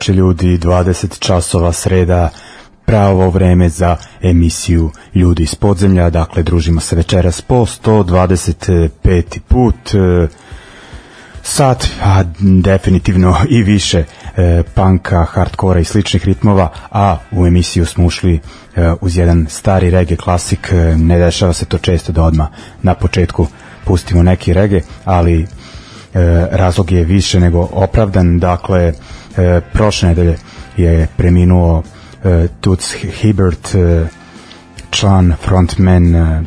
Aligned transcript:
Veče 0.00 0.12
ljudi, 0.12 0.58
20 0.58 1.18
časova 1.18 1.72
sreda, 1.72 2.30
pravo 2.84 3.30
vreme 3.30 3.68
za 3.68 3.96
emisiju 4.22 4.90
Ljudi 5.14 5.42
iz 5.42 5.54
podzemlja, 5.54 6.10
dakle 6.10 6.42
družimo 6.42 6.80
se 6.80 6.96
večeras 6.96 7.42
po 7.42 7.66
125. 7.66 9.38
put, 9.48 9.94
e, 9.94 10.28
sat, 11.42 11.86
a 12.02 12.24
definitivno 12.40 13.36
i 13.48 13.62
više 13.62 14.04
e, 14.36 14.62
panka, 14.74 15.24
hardkora 15.24 15.80
i 15.80 15.84
sličnih 15.84 16.24
ritmova, 16.24 16.72
a 16.90 17.16
u 17.32 17.46
emisiju 17.46 17.86
smo 17.86 18.06
ušli 18.06 18.34
e, 18.34 18.92
uz 19.00 19.16
jedan 19.16 19.46
stari 19.50 19.90
reggae 19.90 20.16
klasik, 20.16 20.72
e, 20.72 20.96
ne 20.96 21.18
dešava 21.18 21.52
se 21.52 21.64
to 21.64 21.78
često 21.78 22.12
da 22.12 22.22
odmah 22.22 22.48
na 22.82 22.94
početku 22.94 23.46
pustimo 23.84 24.22
neki 24.22 24.52
reggae, 24.52 24.80
ali 25.04 25.42
e, 25.42 25.46
razlog 26.50 26.92
je 26.92 27.04
više 27.04 27.40
nego 27.40 27.68
opravdan, 27.72 28.38
dakle 28.38 28.92
e, 29.36 29.60
prošle 29.72 30.08
nedelje 30.08 30.38
je 30.76 31.08
preminuo 31.16 31.82
e, 32.24 32.48
Toots 32.60 32.94
Hibbert, 32.94 33.74
e, 33.74 34.06
član, 34.90 35.34
frontman 35.42 36.14
e, 36.14 36.42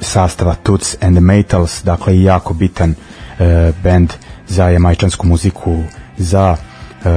sastava 0.00 0.54
Toots 0.54 0.96
and 1.00 1.16
the 1.16 1.20
Metals, 1.20 1.82
dakle 1.84 2.22
jako 2.22 2.54
bitan 2.54 2.94
e, 3.38 3.72
band 3.82 4.12
za 4.48 4.68
jamajčansku 4.68 5.26
muziku, 5.26 5.82
za 6.16 6.56
e, 6.56 7.08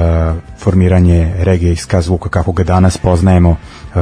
formiranje 0.60 1.34
reggae 1.40 1.72
iska 1.72 2.02
zvuka 2.02 2.30
kako 2.30 2.52
ga 2.52 2.64
danas 2.64 2.98
poznajemo, 2.98 3.58
e, 3.96 4.00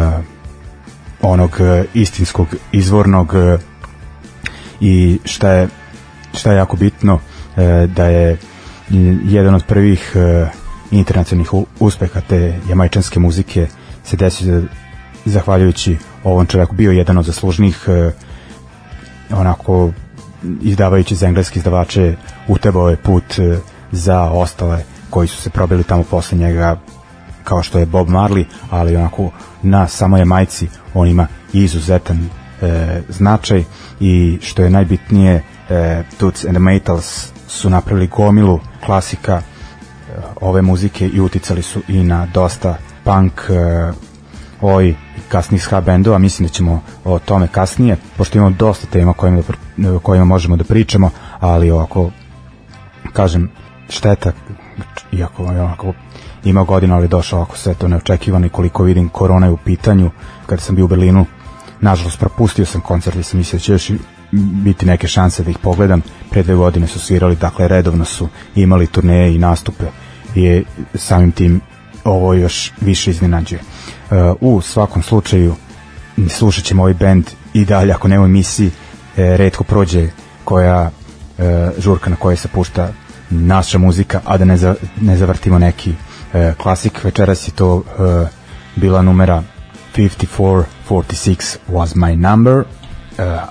onog 1.22 1.58
e, 1.60 1.86
istinskog, 1.94 2.48
izvornog 2.72 3.34
e, 3.36 3.58
i 4.82 5.20
šta 5.26 5.52
je, 5.52 5.68
šta 6.34 6.52
je 6.52 6.58
jako 6.58 6.78
bitno, 6.78 7.20
e, 7.58 7.88
da 7.88 8.06
je 8.06 8.38
jedan 9.24 9.56
od 9.56 9.66
prvih 9.66 10.16
uh, 10.16 10.48
internacionalnih 10.92 11.54
uspeha 11.80 12.22
te 12.22 12.60
jamajčanske 12.70 13.20
muzike 13.20 13.68
se 14.04 14.18
desio 14.18 14.64
zahvaljujući 15.26 15.98
ovom 16.24 16.46
čovjeku 16.46 16.76
bio 16.76 16.92
jedan 16.92 17.18
od 17.18 17.26
zaslužnih 17.26 17.86
uh, 17.88 18.14
onako 19.40 19.92
izdavajući 20.62 21.16
za 21.16 21.28
engleske 21.28 21.60
izdavače 21.60 22.16
utebao 22.48 22.90
je 22.90 22.98
put 22.98 23.24
uh, 23.40 23.58
za 23.92 24.22
ostale 24.22 24.84
koji 25.10 25.28
su 25.28 25.42
se 25.42 25.50
probili 25.50 25.84
tamo 25.84 26.04
posle 26.04 26.38
njega 26.38 26.78
kao 27.48 27.64
što 27.64 27.80
je 27.80 27.86
Bob 27.86 28.08
Marley, 28.08 28.46
ali 28.70 28.96
onako 28.96 29.32
na 29.64 29.88
samoj 29.88 30.26
majci 30.26 30.68
on 30.94 31.08
ima 31.08 31.28
izuzetan 31.54 32.30
e, 32.62 33.02
značaj 33.10 33.64
i 34.00 34.38
što 34.42 34.64
je 34.64 34.70
najbitnije 34.70 35.44
e, 35.70 36.04
Toots 36.18 36.46
and 36.46 36.54
the 36.54 36.64
Maytals 36.64 37.30
su 37.48 37.70
napravili 37.70 38.08
gomilu 38.08 38.60
klasika 38.88 39.34
e, 39.34 39.42
ove 40.42 40.62
muzike 40.62 41.08
i 41.08 41.22
uticali 41.22 41.62
su 41.62 41.82
i 41.88 42.04
na 42.04 42.26
dosta 42.34 42.78
punk 43.04 43.34
e, 43.50 43.92
oj 44.62 44.96
kasnih 45.30 45.64
ska 45.64 45.82
bendova, 45.82 46.18
mislim 46.18 46.48
da 46.48 46.54
ćemo 46.54 46.82
o 47.04 47.20
tome 47.20 47.48
kasnije, 47.48 47.98
pošto 48.18 48.38
imamo 48.38 48.56
dosta 48.60 48.88
tema 48.88 49.14
kojima, 49.14 49.42
da, 49.78 50.00
kojima 50.00 50.26
možemo 50.26 50.56
da 50.56 50.64
pričamo, 50.64 51.10
ali 51.40 51.72
ovako 51.72 52.12
kažem 53.14 53.50
šteta 53.90 54.32
iako 55.12 55.44
onako 55.44 55.94
ima 56.44 56.64
godina, 56.64 56.96
ali 56.96 57.08
došao 57.08 57.40
ovako 57.40 57.58
sve 57.58 57.74
to 57.74 57.88
neočekivano 57.88 58.46
i 58.46 58.50
koliko 58.50 58.84
vidim 58.84 59.10
korona 59.10 59.46
je 59.46 59.52
u 59.52 59.58
pitanju, 59.58 60.12
kada 60.46 60.62
sam 60.62 60.76
bio 60.76 60.86
u 60.86 60.88
Berlinu 60.88 61.26
nažalost 61.82 62.20
propustio 62.20 62.66
sam 62.66 62.82
koncert 62.82 63.16
i 63.16 63.24
sam 63.24 63.38
mislio 63.38 63.58
da 63.58 63.64
će 63.64 63.72
još 63.72 63.92
biti 64.32 64.86
neke 64.86 65.08
šanse 65.08 65.44
da 65.44 65.50
ih 65.50 65.58
pogledam. 65.58 66.02
Pre 66.30 66.44
dve 66.44 66.56
godine 66.56 66.88
su 66.88 67.00
svirali, 67.00 67.36
dakle 67.36 67.68
redovno 67.68 68.06
su 68.06 68.28
imali 68.56 68.88
turneje 68.88 69.36
i 69.36 69.40
nastupe 69.40 69.86
i 70.36 70.64
samim 70.96 71.32
tim 71.32 71.62
ovo 72.04 72.34
još 72.34 72.72
više 72.82 73.12
iznenađuje. 73.12 73.62
Uh, 74.12 74.18
u 74.42 74.62
svakom 74.62 75.04
slučaju 75.04 75.56
slušat 76.30 76.64
ćemo 76.64 76.82
ovaj 76.82 76.94
band 76.94 77.26
i 77.54 77.66
dalje 77.66 77.94
ako 77.94 78.08
nema 78.08 78.26
emisiji 78.26 78.72
e, 79.18 79.38
redko 79.38 79.64
prođe 79.64 80.10
koja 80.44 80.92
e, 81.38 81.70
žurka 81.78 82.10
na 82.10 82.16
kojoj 82.16 82.38
se 82.38 82.48
pušta 82.48 82.90
naša 83.30 83.78
muzika, 83.78 84.22
a 84.26 84.38
da 84.38 84.46
ne, 84.46 84.58
za, 84.58 84.76
ne 85.02 85.18
zavrtimo 85.18 85.60
neki 85.60 85.94
e, 86.34 86.54
klasik. 86.58 87.04
Večeras 87.04 87.48
je 87.48 87.52
to 87.52 87.84
bila 88.76 89.02
numera 89.02 89.44
5446 89.96 90.64
was 91.70 91.96
my 91.96 92.16
number 92.16 92.64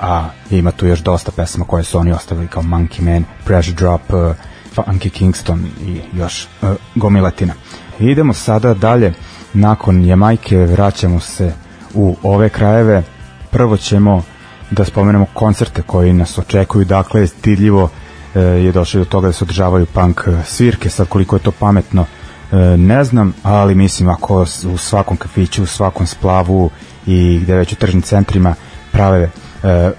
a 0.01 0.29
ima 0.51 0.71
tu 0.71 0.87
još 0.87 1.01
dosta 1.01 1.33
pesma 1.33 1.65
koje 1.65 1.85
su 1.85 1.99
oni 1.99 2.13
ostavili 2.13 2.49
kao 2.49 2.63
Monkey 2.63 3.01
Man, 3.01 3.25
Pressure 3.45 3.77
Drop, 3.77 4.01
uh, 4.13 4.37
Funky 4.77 5.11
Kingston 5.11 5.67
i 5.87 6.01
još 6.13 6.49
uh, 6.63 6.69
gomiletina. 6.95 7.55
Idemo 7.99 8.33
sada 8.33 8.75
dalje, 8.75 9.15
nakon 9.53 10.05
Jamajke 10.05 10.57
vraćamo 10.57 11.21
se 11.21 11.53
u 11.95 12.17
ove 12.23 12.49
krajeve. 12.49 13.03
Prvo 13.51 13.77
ćemo 13.77 14.23
da 14.71 14.85
spomenemo 14.85 15.27
koncerte 15.33 15.83
koji 15.83 16.13
nas 16.13 16.39
očekuju, 16.39 16.85
dakle 16.85 17.27
stidljivo 17.27 17.91
je 18.35 18.73
došlo 18.73 18.99
do 18.99 19.05
toga 19.05 19.27
da 19.27 19.33
se 19.33 19.45
održavaju 19.45 19.87
punk 19.87 20.21
svirke, 20.45 20.91
sad 20.91 21.09
koliko 21.09 21.37
je 21.37 21.41
to 21.41 21.51
pametno 21.51 22.07
E, 22.53 22.77
ne 22.77 23.05
znam, 23.05 23.35
ali 23.43 23.75
mislim 23.75 24.09
ako 24.09 24.47
u 24.73 24.77
svakom 24.77 25.17
kafiću, 25.17 25.63
u 25.63 25.67
svakom 25.67 26.07
splavu 26.07 26.71
i 27.07 27.41
gde 27.43 27.55
već 27.55 27.73
u 27.73 27.77
tržnim 27.77 28.03
centrima 28.03 28.55
prave 28.93 29.23
e, 29.23 29.29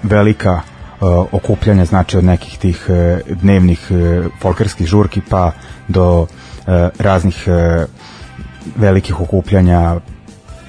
velika 0.02 0.60
e, 0.60 0.60
okupljanja, 1.32 1.84
znači 1.84 2.18
od 2.18 2.24
nekih 2.24 2.58
tih 2.58 2.86
e, 2.88 3.20
dnevnih 3.28 3.90
e, 3.90 4.22
folkerskih 4.40 4.86
žurki 4.86 5.20
pa 5.28 5.52
do 5.88 6.26
e, 6.66 6.88
raznih 6.98 7.44
e, 7.48 7.86
velikih 8.76 9.20
okupljanja 9.20 9.96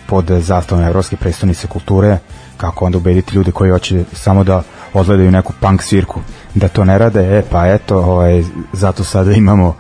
pod 0.07 0.25
zastavom 0.25 0.83
Evropske 0.83 1.15
predstavnice 1.15 1.68
kulture, 1.68 2.18
kako 2.57 2.86
onda 2.86 2.97
ubediti 2.97 3.36
ljude 3.36 3.51
koji 3.51 3.71
hoće 3.71 4.03
samo 4.13 4.44
da 4.44 4.63
odgledaju 4.94 5.31
neku 5.31 5.53
punk 5.59 5.83
svirku, 5.83 6.21
da 6.56 6.68
to 6.68 6.85
ne 6.85 6.97
rade, 6.97 7.38
e 7.38 7.44
pa 7.51 7.68
eto, 7.68 7.97
ovaj, 7.97 8.44
zato 8.74 9.03
sada 9.03 9.31
imamo 9.33 9.75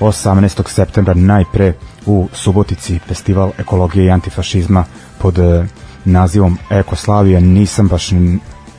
18. 0.00 0.68
septembra 0.68 1.14
najpre 1.14 1.72
u 2.06 2.28
Subotici 2.32 2.98
festival 2.98 3.50
ekologije 3.58 4.06
i 4.06 4.10
antifašizma 4.10 4.84
pod 5.18 5.38
e, 5.38 5.66
nazivom 6.04 6.58
Ekoslavija. 6.70 7.40
Nisam 7.40 7.88
baš 7.88 8.10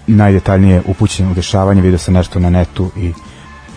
najdetaljnije 0.07 0.81
upućen 0.87 1.31
u 1.31 1.33
dešavanje, 1.33 1.81
vidio 1.81 1.97
sam 1.97 2.13
nešto 2.13 2.39
na 2.39 2.49
netu 2.49 2.91
i 2.97 3.13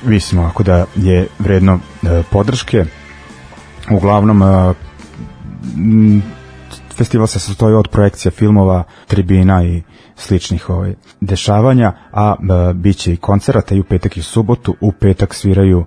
mislim 0.04 0.44
ako 0.44 0.62
da 0.62 0.86
je 0.96 1.26
vredno 1.38 1.78
e, 2.02 2.22
podrške. 2.30 2.84
Uglavnom 3.90 4.42
e, 4.42 4.74
festival 6.94 7.26
se 7.26 7.38
sastoji 7.38 7.74
od 7.74 7.88
projekcija 7.88 8.32
filmova, 8.32 8.84
tribina 9.06 9.64
i 9.64 9.82
sličnih 10.16 10.70
ovaj, 10.70 10.94
dešavanja, 11.20 11.92
a 12.12 12.34
e, 12.70 12.74
bit 12.74 12.96
će 12.96 13.12
i 13.12 13.16
koncerata 13.16 13.74
i 13.74 13.80
u 13.80 13.84
petak 13.84 14.16
i 14.16 14.20
u 14.20 14.22
subotu. 14.22 14.76
U 14.80 14.92
petak 14.92 15.34
sviraju 15.34 15.84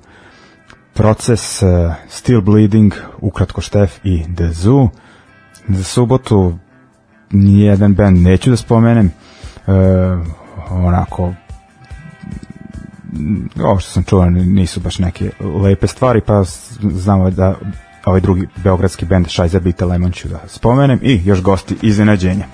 proces 0.97 1.61
uh, 1.61 1.93
Still 2.09 2.41
Bleeding, 2.41 2.93
ukratko 3.21 3.61
Štef 3.61 3.99
i 4.03 4.23
The 4.35 4.51
Zoo. 4.51 4.89
Za 5.69 5.83
subotu 5.83 6.57
nijedan 7.31 7.93
band 7.93 8.17
neću 8.17 8.49
da 8.49 8.55
spomenem, 8.55 9.11
uh, 9.67 9.73
onako 10.69 11.33
ovo 13.63 13.79
što 13.79 13.91
sam 13.91 14.03
čuo 14.03 14.25
nisu 14.29 14.79
baš 14.79 14.99
neke 14.99 15.29
lepe 15.63 15.87
stvari, 15.87 16.21
pa 16.21 16.43
znamo 16.81 17.29
da 17.29 17.55
ovaj 18.05 18.21
drugi 18.21 18.47
beogradski 18.63 19.05
band 19.05 19.27
Šajzer 19.27 19.61
Bita 19.61 19.85
Lemon 19.85 20.11
ću 20.11 20.27
da 20.27 20.39
spomenem 20.47 20.99
i 21.01 21.21
još 21.25 21.41
gosti 21.41 21.75
iznenađenja. 21.81 22.45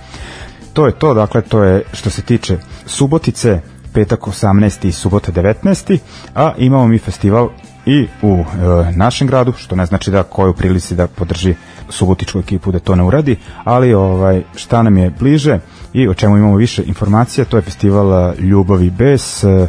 To 0.73 0.85
je 0.85 0.91
to, 0.91 1.13
dakle, 1.13 1.41
to 1.41 1.63
je 1.63 1.83
što 1.93 2.09
se 2.09 2.21
tiče 2.21 2.57
Subotice, 2.85 3.61
petak 3.93 4.19
18. 4.19 4.87
i 4.87 4.91
subota 4.91 5.31
19. 5.31 5.97
A 6.35 6.53
imamo 6.57 6.87
mi 6.87 6.99
festival 6.99 7.49
i 7.85 8.07
u 8.21 8.37
e, 8.37 8.91
našem 8.95 9.27
gradu, 9.27 9.53
što 9.57 9.75
ne 9.75 9.85
znači 9.85 10.11
da 10.11 10.23
koju 10.23 10.53
prilici 10.53 10.95
da 10.95 11.07
podrži 11.07 11.55
subotičku 11.89 12.39
ekipu 12.39 12.71
da 12.71 12.79
to 12.79 12.95
ne 12.95 13.03
uradi, 13.03 13.35
ali 13.63 13.93
ovaj 13.93 14.43
šta 14.55 14.83
nam 14.83 14.97
je 14.97 15.09
bliže 15.19 15.59
i 15.93 16.07
o 16.07 16.13
čemu 16.13 16.37
imamo 16.37 16.55
više 16.55 16.83
informacija, 16.83 17.45
to 17.45 17.57
je 17.57 17.61
festival 17.61 18.13
e, 18.13 18.35
Ljubavi 18.39 18.89
bez 18.89 19.43
e, 19.43 19.67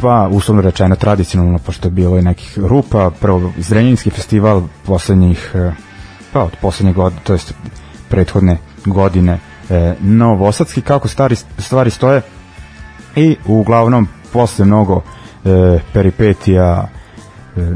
pa 0.00 0.28
uslovno 0.32 0.62
rečeno 0.62 0.96
tradicionalno 0.96 1.58
pošto 1.58 1.88
je 1.88 1.92
bilo 1.92 2.18
i 2.18 2.22
nekih 2.22 2.58
rupa, 2.58 3.10
prvo 3.20 3.52
Zrenjaninski 3.58 4.10
festival 4.10 4.62
poslednjih 4.86 5.52
e, 5.54 5.72
pa 6.32 6.42
od 6.42 6.56
poslednje 6.60 6.92
godine, 6.92 7.20
to 7.24 7.32
jest 7.32 7.54
prethodne 8.08 8.58
godine 8.86 9.38
e, 9.70 9.94
Novosadski, 10.00 10.80
kako 10.80 11.08
stari, 11.08 11.36
stvari 11.58 11.90
stoje 11.90 12.22
i 13.16 13.36
uglavnom 13.46 14.08
posle 14.32 14.64
mnogo 14.64 15.02
e, 15.44 15.78
peripetija 15.92 16.88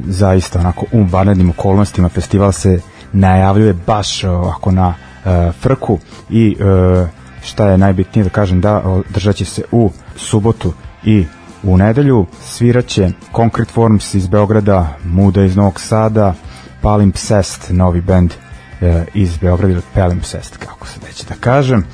zaista 0.06 0.58
onako 0.58 0.86
u 0.92 1.04
vanrednim 1.04 1.50
okolnostima 1.50 2.08
festival 2.08 2.52
se 2.52 2.80
najavljuje 3.12 3.74
baš 3.86 4.24
ovako 4.24 4.70
na 4.70 4.94
e, 5.24 5.52
frku 5.52 5.98
i 6.30 6.56
e, 6.60 7.06
šta 7.42 7.68
je 7.68 7.78
najbitnije 7.78 8.24
da 8.24 8.30
kažem 8.30 8.60
da 8.60 8.82
držat 9.08 9.36
će 9.36 9.44
se 9.44 9.62
u 9.72 9.90
subotu 10.16 10.72
i 11.04 11.24
u 11.62 11.76
nedelju. 11.76 12.26
Sviraće 12.44 13.10
Concrete 13.36 13.72
Forms 13.72 14.14
iz 14.14 14.26
Beograda, 14.26 14.88
Muda 15.04 15.44
iz 15.44 15.56
Novog 15.56 15.80
Sada, 15.80 16.34
Palimpsest, 16.80 17.70
novi 17.70 18.00
band 18.00 18.32
e, 18.80 19.04
iz 19.14 19.36
Beograda 19.36 19.72
ili 19.72 19.82
Palimpsest, 19.94 20.56
kako 20.56 20.86
se 20.86 21.00
neće 21.06 21.24
da 21.28 21.34
kažem 21.40 21.86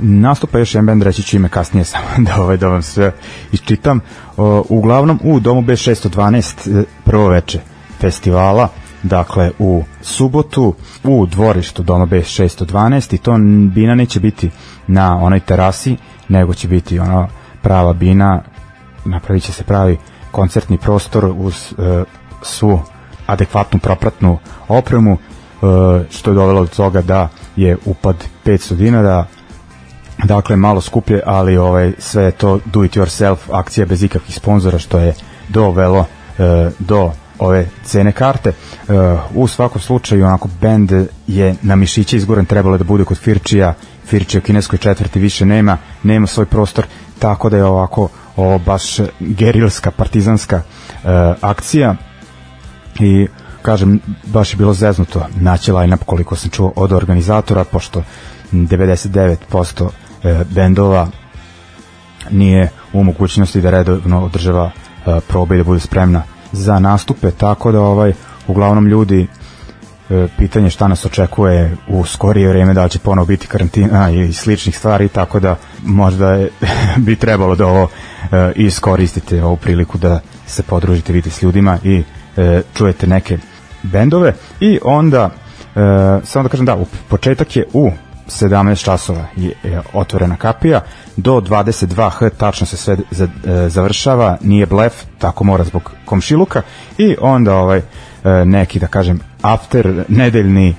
nastupa 0.00 0.58
još 0.58 0.74
jedan 0.74 0.86
band, 0.86 1.02
reći 1.02 1.22
ću 1.22 1.36
ime 1.36 1.48
kasnije 1.48 1.84
samo 1.92 2.06
da, 2.18 2.42
ovaj, 2.42 2.56
da 2.56 2.68
vam 2.68 2.82
sve 2.82 3.12
iščitam. 3.52 4.00
O, 4.36 4.64
uglavnom 4.68 5.20
u 5.24 5.40
Domu 5.40 5.62
B612 5.62 6.80
e, 6.80 6.84
prvo 7.04 7.28
veče 7.28 7.60
festivala, 8.00 8.68
dakle 9.02 9.50
u 9.58 9.84
subotu 10.02 10.74
u 11.04 11.26
dvorištu 11.26 11.82
Doma 11.82 12.06
B612 12.06 13.14
i 13.14 13.18
to 13.18 13.36
bina 13.74 13.94
neće 13.94 14.20
biti 14.20 14.50
na 14.86 15.16
onoj 15.16 15.40
terasi, 15.40 15.96
nego 16.28 16.54
će 16.54 16.68
biti 16.68 16.98
ona 16.98 17.28
prava 17.62 17.92
bina, 17.92 18.42
napravit 19.04 19.42
će 19.42 19.52
se 19.52 19.64
pravi 19.64 19.98
koncertni 20.30 20.78
prostor 20.78 21.32
uz 21.36 21.74
e, 21.78 22.04
svu 22.42 22.80
adekvatnu 23.26 23.78
propratnu 23.78 24.38
opremu, 24.68 25.12
e, 25.12 25.16
što 26.10 26.30
je 26.30 26.34
dovelo 26.34 26.60
do 26.60 26.66
toga 26.76 27.02
da 27.02 27.28
je 27.56 27.76
upad 27.84 28.24
500 28.44 28.74
dinara, 28.74 29.26
dakle 30.22 30.56
malo 30.56 30.80
skuplje, 30.80 31.20
ali 31.26 31.56
ovaj 31.56 31.92
sve 31.98 32.30
to 32.30 32.60
do 32.64 32.84
it 32.84 32.96
yourself 32.96 33.36
akcija 33.50 33.86
bez 33.86 34.02
ikakvih 34.02 34.36
sponzora 34.36 34.78
što 34.78 34.98
je 34.98 35.14
dovelo 35.48 36.06
e, 36.38 36.70
do 36.78 37.12
ove 37.38 37.68
cene 37.84 38.12
karte. 38.12 38.48
E, 38.50 38.54
u 39.34 39.48
svakom 39.48 39.80
slučaju 39.80 40.24
onako 40.24 40.48
bend 40.60 40.92
je 41.26 41.54
na 41.62 41.76
mišiće 41.76 42.16
izgoren 42.16 42.44
trebalo 42.44 42.78
da 42.78 42.84
bude 42.84 43.04
kod 43.04 43.18
Firčija, 43.18 43.74
Firčija 44.06 44.38
u 44.38 44.42
kineskoj 44.42 44.78
četvrti 44.78 45.20
više 45.20 45.46
nema, 45.46 45.78
nema 46.02 46.26
svoj 46.26 46.46
prostor, 46.46 46.84
tako 47.18 47.50
da 47.50 47.56
je 47.56 47.64
ovako 47.64 48.08
ovo 48.36 48.58
baš 48.58 48.96
gerilska, 49.20 49.90
partizanska 49.90 50.56
e, 50.56 50.62
akcija 51.40 51.94
i 53.00 53.26
kažem, 53.62 54.00
baš 54.24 54.52
je 54.52 54.56
bilo 54.56 54.74
zeznuto 54.74 55.26
naći 55.34 55.72
line-up 55.72 56.04
koliko 56.06 56.36
sam 56.36 56.50
čuo 56.50 56.72
od 56.76 56.92
organizatora, 56.92 57.64
pošto 57.64 58.02
99% 58.52 59.88
e, 60.24 60.44
bendova 60.50 61.08
nije 62.30 62.68
u 62.92 63.04
mogućnosti 63.04 63.60
da 63.60 63.70
redovno 63.70 64.24
održava 64.24 64.70
e, 65.06 65.20
probe 65.28 65.54
i 65.54 65.58
da 65.58 65.64
bude 65.64 65.80
spremna 65.80 66.22
za 66.52 66.78
nastupe, 66.78 67.30
tako 67.30 67.72
da 67.72 67.80
ovaj 67.80 68.12
uglavnom 68.46 68.86
ljudi 68.86 69.26
e, 70.10 70.26
pitanje 70.38 70.70
šta 70.70 70.88
nas 70.88 71.04
očekuje 71.04 71.76
u 71.88 72.04
skorije 72.04 72.48
vrijeme, 72.48 72.74
da 72.74 72.84
li 72.84 72.90
će 72.90 72.98
ponovo 72.98 73.26
biti 73.26 73.46
karantina 73.46 74.10
i 74.10 74.32
sličnih 74.32 74.78
stvari, 74.78 75.08
tako 75.08 75.40
da 75.40 75.56
možda 75.84 76.32
je, 76.32 76.50
bi 77.06 77.16
trebalo 77.16 77.56
da 77.56 77.66
ovo 77.66 77.88
e, 78.32 78.52
iskoristite 78.56 79.44
ovu 79.44 79.56
priliku 79.56 79.98
da 79.98 80.20
se 80.46 80.62
podružite, 80.62 81.12
vidite 81.12 81.30
s 81.30 81.42
ljudima 81.42 81.78
i 81.84 82.02
e, 82.36 82.62
čujete 82.74 83.06
neke 83.06 83.38
bendove. 83.82 84.34
I 84.60 84.78
onda 84.84 85.30
e, 85.30 85.30
samo 86.24 86.42
da 86.42 86.48
kažem 86.48 86.66
da, 86.66 86.78
početak 87.08 87.56
je 87.56 87.66
u 87.72 87.90
17 88.40 88.84
časova 88.84 89.26
je, 89.36 89.82
otvorena 89.92 90.36
kapija, 90.36 90.80
do 91.16 91.40
22h 91.40 92.30
tačno 92.36 92.66
se 92.66 92.76
sve 92.76 92.94
e, 92.94 93.68
završava, 93.68 94.36
nije 94.40 94.66
blef, 94.66 94.92
tako 95.18 95.44
mora 95.44 95.64
zbog 95.64 95.90
komšiluka. 96.04 96.62
I 96.98 97.16
onda 97.20 97.54
ovaj 97.54 97.78
e, 97.78 97.82
neki 98.44 98.78
da 98.78 98.86
kažem 98.86 99.20
after 99.42 100.04
nedeljni 100.08 100.74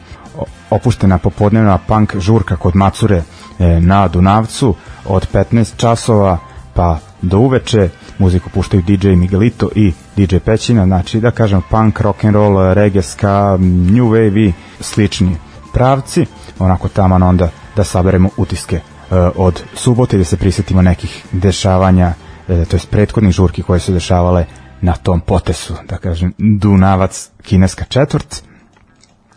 opuštena 0.70 1.18
popodnevna 1.18 1.78
punk 1.78 2.16
žurka 2.16 2.56
kod 2.56 2.76
Macure 2.76 3.18
e, 3.60 3.80
na 3.80 4.08
Dunavcu 4.08 4.76
od 5.06 5.28
15 5.34 5.76
časova 5.78 6.38
pa 6.74 7.00
do 7.22 7.38
uveče. 7.38 7.90
Muziku 8.18 8.50
puštaju 8.50 8.84
DJ 8.88 9.08
Miguelito 9.10 9.70
i 9.76 9.94
DJ 10.16 10.38
Pećina, 10.38 10.86
znači 10.86 11.20
da 11.20 11.32
kažem 11.32 11.62
punk, 11.70 12.02
rock 12.02 12.24
and 12.24 12.36
roll, 12.36 12.74
reggae, 12.74 13.02
ska, 13.02 13.58
new 13.60 14.06
wave 14.06 14.48
i 14.48 14.54
slični 14.80 15.38
pravci, 15.74 16.26
onako 16.60 16.88
tamo 16.88 17.16
onda 17.28 17.50
da 17.76 17.84
saberemo 17.84 18.30
utiske 18.38 18.76
uh, 18.76 19.18
od 19.36 19.64
subote 19.74 20.18
da 20.18 20.24
se 20.24 20.38
prisetimo 20.38 20.82
nekih 20.82 21.26
dešavanja, 21.32 22.14
uh, 22.48 22.68
to 22.68 22.76
jest 22.76 22.90
prethodnih 22.90 23.34
žurki 23.34 23.64
koje 23.64 23.80
su 23.80 23.94
dešavale 23.94 24.46
na 24.82 24.94
tom 24.94 25.20
potesu, 25.20 25.74
da 25.90 25.98
kažem, 25.98 26.34
Dunavac, 26.38 27.30
kineska 27.42 27.86
četvrt. 27.86 28.44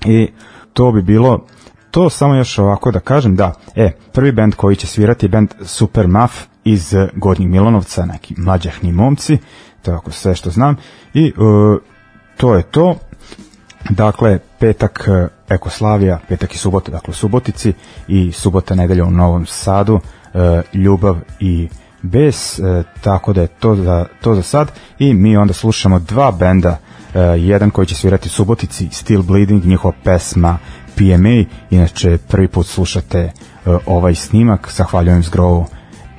I 0.04 0.28
to 0.72 0.92
bi 0.92 1.02
bilo 1.02 1.46
to 1.90 2.10
samo 2.10 2.34
još 2.34 2.58
ovako 2.58 2.90
da 2.90 3.00
kažem 3.00 3.36
da, 3.36 3.52
e, 3.74 3.92
prvi 4.12 4.32
bend 4.32 4.54
koji 4.54 4.76
će 4.76 4.86
svirati 4.86 5.26
je 5.26 5.30
bend 5.30 5.54
Super 5.62 6.08
Muff 6.08 6.34
iz 6.64 6.94
Gornjeg 7.14 7.50
Milanovca, 7.50 8.04
neki 8.04 8.34
mlađahni 8.38 8.92
momci, 8.92 9.38
to 9.82 9.90
je 9.90 9.96
ako 9.96 10.10
sve 10.10 10.34
što 10.34 10.50
znam, 10.50 10.76
i 11.14 11.32
uh, 11.36 11.80
to 12.36 12.54
je 12.54 12.62
to. 12.62 12.96
Dakle, 13.90 14.38
petak 14.58 15.08
e, 15.08 15.28
Ekoslavija, 15.54 16.18
petak 16.28 16.54
i 16.54 16.58
subota, 16.58 16.90
dakle 16.90 17.10
u 17.10 17.14
Subotici 17.14 17.72
i 18.08 18.32
subota 18.32 18.74
nedelja 18.74 19.04
u 19.04 19.10
Novom 19.10 19.46
Sadu, 19.46 19.94
uh, 19.94 20.00
Ljubav 20.74 21.16
i 21.40 21.68
Bes, 22.02 22.58
uh, 22.58 22.84
tako 23.00 23.32
da 23.32 23.40
je 23.40 23.46
to 23.46 23.76
za, 23.76 24.06
to 24.20 24.34
za 24.34 24.42
sad. 24.42 24.72
I 24.98 25.14
mi 25.14 25.36
onda 25.36 25.52
slušamo 25.52 25.98
dva 25.98 26.32
benda, 26.32 26.78
jedan 27.38 27.70
koji 27.70 27.86
će 27.86 27.94
svirati 27.94 28.26
u 28.26 28.30
Subotici, 28.30 28.88
Still 28.92 29.22
Bleeding, 29.22 29.64
njihova 29.64 29.94
pesma 30.04 30.58
PMA, 30.96 31.44
inače 31.70 32.18
prvi 32.28 32.48
put 32.48 32.66
slušate 32.66 33.32
ovaj 33.86 34.14
snimak, 34.14 34.72
zahvaljujem 34.72 35.22
Zgrovu 35.22 35.66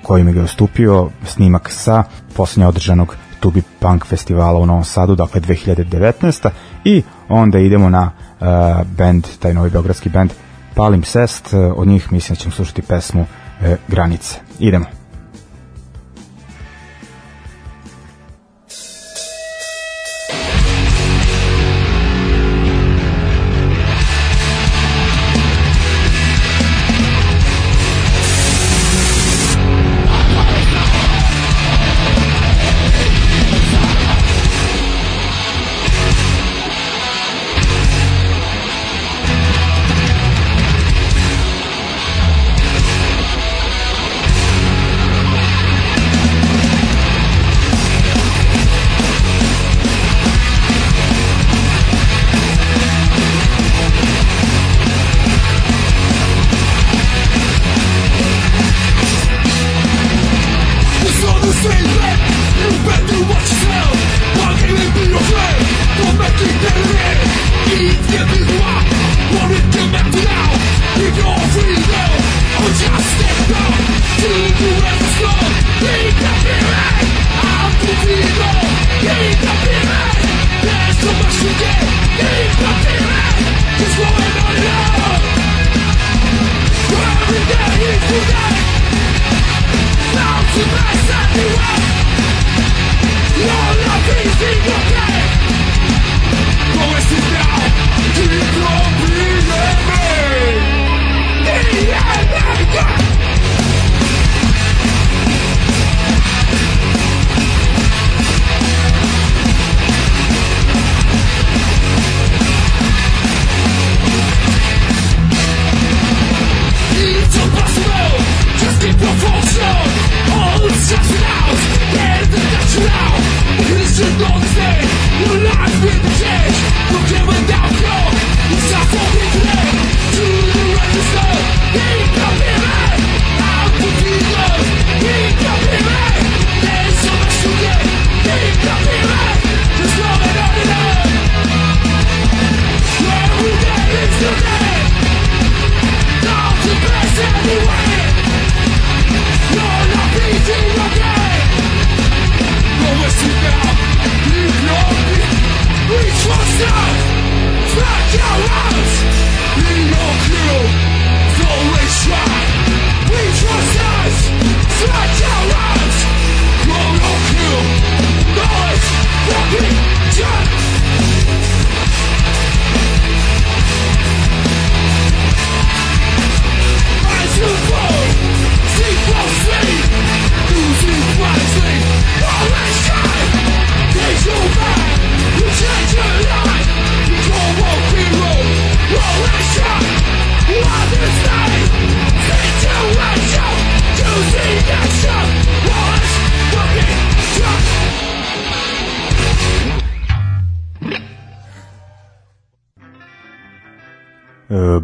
koji 0.03 0.24
mi 0.24 0.33
ga 0.33 0.43
ustupio, 0.43 1.09
snimak 1.25 1.69
sa 1.69 2.03
poslednje 2.36 2.67
održanog 2.67 3.15
Tubi 3.39 3.62
Punk 3.79 4.06
festivala 4.06 4.60
u 4.60 4.65
Novom 4.65 4.84
Sadu, 4.84 5.15
dakle 5.15 5.41
2019. 5.41 6.50
I 6.86 7.03
onda 7.29 7.60
idemo 7.60 7.89
na 7.89 8.12
uh, 8.39 8.48
band, 8.98 9.27
taj 9.39 9.53
novi 9.53 9.70
beogradski 9.70 10.10
band 10.10 10.32
Palimpsest, 10.75 11.53
uh, 11.53 11.74
od 11.75 11.88
njih 11.88 12.12
mislim 12.12 12.36
da 12.36 12.39
ćemo 12.39 12.51
slušati 12.51 12.82
pesmu 12.82 13.22
uh, 13.22 13.67
Granice. 13.88 14.39
Idemo. 14.60 14.97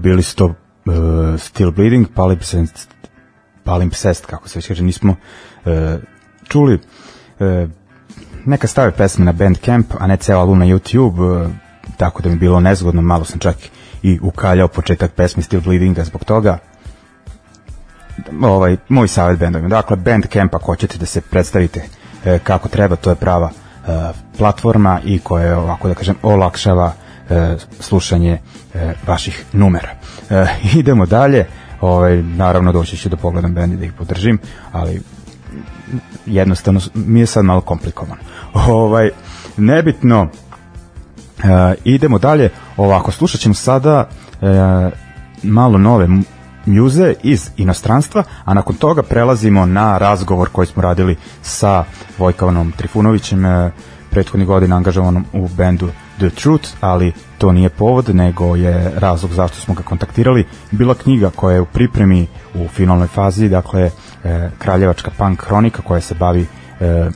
Bili 0.03 0.24
su 0.24 0.36
to 0.36 0.45
uh, 0.45 0.53
Still 1.39 1.72
Bleeding, 1.72 2.07
Palimpsest, 2.15 2.88
Palimpsest, 3.63 4.25
kako 4.25 4.50
se 4.50 4.60
već 4.60 4.67
kaže, 4.67 4.83
nismo 4.83 5.15
uh, 5.65 5.72
čuli. 6.48 6.79
Uh, 7.39 7.69
neka 8.45 8.67
stave 8.67 8.91
pesme 8.91 9.25
na 9.25 9.31
Bandcamp, 9.31 9.93
a 10.00 10.07
ne 10.07 10.17
ceo 10.17 10.39
album 10.39 10.60
na 10.60 10.65
YouTube, 10.65 11.45
uh, 11.45 11.51
tako 11.98 12.22
da 12.22 12.29
mi 12.29 12.36
bilo 12.36 12.60
nezgodno, 12.60 13.01
malo 13.01 13.25
sam 13.25 13.39
čak 13.39 13.55
i 14.01 14.19
ukaljao 14.22 14.67
početak 14.67 15.12
pesme 15.12 15.43
Still 15.43 15.62
Bleedinga 15.62 16.03
zbog 16.03 16.24
toga. 16.24 16.57
Ovaj, 18.41 18.77
moj 18.89 19.07
savjet 19.07 19.39
bendovima. 19.39 19.69
Dakle, 19.69 19.98
Bandcamp, 19.98 20.55
ako 20.55 20.65
hoćete 20.65 20.98
da 20.98 21.05
se 21.05 21.22
predstavite 21.22 21.83
e, 22.25 22.39
kako 22.39 22.69
treba, 22.69 22.95
to 22.95 23.10
je 23.10 23.15
prava 23.15 23.50
e, 23.50 24.12
platforma 24.38 25.00
i 25.05 25.19
koja 25.19 25.45
je, 25.45 25.55
ovako 25.55 25.88
da 25.88 25.93
kažem, 25.93 26.15
olakšava 26.24 26.88
e, 26.88 27.02
slušanje 27.79 28.37
e, 28.73 28.93
vaših 29.07 29.45
numera. 29.53 29.89
E, 30.29 30.45
idemo 30.79 31.05
dalje, 31.05 31.45
ovaj, 31.81 32.23
naravno 32.23 32.71
doći 32.71 32.97
ću 32.97 33.09
da 33.09 33.17
pogledam 33.17 33.53
bend 33.53 33.73
i 33.73 33.77
da 33.77 33.85
ih 33.85 33.93
podržim, 33.93 34.39
ali 34.71 35.01
jednostavno 36.25 36.79
mi 36.93 37.19
je 37.19 37.25
sad 37.25 37.45
malo 37.45 37.61
komplikovano. 37.61 38.21
Ovaj, 38.67 39.09
nebitno, 39.57 40.29
E, 41.43 41.75
idemo 41.83 42.19
dalje, 42.19 42.49
ovako, 42.77 43.11
slušat 43.11 43.41
ćemo 43.41 43.53
sada 43.53 44.09
e, 44.41 44.45
malo 45.43 45.77
nove 45.77 46.07
mjuze 46.65 47.13
iz 47.23 47.49
inostranstva, 47.57 48.23
a 48.45 48.53
nakon 48.53 48.75
toga 48.75 49.03
prelazimo 49.03 49.65
na 49.65 49.97
razgovor 49.97 50.49
koji 50.49 50.67
smo 50.67 50.81
radili 50.81 51.15
sa 51.41 51.83
Vojkovanom 52.17 52.71
Trifunovićem, 52.71 53.45
e, 53.45 53.71
prethodnih 54.09 54.47
godina 54.47 54.75
angažovanom 54.75 55.25
u 55.33 55.47
bendu 55.47 55.89
The 56.23 56.29
Truth, 56.29 56.69
ali 56.79 57.13
to 57.37 57.51
nije 57.51 57.69
povod, 57.69 58.15
nego 58.15 58.55
je 58.55 58.91
razlog 58.95 59.33
zašto 59.33 59.57
smo 59.57 59.73
ga 59.73 59.83
kontaktirali. 59.83 60.45
Bila 60.71 60.95
knjiga 60.95 61.29
koja 61.35 61.55
je 61.55 61.61
u 61.61 61.65
pripremi 61.65 62.27
u 62.55 62.67
finalnoj 62.67 63.07
fazi, 63.07 63.49
dakle 63.49 63.81
e, 64.23 64.49
Kraljevačka 64.57 65.11
punk 65.17 65.41
hronika 65.41 65.81
koja 65.81 66.01
se 66.01 66.15
bavi 66.15 66.45
e, 66.79 67.09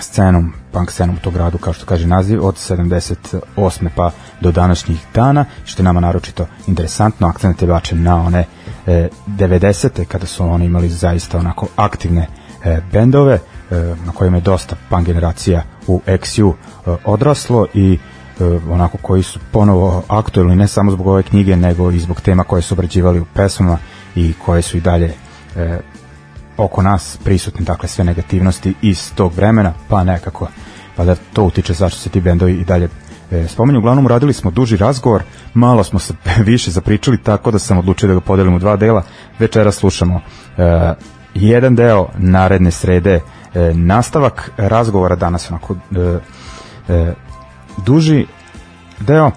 scenom, 0.00 0.52
punk 0.72 0.90
scenom 0.90 1.16
u 1.16 1.18
tog 1.18 1.34
gradu, 1.34 1.58
kao 1.58 1.72
što 1.72 1.86
kaže 1.86 2.06
naziv, 2.06 2.46
od 2.46 2.54
78. 2.54 3.88
pa 3.96 4.10
do 4.40 4.52
današnjih 4.52 5.06
dana, 5.14 5.44
što 5.64 5.82
je 5.82 5.84
nama 5.84 6.00
naročito 6.00 6.46
interesantno, 6.66 7.28
akcent 7.28 7.62
je 7.62 7.68
bačen 7.68 8.02
na 8.02 8.16
one 8.16 8.44
e, 8.86 9.08
90. 9.26 10.04
kada 10.04 10.26
su 10.26 10.44
oni 10.44 10.64
imali 10.64 10.88
zaista 10.88 11.38
onako 11.38 11.66
aktivne 11.76 12.26
e, 12.64 12.80
bendove, 12.92 13.38
na 14.06 14.12
kojima 14.12 14.36
je 14.36 14.40
dosta 14.40 14.76
punk 14.90 15.06
generacija 15.06 15.62
u 15.86 16.00
XU 16.06 16.52
e, 16.52 16.96
odraslo 17.04 17.66
i 17.74 17.98
e, 18.40 18.44
onako 18.70 18.98
koji 19.02 19.22
su 19.22 19.38
ponovo 19.52 20.02
aktuelni 20.08 20.56
ne 20.56 20.68
samo 20.68 20.90
zbog 20.90 21.06
ove 21.06 21.22
knjige, 21.22 21.56
nego 21.56 21.90
i 21.90 21.98
zbog 21.98 22.20
tema 22.20 22.44
koje 22.44 22.62
su 22.62 22.74
obrađivali 22.74 23.20
u 23.20 23.26
pesmama 23.34 23.78
i 24.14 24.34
koje 24.44 24.62
su 24.62 24.76
i 24.76 24.80
dalje 24.80 25.12
e, 25.56 25.78
oko 26.56 26.82
nas 26.82 27.18
prisutne 27.24 27.64
dakle 27.64 27.88
sve 27.88 28.04
negativnosti 28.04 28.74
iz 28.82 29.12
tog 29.14 29.32
vremena, 29.36 29.72
pa 29.88 30.04
nekako 30.04 30.48
pa 30.96 31.04
da 31.04 31.14
to 31.32 31.42
utiče 31.42 31.72
zašto 31.72 31.98
se 31.98 32.10
ti 32.10 32.20
bendovi 32.20 32.52
i 32.52 32.64
dalje 32.64 32.88
e, 33.30 33.48
spomenju. 33.48 33.78
Uglavnom 33.78 34.04
uradili 34.04 34.32
smo 34.32 34.50
duži 34.50 34.76
razgovor, 34.76 35.22
malo 35.54 35.84
smo 35.84 35.98
se 35.98 36.14
više 36.50 36.70
zapričali, 36.70 37.22
tako 37.22 37.50
da 37.50 37.58
sam 37.58 37.78
odlučio 37.78 38.08
da 38.08 38.14
ga 38.14 38.20
podelim 38.20 38.54
u 38.54 38.58
dva 38.58 38.76
dela. 38.76 39.02
Večera 39.38 39.72
slušamo 39.72 40.20
e, 40.56 40.94
jedan 41.34 41.74
deo 41.74 42.08
naredne 42.18 42.70
srede 42.70 43.20
e, 43.54 43.74
nastavak 43.74 44.50
razgovora 44.56 45.16
danas 45.16 45.50
onako 45.50 45.74
e, 45.74 46.18
e, 46.88 47.14
duži 47.86 48.26
deo. 49.00 49.26
E, 49.26 49.32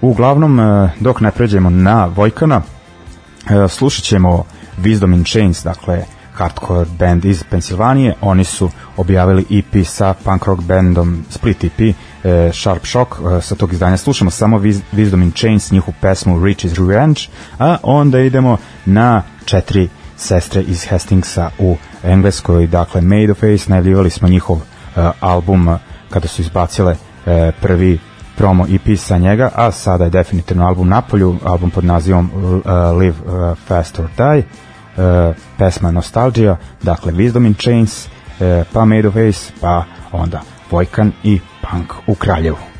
uglavnom, 0.00 0.60
e, 0.60 0.90
dok 1.00 1.20
ne 1.20 1.30
pređemo 1.30 1.70
na 1.70 2.06
Vojkana, 2.06 2.60
e, 3.50 3.68
slušat 3.68 4.04
ćemo 4.04 4.44
Wisdom 4.78 5.14
in 5.14 5.24
Chains, 5.24 5.64
dakle, 5.64 6.04
hardcore 6.38 6.86
band 6.98 7.24
iz 7.24 7.44
Pensilvanije. 7.50 8.14
Oni 8.20 8.44
su 8.44 8.70
objavili 8.96 9.44
EP 9.50 9.86
sa 9.86 10.14
punk 10.24 10.44
rock 10.44 10.62
bandom 10.62 11.24
Split 11.30 11.64
EP, 11.64 11.80
e, 11.80 11.94
Sharp 12.52 12.86
Shock. 12.86 13.12
E, 13.12 13.40
sa 13.40 13.54
tog 13.54 13.72
izdanja 13.72 13.96
slušamo 13.96 14.30
samo 14.30 14.58
Wisdom 14.92 15.22
in 15.22 15.32
Chains, 15.32 15.72
njihovu 15.72 15.94
pesmu 16.00 16.44
Rich 16.44 16.64
is 16.64 16.78
Revenge, 16.78 17.20
a 17.58 17.76
onda 17.82 18.20
idemo 18.20 18.56
na 18.86 19.22
četiri 19.44 19.88
sestre 20.18 20.62
iz 20.62 20.86
Hastingsa 20.86 21.50
u 21.58 21.76
Engleskoj, 22.04 22.66
dakle 22.66 23.00
Made 23.00 23.32
of 23.32 23.42
Ace, 23.42 23.70
najavljivali 23.70 24.10
smo 24.10 24.28
njihov 24.28 24.56
uh, 24.56 24.62
album 25.20 25.68
kada 26.10 26.28
su 26.28 26.42
izbacile 26.42 26.92
uh, 26.92 27.32
prvi 27.60 27.98
promo 28.36 28.66
EP 28.66 28.98
sa 28.98 29.18
njega, 29.18 29.50
a 29.54 29.70
sada 29.72 30.04
je 30.04 30.10
definitivno 30.10 30.66
album 30.66 30.88
na 30.88 31.02
polju, 31.02 31.36
album 31.44 31.70
pod 31.70 31.84
nazivom 31.84 32.30
uh, 32.34 32.98
Live 32.98 33.16
uh, 33.24 33.58
Fast 33.66 33.98
or 33.98 34.08
Die 34.16 34.42
uh, 34.98 35.34
pesma 35.58 35.90
Nostalgia, 35.90 36.56
dakle 36.82 37.12
Wisdom 37.12 37.46
in 37.46 37.54
Chains, 37.54 38.06
uh, 38.06 38.66
pa 38.72 38.84
Made 38.84 39.08
of 39.08 39.16
Ace, 39.16 39.52
pa 39.60 39.84
onda 40.12 40.40
Vojkan 40.70 41.12
i 41.24 41.40
Punk 41.70 41.92
u 42.06 42.14
Kraljevu. 42.14 42.77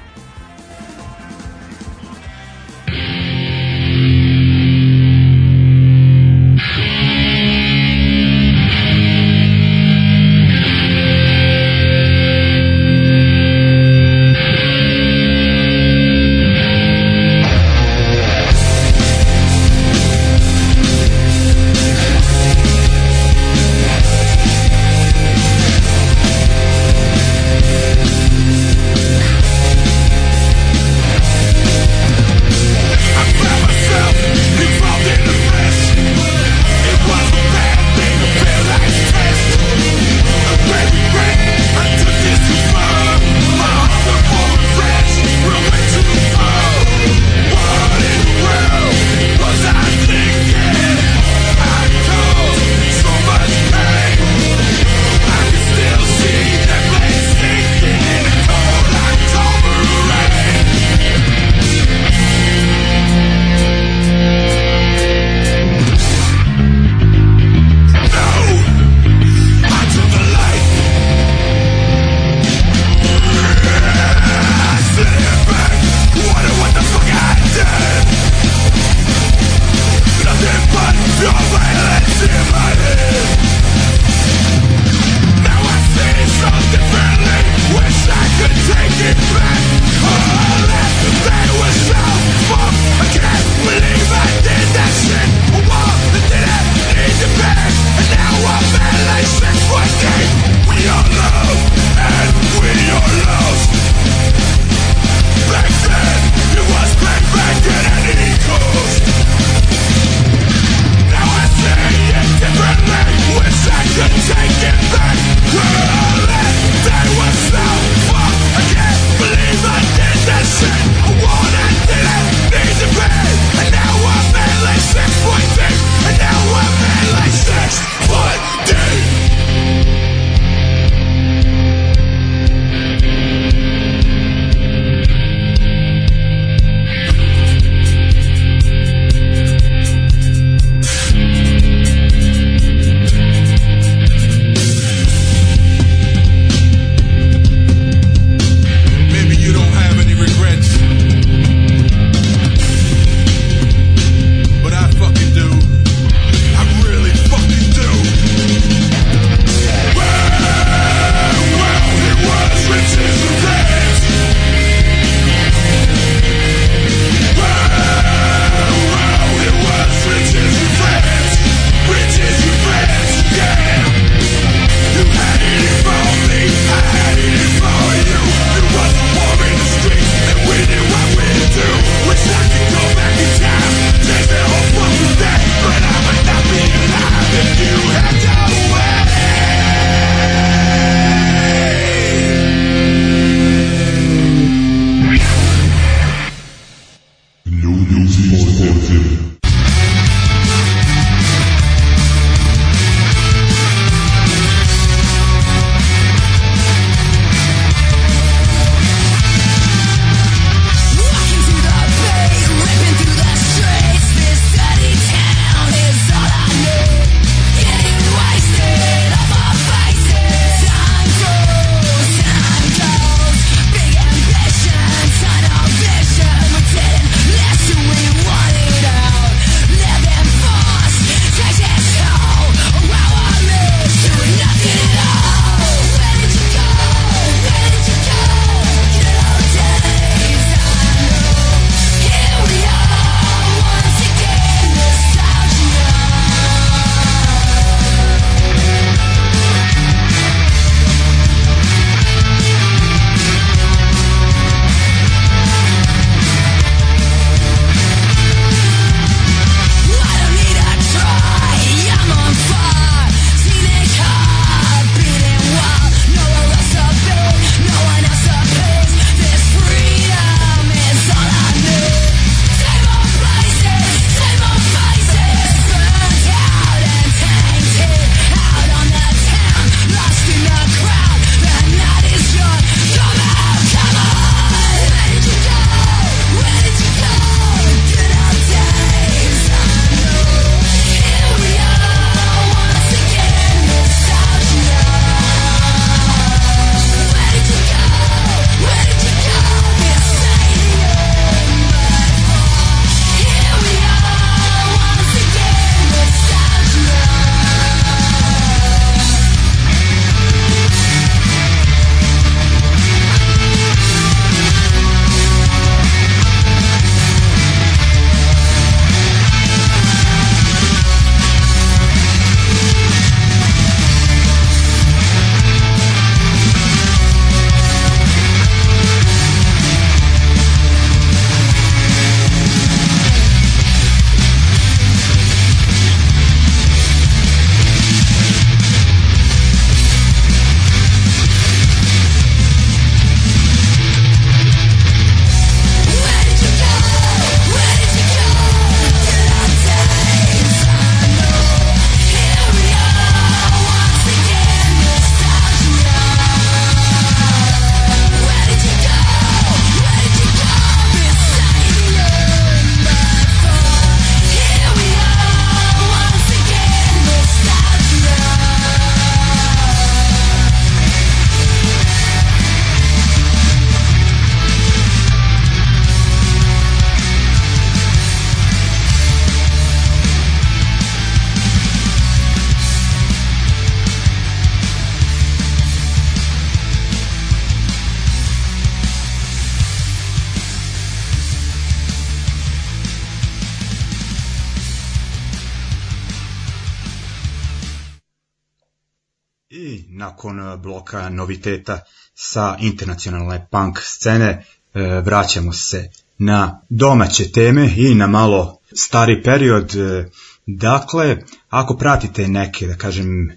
Nakon 400.19 400.61
bloka 400.63 401.09
noviteta 401.09 401.81
sa 402.15 402.57
internacionalne 402.61 403.47
punk 403.51 403.79
scene 403.81 404.45
e, 404.75 404.81
vraćamo 405.05 405.53
se 405.53 405.91
na 406.19 406.61
domaće 406.69 407.33
teme 407.33 407.71
i 407.77 407.95
na 407.95 408.07
malo 408.07 408.59
stari 408.75 409.23
period. 409.23 409.77
E, 409.77 410.11
dakle, 410.47 411.17
ako 411.49 411.77
pratite 411.77 412.29
neke, 412.29 412.67
da 412.67 412.75
kažem, 412.75 413.31
e, 413.31 413.37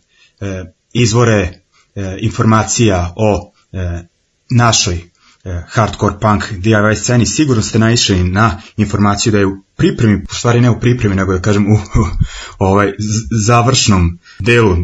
izvore 0.94 1.62
informacija 2.22 3.13
o 3.15 3.52
našoj 4.50 5.02
hardcore 5.67 6.15
punk 6.22 6.44
DIY 6.52 6.96
sceni, 6.96 7.26
sigurno 7.26 7.62
ste 7.62 7.80
naišli 7.80 8.24
na 8.24 8.62
informaciju 8.78 9.32
da 9.32 9.39
je 9.39 9.46
u 9.46 9.63
pripremi, 9.76 10.24
u 10.32 10.34
stvari 10.34 10.62
ne 10.62 10.70
u 10.70 10.80
pripremi, 10.80 11.15
nego 11.15 11.34
da 11.34 11.41
kažem 11.41 11.67
u, 11.67 11.76
u 11.76 12.06
ovaj 12.60 12.91
završnom 13.46 14.20
delu 14.39 14.78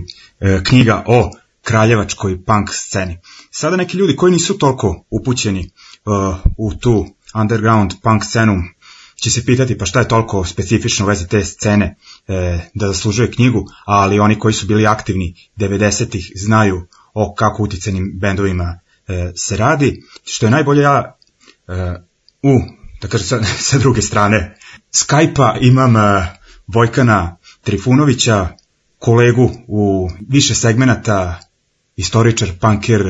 knjiga 0.63 1.03
o 1.05 1.31
kraljevačkoj 1.67 2.43
punk 2.43 2.69
sceni. 2.71 3.17
Sada 3.51 3.75
neki 3.75 3.97
ljudi 3.97 4.15
koji 4.15 4.31
nisu 4.31 4.57
toliko 4.57 5.05
upućeni 5.09 5.69
uh, 6.05 6.35
u 6.57 6.73
tu 6.73 7.05
underground 7.35 7.93
punk 8.03 8.23
scenu 8.23 8.63
će 9.15 9.31
se 9.31 9.45
pitati 9.45 9.77
pa 9.77 9.85
šta 9.85 9.99
je 9.99 10.07
toliko 10.07 10.45
specifično 10.45 11.05
u 11.05 11.07
vezi 11.07 11.27
te 11.27 11.43
scene 11.43 11.95
e, 12.27 12.59
da 12.73 12.87
zaslužuje 12.87 13.31
knjigu, 13.31 13.65
ali 13.85 14.19
oni 14.19 14.39
koji 14.39 14.53
su 14.53 14.67
bili 14.67 14.87
aktivni 14.87 15.35
90-ih 15.57 16.31
znaju 16.35 16.87
o 17.13 17.33
kako 17.33 17.63
uticenim 17.63 18.11
bendovima 18.15 18.79
e, 19.07 19.31
se 19.35 19.57
radi. 19.57 20.03
Što 20.23 20.45
je 20.45 20.51
najbolje 20.51 20.81
ja 20.81 21.17
e, 21.67 21.95
u, 22.43 22.59
da 23.01 23.07
kažem 23.07 23.27
sa, 23.27 23.43
sa 23.69 23.77
druge 23.77 24.01
strane, 24.01 24.57
Skype-a 24.93 25.57
imam 25.61 25.97
e, 25.97 26.27
Vojkana 26.67 27.37
Trifunovića, 27.63 28.47
kolegu 28.99 29.51
u 29.67 30.09
više 30.29 30.55
segmenata 30.55 31.46
istoričar, 31.97 32.49
punker, 32.61 33.01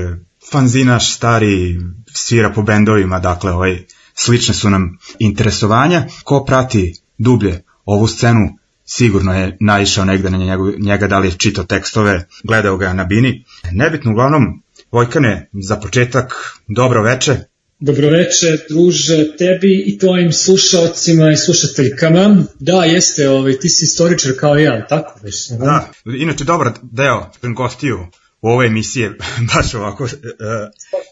fanzinaš, 0.52 1.14
stari, 1.14 1.80
svira 2.14 2.52
po 2.54 2.62
bendovima, 2.62 3.20
dakle, 3.20 3.52
ovaj, 3.52 3.78
slične 4.16 4.54
su 4.54 4.70
nam 4.70 4.98
interesovanja. 5.20 6.06
Ko 6.24 6.44
prati 6.46 6.94
dublje 7.18 7.64
ovu 7.86 8.08
scenu, 8.08 8.58
sigurno 8.86 9.34
je 9.34 9.58
naišao 9.60 10.06
negde 10.06 10.30
na 10.30 10.38
njega, 10.38 10.64
njega 10.80 11.08
da 11.08 11.20
li 11.20 11.28
je 11.28 11.38
čitao 11.38 11.64
tekstove, 11.64 12.28
gledao 12.44 12.78
ga 12.78 12.94
na 12.94 13.04
bini. 13.04 13.44
Nebitno, 13.72 14.12
uglavnom, 14.12 14.64
Vojkane, 14.92 15.50
za 15.54 15.76
početak, 15.76 16.34
dobro 16.68 17.02
veče. 17.02 17.38
Dobroveče, 17.80 18.58
druže, 18.70 19.38
tebi 19.38 19.84
i 19.86 19.98
tvojim 20.00 20.32
slušalcima 20.32 21.32
i 21.32 21.38
slušateljkama. 21.38 22.44
Da, 22.60 22.84
jeste, 22.84 23.30
ovaj, 23.30 23.60
ti 23.60 23.70
si 23.70 23.86
istoričar 23.86 24.32
kao 24.40 24.56
ja, 24.56 24.88
tako 24.88 25.20
već? 25.24 25.50
Da, 25.50 25.92
inače 26.20 26.44
dobar 26.44 26.72
deo 26.82 27.32
gostiju 27.56 27.98
ove 28.42 28.68
emisije 28.68 29.18
baš 29.56 29.74
ovako 29.74 30.04
uh, 30.04 30.10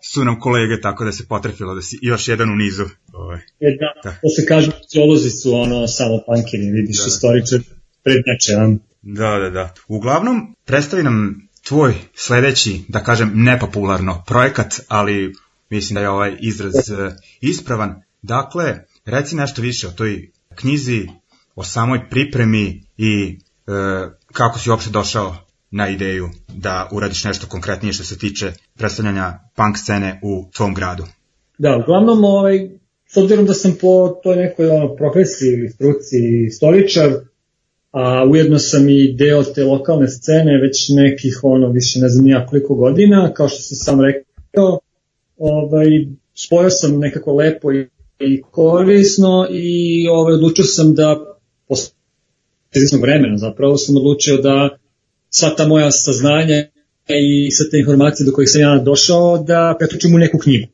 su 0.03 0.25
nam 0.25 0.39
kolege 0.39 0.81
tako 0.81 1.05
da 1.05 1.11
se 1.11 1.27
potrefilo 1.27 1.75
da 1.75 1.81
si 1.81 1.99
još 2.01 2.27
jedan 2.27 2.49
u 2.49 2.55
nizu. 2.55 2.85
Ovaj. 3.13 3.39
E 3.59 3.77
da, 3.79 4.09
da. 4.09 4.15
to 4.21 4.29
se 4.29 4.45
kaže, 4.47 4.71
sociolozi 4.83 5.29
su 5.29 5.55
ono 5.55 5.87
samo 5.87 6.19
pankini, 6.27 6.71
vidiš, 6.71 6.97
da. 6.97 7.05
istoričar 7.07 7.59
prednjače. 8.03 8.79
Da, 9.01 9.39
da, 9.39 9.49
da. 9.49 9.73
Uglavnom, 9.87 10.55
predstavi 10.65 11.03
nam 11.03 11.47
tvoj 11.63 11.93
sledeći, 12.13 12.81
da 12.87 13.03
kažem, 13.03 13.31
nepopularno 13.35 14.23
projekat, 14.27 14.79
ali 14.87 15.33
mislim 15.69 15.95
da 15.95 16.01
je 16.01 16.09
ovaj 16.09 16.37
izraz 16.39 16.73
uh, 16.73 17.13
ispravan. 17.41 18.01
Dakle, 18.21 18.79
reci 19.05 19.35
nešto 19.35 19.61
više 19.61 19.87
o 19.87 19.91
toj 19.91 20.29
knjizi, 20.55 21.07
o 21.55 21.63
samoj 21.63 22.09
pripremi 22.09 22.83
i 22.97 23.39
uh, 23.67 24.11
kako 24.33 24.59
si 24.59 24.69
uopšte 24.69 24.89
došao 24.89 25.44
na 25.75 25.89
ideju 25.89 26.29
da 26.53 26.89
uradiš 26.91 27.23
nešto 27.23 27.47
konkretnije 27.47 27.93
što 27.93 28.03
se 28.03 28.17
tiče 28.17 28.51
predstavljanja 28.77 29.39
punk 29.55 29.77
scene 29.77 30.19
u 30.23 30.45
tvom 30.55 30.73
gradu? 30.73 31.03
Da, 31.57 31.77
uglavnom, 31.77 32.23
ovaj, 32.23 32.69
s 33.07 33.17
obzirom 33.17 33.45
da 33.45 33.53
sam 33.53 33.75
po 33.81 34.19
toj 34.23 34.35
nekoj 34.35 34.69
ono, 34.69 34.95
profesiji 34.95 35.47
ili 35.53 35.69
struci 35.69 36.49
stoličar, 36.51 37.11
a 37.91 38.25
ujedno 38.29 38.59
sam 38.59 38.89
i 38.89 39.15
deo 39.17 39.43
te 39.43 39.63
lokalne 39.63 40.07
scene 40.07 40.61
već 40.61 40.89
nekih, 40.89 41.39
ono, 41.43 41.69
više 41.71 41.99
ne 41.99 42.09
znam 42.09 42.27
ja 42.27 42.45
koliko 42.45 42.75
godina, 42.75 43.33
kao 43.33 43.49
što 43.49 43.61
si 43.61 43.75
sam 43.75 43.99
rekao, 44.01 44.79
ovaj, 45.37 45.87
spojao 46.33 46.69
sam 46.69 46.99
nekako 46.99 47.33
lepo 47.33 47.71
i, 47.71 47.87
i 48.19 48.41
korisno 48.51 49.47
i 49.51 50.07
ovaj, 50.09 50.33
odlučio 50.33 50.65
sam 50.65 50.93
da 50.93 51.35
posle 51.67 52.99
vremena 53.01 53.37
zapravo 53.37 53.77
sam 53.77 53.97
odlučio 53.97 54.37
da 54.37 54.77
sva 55.35 55.49
ta 55.57 55.67
moja 55.67 55.91
saznanja 55.91 56.63
i 57.09 57.51
sve 57.51 57.69
te 57.71 57.79
informacije 57.79 58.25
do 58.25 58.31
kojih 58.31 58.49
sam 58.49 58.61
ja 58.61 58.77
došao 58.79 59.43
da 59.47 59.75
pretočim 59.79 60.15
u 60.15 60.17
neku 60.17 60.37
knjigu. 60.37 60.67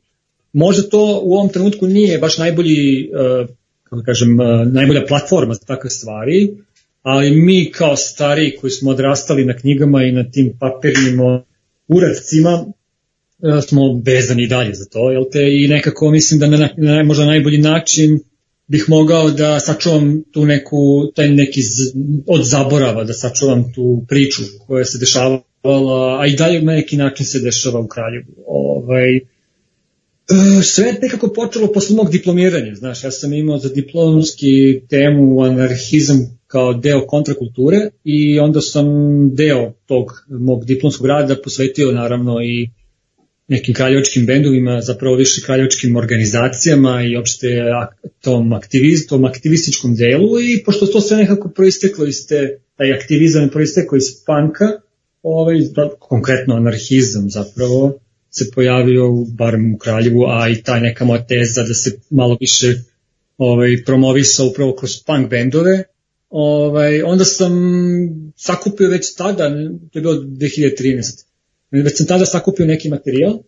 Možda 0.52 0.82
to 0.82 1.20
u 1.22 1.34
ovom 1.34 1.48
trenutku 1.48 1.86
nije 1.86 2.18
baš 2.18 2.38
najbolji, 2.38 3.10
uh, 3.10 3.48
kako 3.82 3.96
da 3.96 4.02
kažem, 4.02 4.40
uh, 4.40 4.72
najbolja 4.72 5.06
platforma 5.08 5.54
za 5.54 5.60
takve 5.66 5.90
stvari, 5.90 6.50
ali 7.02 7.30
mi 7.30 7.70
kao 7.70 7.96
stari 7.96 8.56
koji 8.60 8.70
smo 8.70 8.90
odrastali 8.90 9.44
na 9.44 9.56
knjigama 9.56 10.04
i 10.04 10.12
na 10.12 10.30
tim 10.30 10.52
papirnim 10.60 11.20
uradcima 11.88 12.64
uh, 12.64 13.64
smo 13.68 14.02
vezani 14.04 14.46
dalje 14.46 14.74
za 14.74 14.84
to, 14.84 15.10
jel 15.10 15.24
te? 15.32 15.42
I 15.52 15.68
nekako 15.68 16.10
mislim 16.10 16.40
da 16.40 16.46
na, 16.46 16.68
na 16.76 17.02
možda 17.02 17.24
najbolji 17.24 17.58
način 17.58 18.20
bih 18.72 18.84
mogao 18.88 19.30
da 19.30 19.60
sačuvam 19.60 20.22
tu 20.32 20.44
neku, 20.44 21.12
taj 21.14 21.28
neki 21.28 21.62
z, 21.62 21.92
od 22.26 22.44
zaborava, 22.44 23.04
da 23.04 23.12
sačuvam 23.12 23.72
tu 23.74 24.04
priču 24.08 24.42
koja 24.66 24.84
se 24.84 24.98
dešavala, 24.98 26.20
a 26.20 26.26
i 26.26 26.36
dalje 26.36 26.62
na 26.62 26.72
neki 26.72 26.96
način 26.96 27.26
se 27.26 27.40
dešava 27.40 27.80
u 27.80 27.86
Kraljevu. 27.86 28.32
Ovaj, 28.46 29.16
e, 29.16 29.22
sve 30.62 30.86
je 30.86 30.98
nekako 31.02 31.28
počelo 31.28 31.72
posle 31.72 31.96
mog 31.96 32.10
diplomiranja, 32.10 32.74
znaš, 32.74 33.04
ja 33.04 33.10
sam 33.10 33.32
imao 33.32 33.58
za 33.58 33.68
diplomski 33.68 34.82
temu 34.88 35.42
anarhizam 35.42 36.38
kao 36.46 36.74
deo 36.74 37.06
kontrakulture 37.06 37.90
i 38.04 38.38
onda 38.38 38.60
sam 38.60 38.86
deo 39.34 39.72
tog 39.86 40.24
mog 40.28 40.64
diplomskog 40.64 41.06
rada 41.06 41.36
posvetio 41.44 41.92
naravno 41.92 42.40
i 42.42 42.70
nekim 43.52 43.74
kraljevačkim 43.74 44.26
bendovima, 44.26 44.80
zapravo 44.80 45.16
više 45.16 45.42
kraljevačkim 45.42 45.96
organizacijama 45.96 47.02
i 47.02 47.16
opšte 47.16 47.48
tom, 48.20 48.52
aktiviz, 48.52 49.06
tom 49.08 49.24
aktivističkom 49.24 49.94
delu 49.94 50.40
i 50.40 50.62
pošto 50.64 50.86
to 50.86 51.00
sve 51.00 51.16
nekako 51.16 51.48
proisteklo 51.48 52.06
iz 52.06 52.26
te, 52.28 52.58
taj 52.76 52.92
aktivizam 52.92 53.48
proisteklo 53.48 53.98
iz 53.98 54.04
panka, 54.26 54.68
ovaj, 55.22 55.56
konkretno 55.98 56.54
anarhizam 56.54 57.30
zapravo 57.30 57.98
se 58.30 58.50
pojavio 58.54 59.12
barem 59.28 59.74
u 59.74 59.78
Kraljevu, 59.78 60.24
a 60.28 60.48
i 60.48 60.62
ta 60.62 60.80
neka 60.80 61.04
moja 61.04 61.26
teza 61.26 61.62
da 61.62 61.74
se 61.74 61.98
malo 62.10 62.36
više 62.40 62.74
ovaj, 63.38 63.82
promovisa 63.86 64.44
upravo 64.44 64.74
kroz 64.74 65.02
punk 65.06 65.30
bendove, 65.30 65.84
ovaj, 66.30 67.02
onda 67.02 67.24
sam 67.24 67.52
sakupio 68.36 68.88
već 68.88 69.14
tada, 69.14 69.48
to 69.92 69.98
je 69.98 70.02
bilo 70.02 70.14
2013 70.14 71.31
Već 71.72 71.96
sam 71.96 72.06
tada 72.06 72.26
sakupio 72.26 72.66
neki 72.66 72.88
materijal 72.88 73.38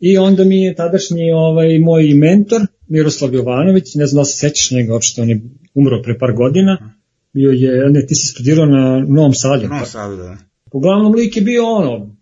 i 0.00 0.18
onda 0.18 0.44
mi 0.44 0.62
je 0.62 0.74
tadašnji 0.74 1.30
ovaj, 1.30 1.78
moj 1.78 2.14
mentor, 2.14 2.60
Miroslav 2.88 3.34
Jovanović, 3.34 3.94
ne 3.94 4.06
znam 4.06 4.20
da 4.20 4.24
se 4.24 4.36
sećaš 4.36 4.70
njega, 4.70 4.92
uopšte 4.92 5.22
on 5.22 5.30
je 5.30 5.40
umro 5.74 6.02
pre 6.02 6.18
par 6.18 6.32
godina, 6.32 6.94
bio 7.32 7.50
je, 7.50 7.90
ne, 7.90 8.06
ti 8.06 8.14
si 8.14 8.26
studirao 8.26 8.66
na 8.66 9.04
Novom 9.08 9.34
Sadu. 9.34 9.68
Novom 9.68 9.86
Sadu, 9.86 10.16
da. 10.16 10.36
Uglavnom 10.72 11.14
lik 11.14 11.36
je 11.36 11.42
bio 11.42 11.66
ono, 11.66 12.16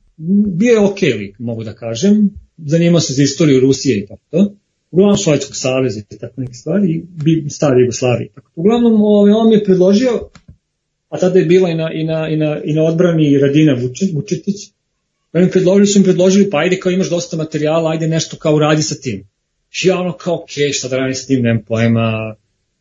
bio 0.57 0.73
je 0.73 0.81
ok 0.81 1.03
lik, 1.03 1.39
mogu 1.39 1.65
da 1.65 1.75
kažem, 1.75 2.31
zanimao 2.57 3.01
se 3.01 3.13
za 3.13 3.23
istoriju 3.23 3.61
Rusije 3.61 3.99
i 3.99 4.07
tako 4.07 4.23
to. 4.31 4.55
Uglavnom 4.91 5.17
Sovjetskog 5.17 5.57
saveza 5.57 6.01
i 6.11 6.19
tako 6.19 6.41
neke 6.41 6.55
stvari, 6.55 7.07
i 7.47 7.51
stari 7.51 7.83
Jugoslavije. 7.83 8.29
Tako. 8.35 8.51
Uglavnom 8.55 9.03
ovaj, 9.03 9.33
on 9.33 9.49
mi 9.49 9.55
je 9.55 9.65
predložio, 9.65 10.29
a 11.09 11.19
tada 11.19 11.39
je 11.39 11.45
bila 11.45 11.71
i 11.71 11.75
na, 11.75 11.93
i 11.93 12.05
na, 12.05 12.29
i 12.29 12.37
na, 12.37 12.61
i 12.65 12.75
na 12.75 12.83
odbrani 12.83 13.39
Radina 13.39 13.77
Vučetić, 14.15 14.57
Oni 15.33 15.51
predložili 15.51 15.87
su 15.87 15.99
im 15.99 16.05
predložili, 16.05 16.51
pa 16.51 16.59
ajde 16.59 16.79
kao 16.79 16.93
imaš 16.93 17.11
dosta 17.11 17.37
materijala, 17.37 17.91
ajde 17.91 18.09
nešto 18.09 18.37
kao 18.37 18.55
uradi 18.55 18.83
sa 18.83 18.95
tim. 18.95 19.29
I 19.85 19.89
ja 19.89 20.01
ono 20.01 20.13
kao, 20.13 20.35
ok, 20.35 20.51
šta 20.73 20.89
da 20.89 20.97
radim 20.97 21.15
sa 21.15 21.27
tim, 21.27 21.43
nemam 21.43 21.65
pojma, 21.65 22.37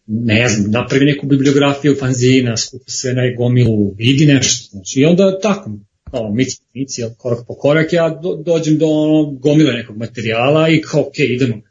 ne 0.08 0.50
znam, 0.50 0.72
napravi 0.72 1.06
neku 1.06 1.28
bibliografiju 1.28 1.96
fanzina, 2.00 2.58
skupi 2.58 2.92
sve 2.92 3.14
na 3.14 3.22
gomilu, 3.38 3.94
vidi 3.98 4.26
nešto. 4.26 4.70
Znači, 4.72 5.00
I 5.00 5.06
onda 5.06 5.40
tako, 5.40 5.72
kao 6.12 6.34
mici, 6.34 6.62
mici, 6.74 7.02
korak 7.18 7.40
po 7.48 7.56
korak, 7.56 7.94
ja 7.94 8.20
do, 8.24 8.36
dođem 8.46 8.78
do 8.78 8.86
ono, 8.86 9.32
gomile 9.32 9.74
nekog 9.74 9.98
materijala 9.98 10.70
i 10.70 10.82
kao, 10.82 11.02
ok, 11.02 11.20
idemo. 11.20 11.62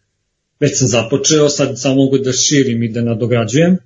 Već 0.60 0.78
sam 0.78 0.88
započeo, 0.88 1.48
sad 1.48 1.80
samo 1.80 1.94
mogu 1.94 2.18
da 2.18 2.32
širim 2.32 2.82
i 2.82 2.88
da 2.88 3.02
nadograđujem. 3.02 3.78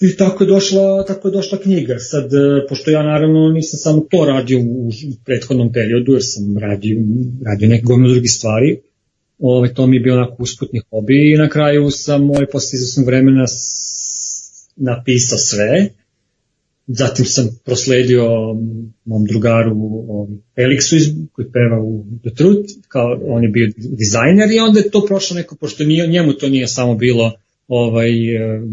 I 0.00 0.16
tako 0.16 0.44
je 0.44 0.48
došla, 0.48 1.04
tako 1.04 1.28
je 1.28 1.32
došla 1.32 1.58
knjiga. 1.58 1.98
Sad, 1.98 2.24
e, 2.24 2.66
pošto 2.68 2.90
ja 2.90 3.02
naravno 3.02 3.48
nisam 3.48 3.78
samo 3.78 4.06
to 4.10 4.24
radio 4.24 4.60
u, 4.60 4.90
prethodnom 5.24 5.72
periodu, 5.72 6.12
jer 6.12 6.22
sam 6.24 6.58
radio, 6.58 6.96
radio 7.46 7.68
neke 7.68 7.84
gomno 7.84 8.08
drugih 8.08 8.32
stvari, 8.32 8.80
Ove, 9.38 9.56
ovaj, 9.56 9.74
to 9.74 9.86
mi 9.86 9.96
je 9.96 10.00
bio 10.00 10.14
onako 10.14 10.42
usputni 10.42 10.80
hobi 10.90 11.32
i 11.32 11.38
na 11.38 11.48
kraju 11.48 11.90
sam 11.90 12.30
ovaj, 12.30 12.46
posle 12.46 12.76
izvesnog 12.76 13.06
vremena 13.06 13.44
napisao 14.76 15.38
sve 15.38 15.90
zatim 16.86 17.24
sam 17.24 17.48
prosledio 17.64 18.24
mom 19.04 19.24
drugaru 19.24 19.76
Felixu 20.56 20.96
iz, 20.96 21.06
koji 21.32 21.52
peva 21.52 21.82
u 21.82 22.04
The 22.20 22.34
Truth, 22.34 22.72
kao 22.88 23.20
on 23.26 23.42
je 23.42 23.48
bio 23.48 23.72
dizajner 23.76 24.50
i 24.52 24.58
onda 24.58 24.80
je 24.80 24.90
to 24.90 25.04
prošlo 25.06 25.34
neko, 25.34 25.56
pošto 25.56 25.84
nije, 25.84 26.06
njemu 26.06 26.32
to 26.32 26.48
nije 26.48 26.68
samo 26.68 26.94
bilo 26.94 27.32
ovaj, 27.68 28.10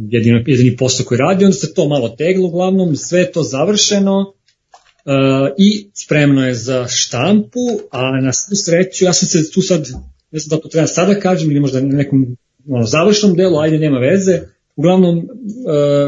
jedino, 0.10 0.43
jedini 0.47 0.77
posao 0.77 1.06
koji 1.06 1.17
radi, 1.17 1.45
onda 1.45 1.58
se 1.58 1.73
to 1.73 1.88
malo 1.88 2.10
teglo 2.10 2.47
uglavnom, 2.47 2.95
sve 2.95 3.19
je 3.19 3.32
to 3.32 3.43
završeno 3.43 4.19
uh, 4.19 5.49
i 5.58 5.89
spremno 5.93 6.47
je 6.47 6.53
za 6.53 6.88
štampu, 6.88 7.60
a 7.91 8.21
na 8.21 8.34
svu 8.34 8.56
sreću, 8.56 9.06
ja 9.06 9.13
sam 9.13 9.27
se 9.27 9.51
tu 9.51 9.62
sad, 9.62 9.88
ne 10.32 10.39
znam 10.39 10.58
da 10.58 10.62
to 10.63 10.69
treba 10.69 10.88
sada 10.88 11.19
kažem 11.19 11.51
ili 11.51 11.60
možda 11.60 11.82
na 11.82 11.97
nekom 11.97 12.38
ono, 12.69 12.86
završnom 12.86 13.34
delu, 13.36 13.60
ajde 13.60 13.79
nema 13.79 13.99
veze, 13.99 14.41
uglavnom 14.75 15.17
uh, 15.17 15.25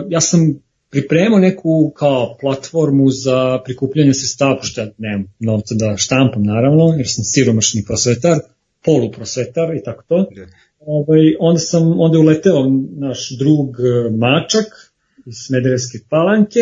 ja 0.09 0.21
sam 0.21 0.59
pripremao 0.89 1.39
neku 1.39 1.93
kao 1.95 2.37
platformu 2.41 3.09
za 3.09 3.59
prikupljanje 3.65 4.13
sredstava, 4.13 4.57
pošto 4.57 4.81
ja 4.81 4.87
nemam 4.97 5.33
novca 5.39 5.75
da 5.75 5.97
štampam 5.97 6.43
naravno, 6.43 6.93
jer 6.97 7.07
sam 7.09 7.23
siromašni 7.23 7.83
prosvetar, 7.87 8.39
poluprosvetar 8.85 9.75
i 9.75 9.83
tako 9.83 10.03
to. 10.07 10.15
Yeah. 10.15 10.47
Ovaj, 10.85 11.35
onda 11.39 11.59
sam, 11.59 11.99
onda 11.99 12.17
je 12.17 12.21
uleteo 12.21 12.65
naš 12.97 13.37
drug 13.37 13.69
e, 13.79 14.09
Mačak 14.17 14.93
iz 15.25 15.35
Smederevske 15.47 15.97
palanke 16.09 16.59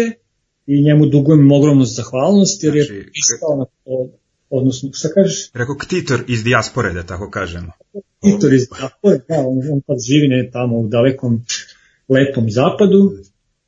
i 0.66 0.84
njemu 0.84 1.06
dugujem 1.06 1.52
ogromnu 1.52 1.86
zahvalnost 1.86 2.64
jer 2.64 2.74
znači, 2.74 2.94
je 2.94 3.10
pisao 3.14 3.58
na 3.58 3.66
to, 3.66 4.10
odnosno, 4.50 4.90
šta 4.94 5.10
kažeš? 5.10 5.52
Rekao 5.54 5.76
ktitor 5.76 6.24
iz 6.28 6.44
dijaspore, 6.44 6.94
da 6.94 7.04
tako 7.04 7.30
kažemo. 7.30 7.72
Ktitor 8.20 8.54
iz 8.54 8.62
dijaspore, 8.78 9.18
da, 9.30 9.36
on, 9.48 9.58
on 9.72 9.82
pa 9.88 9.94
živi 10.08 10.28
ne 10.28 10.50
tamo 10.52 10.80
u 10.80 10.88
dalekom 10.88 11.42
lepom 12.10 12.52
zapadu 12.52 13.12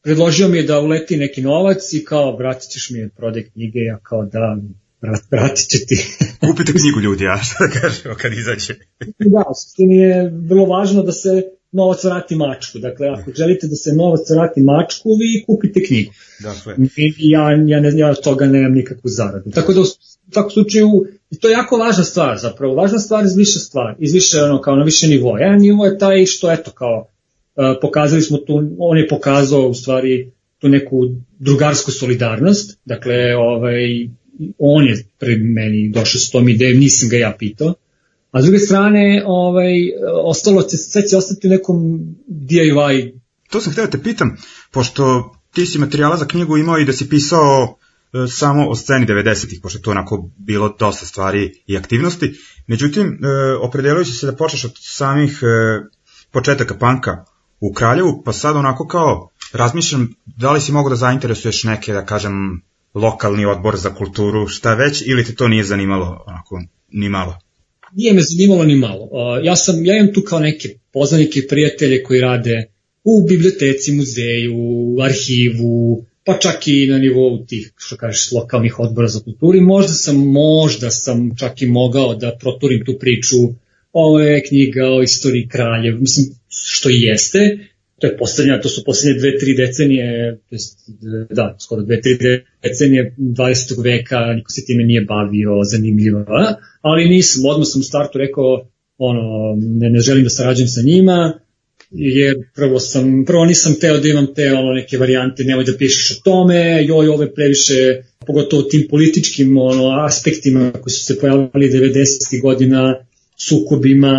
predložio 0.06 0.48
mi 0.48 0.58
je 0.58 0.64
da 0.64 0.80
uleti 0.80 1.18
neki 1.18 1.42
novac 1.42 1.94
i 1.94 2.06
kao 2.06 2.38
vratit 2.38 2.70
ćeš 2.70 2.90
mi 2.90 3.10
prodaj 3.10 3.44
knjige, 3.50 3.80
ja 3.80 4.00
kao 4.04 4.26
da 4.26 4.58
vratit 5.32 5.70
će 5.70 5.78
ti. 5.88 5.98
Kupite 6.48 6.72
knjigu 6.72 7.00
ljudi, 7.00 7.28
a 7.28 7.38
šta 7.44 7.68
da 7.68 7.80
kažemo 7.80 8.16
kad 8.16 8.34
izađe? 8.34 8.74
da, 9.34 9.44
u 9.52 9.56
suštini 9.64 9.96
je 9.96 10.32
vrlo 10.50 10.66
važno 10.66 11.04
da 11.04 11.12
se 11.12 11.30
novac 11.72 12.04
vrati 12.04 12.36
mačku. 12.36 12.80
Dakle, 12.80 13.08
ako 13.08 13.32
želite 13.36 13.68
da 13.68 13.76
se 13.76 13.94
novac 13.94 14.30
vrati 14.30 14.62
mačku, 14.62 15.10
vi 15.20 15.44
kupite 15.46 15.84
knjigu. 15.84 16.12
Dakle. 16.40 16.76
I 16.98 17.30
ja, 17.30 17.52
ja, 17.68 17.80
ne, 17.80 17.92
ja 17.96 18.14
toga 18.16 18.46
nemam 18.46 18.74
nikakvu 18.74 19.10
zaradu. 19.10 19.52
Tako 19.52 19.74
da 19.74 19.82
u 19.82 19.86
takvom 20.32 20.52
slučaju, 20.52 20.90
i 21.32 21.40
to 21.40 21.48
je 21.48 21.52
jako 21.52 21.78
važna 21.78 22.04
stvar 22.04 22.38
zapravo, 22.38 22.76
važna 22.76 23.00
stvar 23.00 23.26
iz 23.26 23.36
više 23.36 23.60
stvari, 23.60 23.96
iz 24.00 24.14
više 24.14 24.42
ono, 24.44 24.62
kao 24.62 24.76
na 24.76 24.84
više 24.84 25.08
nivoa. 25.08 25.40
Jedan 25.40 25.60
nivo 25.60 25.86
je 25.86 25.98
taj 25.98 26.26
što, 26.26 26.52
eto, 26.52 26.72
kao, 26.72 27.08
pokazali 27.82 28.22
smo 28.22 28.38
tu, 28.38 28.76
on 28.80 28.98
je 28.98 29.08
pokazao 29.08 29.68
u 29.68 29.74
stvari 29.74 30.32
tu 30.60 30.70
neku 30.70 31.06
drugarsku 31.40 31.92
solidarnost, 31.92 32.80
dakle 32.86 33.36
ovaj, 33.36 34.10
on 34.60 34.88
je 34.88 35.06
pred 35.20 35.40
meni 35.44 35.90
došao 35.90 36.20
s 36.20 36.32
tom 36.32 36.50
idejom, 36.50 36.80
nisam 36.80 37.10
ga 37.10 37.18
ja 37.18 37.36
pitao, 37.40 37.74
a 38.32 38.42
s 38.42 38.46
druge 38.46 38.60
strane 38.60 39.24
ovaj, 39.26 39.74
ostalo 40.24 40.62
će, 40.62 40.78
sve 40.78 41.08
će 41.08 41.18
ostati 41.18 41.48
u 41.48 41.50
nekom 41.50 42.00
DIY. 42.28 43.20
To 43.50 43.62
sam 43.62 43.72
htio 43.72 43.86
da 43.86 43.92
te 43.92 44.04
pitam, 44.04 44.38
pošto 44.72 45.36
ti 45.54 45.66
si 45.66 45.80
materijala 45.80 46.18
za 46.18 46.26
knjigu 46.26 46.58
imao 46.58 46.80
i 46.80 46.86
da 46.86 46.94
si 46.94 47.10
pisao 47.10 47.78
e, 48.14 48.28
samo 48.28 48.70
o 48.70 48.76
sceni 48.76 49.06
90-ih, 49.06 49.60
pošto 49.64 49.80
to 49.80 49.92
onako 49.92 50.30
bilo 50.38 50.76
dosta 50.80 51.06
stvari 51.06 51.64
i 51.68 51.78
aktivnosti. 51.78 52.34
Međutim, 52.68 53.08
e, 53.08 53.18
opredelujući 53.62 54.12
se 54.12 54.26
da 54.26 54.36
počneš 54.36 54.66
od 54.66 54.72
samih 54.76 55.40
e, 55.42 55.46
početaka 56.32 56.78
panka, 56.78 57.26
u 57.60 57.74
Kraljevu, 57.74 58.22
pa 58.26 58.34
sad 58.34 58.56
onako 58.56 58.88
kao 58.88 59.30
razmišljam 59.54 60.14
da 60.26 60.52
li 60.52 60.62
si 60.62 60.72
mogu 60.72 60.90
da 60.90 60.96
zainteresuješ 60.96 61.64
neke, 61.64 61.94
da 61.94 62.06
kažem, 62.06 62.62
lokalni 62.96 63.46
odbor 63.46 63.78
za 63.78 63.94
kulturu, 63.94 64.48
šta 64.48 64.74
već, 64.74 65.04
ili 65.06 65.26
te 65.26 65.36
to 65.36 65.48
nije 65.48 65.64
zanimalo 65.64 66.24
onako, 66.28 66.62
ni 66.92 67.10
malo? 67.10 67.40
Nije 67.94 68.14
me 68.14 68.22
zanimalo 68.22 68.64
ni 68.64 68.76
malo. 68.76 69.10
Ja, 69.44 69.56
sam, 69.56 69.86
ja 69.86 69.98
imam 69.98 70.14
tu 70.14 70.22
kao 70.22 70.40
neke 70.40 70.70
poznanike 70.94 71.40
i 71.40 71.48
prijatelje 71.48 72.04
koji 72.04 72.22
rade 72.22 72.66
u 73.04 73.28
biblioteci, 73.28 73.92
muzeju, 73.92 74.56
arhivu, 75.04 76.06
pa 76.24 76.38
čak 76.38 76.68
i 76.68 76.88
na 76.88 76.98
nivou 76.98 77.46
tih, 77.46 77.72
što 77.78 77.98
kažeš, 77.98 78.32
lokalnih 78.32 78.80
odbora 78.80 79.08
za 79.08 79.20
kulturu. 79.20 79.62
Možda 79.62 79.94
sam, 79.94 80.18
možda 80.18 80.92
sam 80.92 81.36
čak 81.38 81.62
i 81.62 81.66
mogao 81.66 82.16
da 82.16 82.38
proturim 82.40 82.86
tu 82.86 82.98
priču 83.00 83.38
ovo 83.94 84.20
je 84.20 84.44
knjiga 84.44 84.86
o 84.86 85.02
istoriji 85.02 85.48
kraljev, 85.48 86.00
mislim, 86.00 86.26
što 86.50 86.90
i 86.90 87.02
jeste, 87.02 87.58
to 88.00 88.08
je 88.08 88.18
poslednja, 88.18 88.62
to 88.62 88.70
su 88.70 88.84
poslednje 88.84 89.20
dve, 89.20 89.38
tri 89.38 89.56
decenije, 89.56 90.38
to 90.50 90.56
jest, 90.56 90.80
da, 91.30 91.56
skoro 91.60 91.82
dve, 91.82 92.02
tri 92.02 92.18
decenije 92.64 93.16
20. 93.18 93.84
veka, 93.84 94.20
niko 94.20 94.52
se 94.52 94.66
time 94.66 94.84
nije 94.84 95.02
bavio 95.02 95.52
zanimljivo, 95.72 96.26
ali 96.82 97.10
nisam, 97.10 97.46
odmah 97.46 97.68
sam 97.68 97.82
u 97.82 97.84
startu 97.84 98.18
rekao, 98.18 98.70
ono, 98.98 99.56
ne, 99.58 99.90
ne 99.90 100.00
želim 100.00 100.24
da 100.24 100.30
sarađujem 100.30 100.68
sa 100.68 100.82
njima, 100.82 101.40
jer 101.92 102.36
prvo 102.56 102.80
sam, 102.80 103.26
prvo 103.26 103.46
nisam 103.46 103.76
teo 103.80 103.98
da 103.98 104.08
imam 104.08 104.34
te 104.34 104.54
ono 104.54 104.74
neke 104.74 104.98
varijante, 104.98 105.44
nemoj 105.44 105.64
da 105.64 105.78
pišeš 105.78 106.12
o 106.12 106.22
tome, 106.24 106.86
joj 106.86 107.08
ove 107.08 107.34
previše, 107.34 108.04
pogotovo 108.28 108.62
tim 108.62 108.88
političkim 108.90 109.58
ono, 109.58 110.06
aspektima 110.06 110.72
koji 110.72 110.94
su 110.94 111.06
se 111.06 111.20
pojavili 111.20 111.70
90. 111.70 112.42
godina, 112.42 113.06
sukobima 113.50 114.14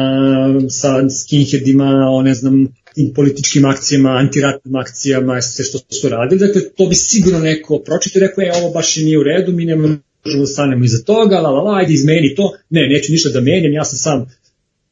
sa 0.68 1.10
skinheadima, 1.10 2.08
o 2.10 2.22
ne 2.22 2.34
znam, 2.34 2.68
tim 2.96 3.12
političkim 3.14 3.64
akcijama, 3.64 4.10
antiratnim 4.10 4.76
akcijama, 4.76 5.42
sve 5.42 5.64
što 5.64 5.78
su 5.78 6.08
radili. 6.08 6.46
Dakle, 6.46 6.62
to 6.76 6.86
bi 6.86 6.94
sigurno 6.94 7.38
neko 7.38 7.78
pročito 7.78 8.18
i 8.18 8.20
rekao, 8.20 8.42
je, 8.42 8.52
ovo 8.54 8.70
baš 8.70 8.96
i 8.96 9.04
nije 9.04 9.18
u 9.18 9.22
redu, 9.22 9.52
mi 9.52 9.64
ne 9.64 9.76
možemo 9.76 10.40
da 10.40 10.46
stanemo 10.46 10.84
iza 10.84 11.04
toga, 11.04 11.36
la 11.36 11.50
la 11.50 11.62
la, 11.62 11.78
ajde 11.78 11.92
izmeni 11.92 12.34
to. 12.36 12.52
Ne, 12.70 12.88
neću 12.88 13.12
ništa 13.12 13.28
da 13.28 13.40
menjam, 13.40 13.72
ja 13.72 13.84
sam 13.84 13.98
sam 13.98 14.26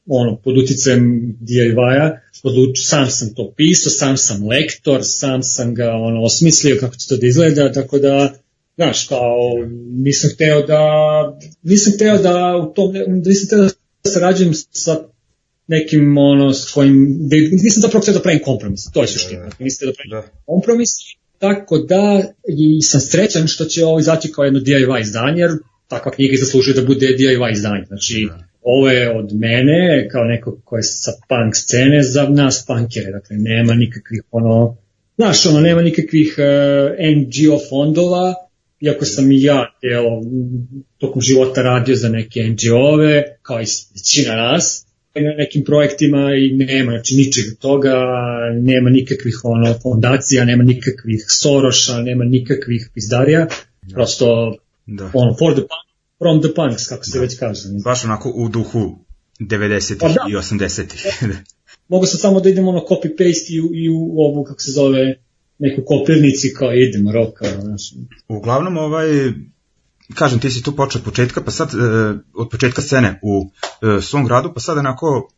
ono, 0.07 0.37
pod 0.45 0.59
uticajem 0.59 1.03
DIY-a, 1.41 2.11
sam 2.89 3.11
sam 3.11 3.35
to 3.35 3.53
pisao, 3.57 3.91
sam 3.91 4.17
sam 4.17 4.49
lektor, 4.49 5.01
sam 5.03 5.43
sam 5.43 5.75
ga 5.75 5.91
ono, 5.91 6.23
osmislio 6.23 6.77
kako 6.81 6.97
će 6.97 7.09
to 7.09 7.17
da 7.17 7.27
izgleda, 7.27 7.73
tako 7.73 7.99
da, 7.99 8.35
znaš, 8.77 9.07
kao, 9.07 9.37
nisam 9.91 10.31
hteo 10.35 10.63
da, 10.67 10.81
nisam 11.63 11.93
hteo 11.93 12.19
da 12.19 12.57
u 12.57 12.75
tom, 12.75 12.93
nisam 13.25 13.47
hteo 13.47 13.59
da 13.59 14.11
sarađujem 14.11 14.55
sa 14.71 15.14
nekim 15.67 16.19
ono 16.19 16.53
s 16.53 16.73
kojim 16.73 17.17
da 17.29 17.37
nisam 17.37 17.81
zapravo 17.83 18.03
htio 18.03 18.15
da 18.15 18.21
pravim 18.21 18.41
kompromis 18.45 18.93
to 18.93 19.03
je 19.03 19.09
suština 19.09 19.43
da, 19.43 19.49
da. 19.49 19.65
nisam 19.65 19.89
da 19.89 19.93
pravim 19.93 20.11
da. 20.11 20.39
kompromis 20.47 20.91
tako 21.39 21.79
da 21.79 22.23
i 22.49 22.83
sam 22.83 23.01
srećan 23.01 23.47
što 23.47 23.65
će 23.65 23.85
ovo 23.85 24.01
izaći 24.01 24.33
kao 24.33 24.45
jedno 24.45 24.61
DIY 24.61 25.01
izdanje 25.01 25.41
jer 25.41 25.51
takva 25.89 26.13
knjiga 26.13 26.37
zaslužuje 26.37 26.75
da 26.75 26.87
bude 26.87 27.07
DIY 27.07 27.53
izdanje 27.53 27.85
znači 27.87 28.27
da. 28.29 28.45
ovo 28.63 28.89
je 28.91 29.19
od 29.19 29.33
mene 29.33 30.09
kao 30.13 30.25
neko 30.25 30.61
ko 30.65 30.77
je 30.77 30.83
sa 30.83 31.13
punk 31.29 31.55
scene 31.55 32.03
za 32.03 32.29
nas 32.29 32.67
punkere 32.67 33.13
dakle 33.13 33.37
nema 33.37 33.75
nikakvih 33.75 34.23
ono 34.31 34.77
znaš 35.17 35.47
ono 35.47 35.61
nema 35.61 35.83
nikakvih 35.83 36.35
uh, 36.39 36.45
eh, 36.99 37.15
NGO 37.17 37.61
fondova 37.69 38.35
iako 38.81 39.05
sam 39.05 39.33
i 39.33 39.43
ja 39.43 39.73
evo, 39.83 40.23
tokom 40.99 41.23
života 41.23 41.63
radio 41.63 41.97
za 41.97 42.09
neke 42.09 42.41
NGO-ove, 42.41 43.39
kao 43.43 43.61
i 43.61 43.67
većina 43.95 44.37
nas, 44.37 44.84
na 45.15 45.33
nekim 45.39 45.65
projektima 45.65 46.35
i 46.35 46.53
nema 46.53 46.93
znači 46.93 47.15
ničeg 47.15 47.45
toga, 47.59 47.95
nema 48.61 48.91
nikakvih 48.91 49.41
ono 49.45 49.75
fondacija, 49.83 50.45
nema 50.45 50.65
nikakvih 50.65 51.25
Soroša, 51.29 52.01
nema 52.01 52.25
nikakvih 52.25 52.91
pizdarija, 52.95 53.47
da. 53.83 53.95
prosto 53.95 54.57
da. 54.87 55.11
ono, 55.15 55.37
for 55.39 55.53
the 55.53 55.61
punk, 55.61 55.85
from 56.19 56.43
the 56.43 56.55
punks, 56.55 56.89
kako 56.89 57.05
se 57.05 57.19
da. 57.19 57.23
već 57.23 57.39
kaže. 57.39 57.61
Baš 57.85 58.05
onako 58.05 58.33
u 58.35 58.49
duhu 58.49 58.99
90-ih 59.41 59.97
pa 60.01 60.09
da. 60.09 60.27
i 60.31 60.33
80-ih. 60.33 61.07
Mogu 61.89 62.07
sam 62.07 62.19
samo 62.19 62.41
da 62.41 62.49
idem 62.49 62.69
ono 62.69 62.81
copy-paste 62.81 63.51
i, 63.51 63.85
i 63.85 63.89
u 63.89 64.21
ovu, 64.21 64.45
kako 64.45 64.61
se 64.61 64.71
zove, 64.71 65.17
neku 65.59 65.83
kopirnici 65.87 66.55
kao 66.55 66.75
idemo 66.75 67.13
roka. 67.13 67.61
Znači. 67.61 67.95
Uglavnom, 68.29 68.77
ovaj, 68.77 69.07
kažem, 70.15 70.39
ti 70.39 70.51
si 70.51 70.63
tu 70.63 70.77
počeo 70.77 70.99
od 70.99 71.05
početka, 71.05 71.41
pa 71.41 71.51
sad, 71.51 71.75
e, 71.75 72.15
od 72.35 72.49
početka 72.51 72.83
scene 72.83 73.21
u 73.23 73.51
e, 73.97 74.01
svom 74.01 74.27
gradu, 74.27 74.53
pa 74.55 74.61
sad 74.61 74.79
onako, 74.79 75.29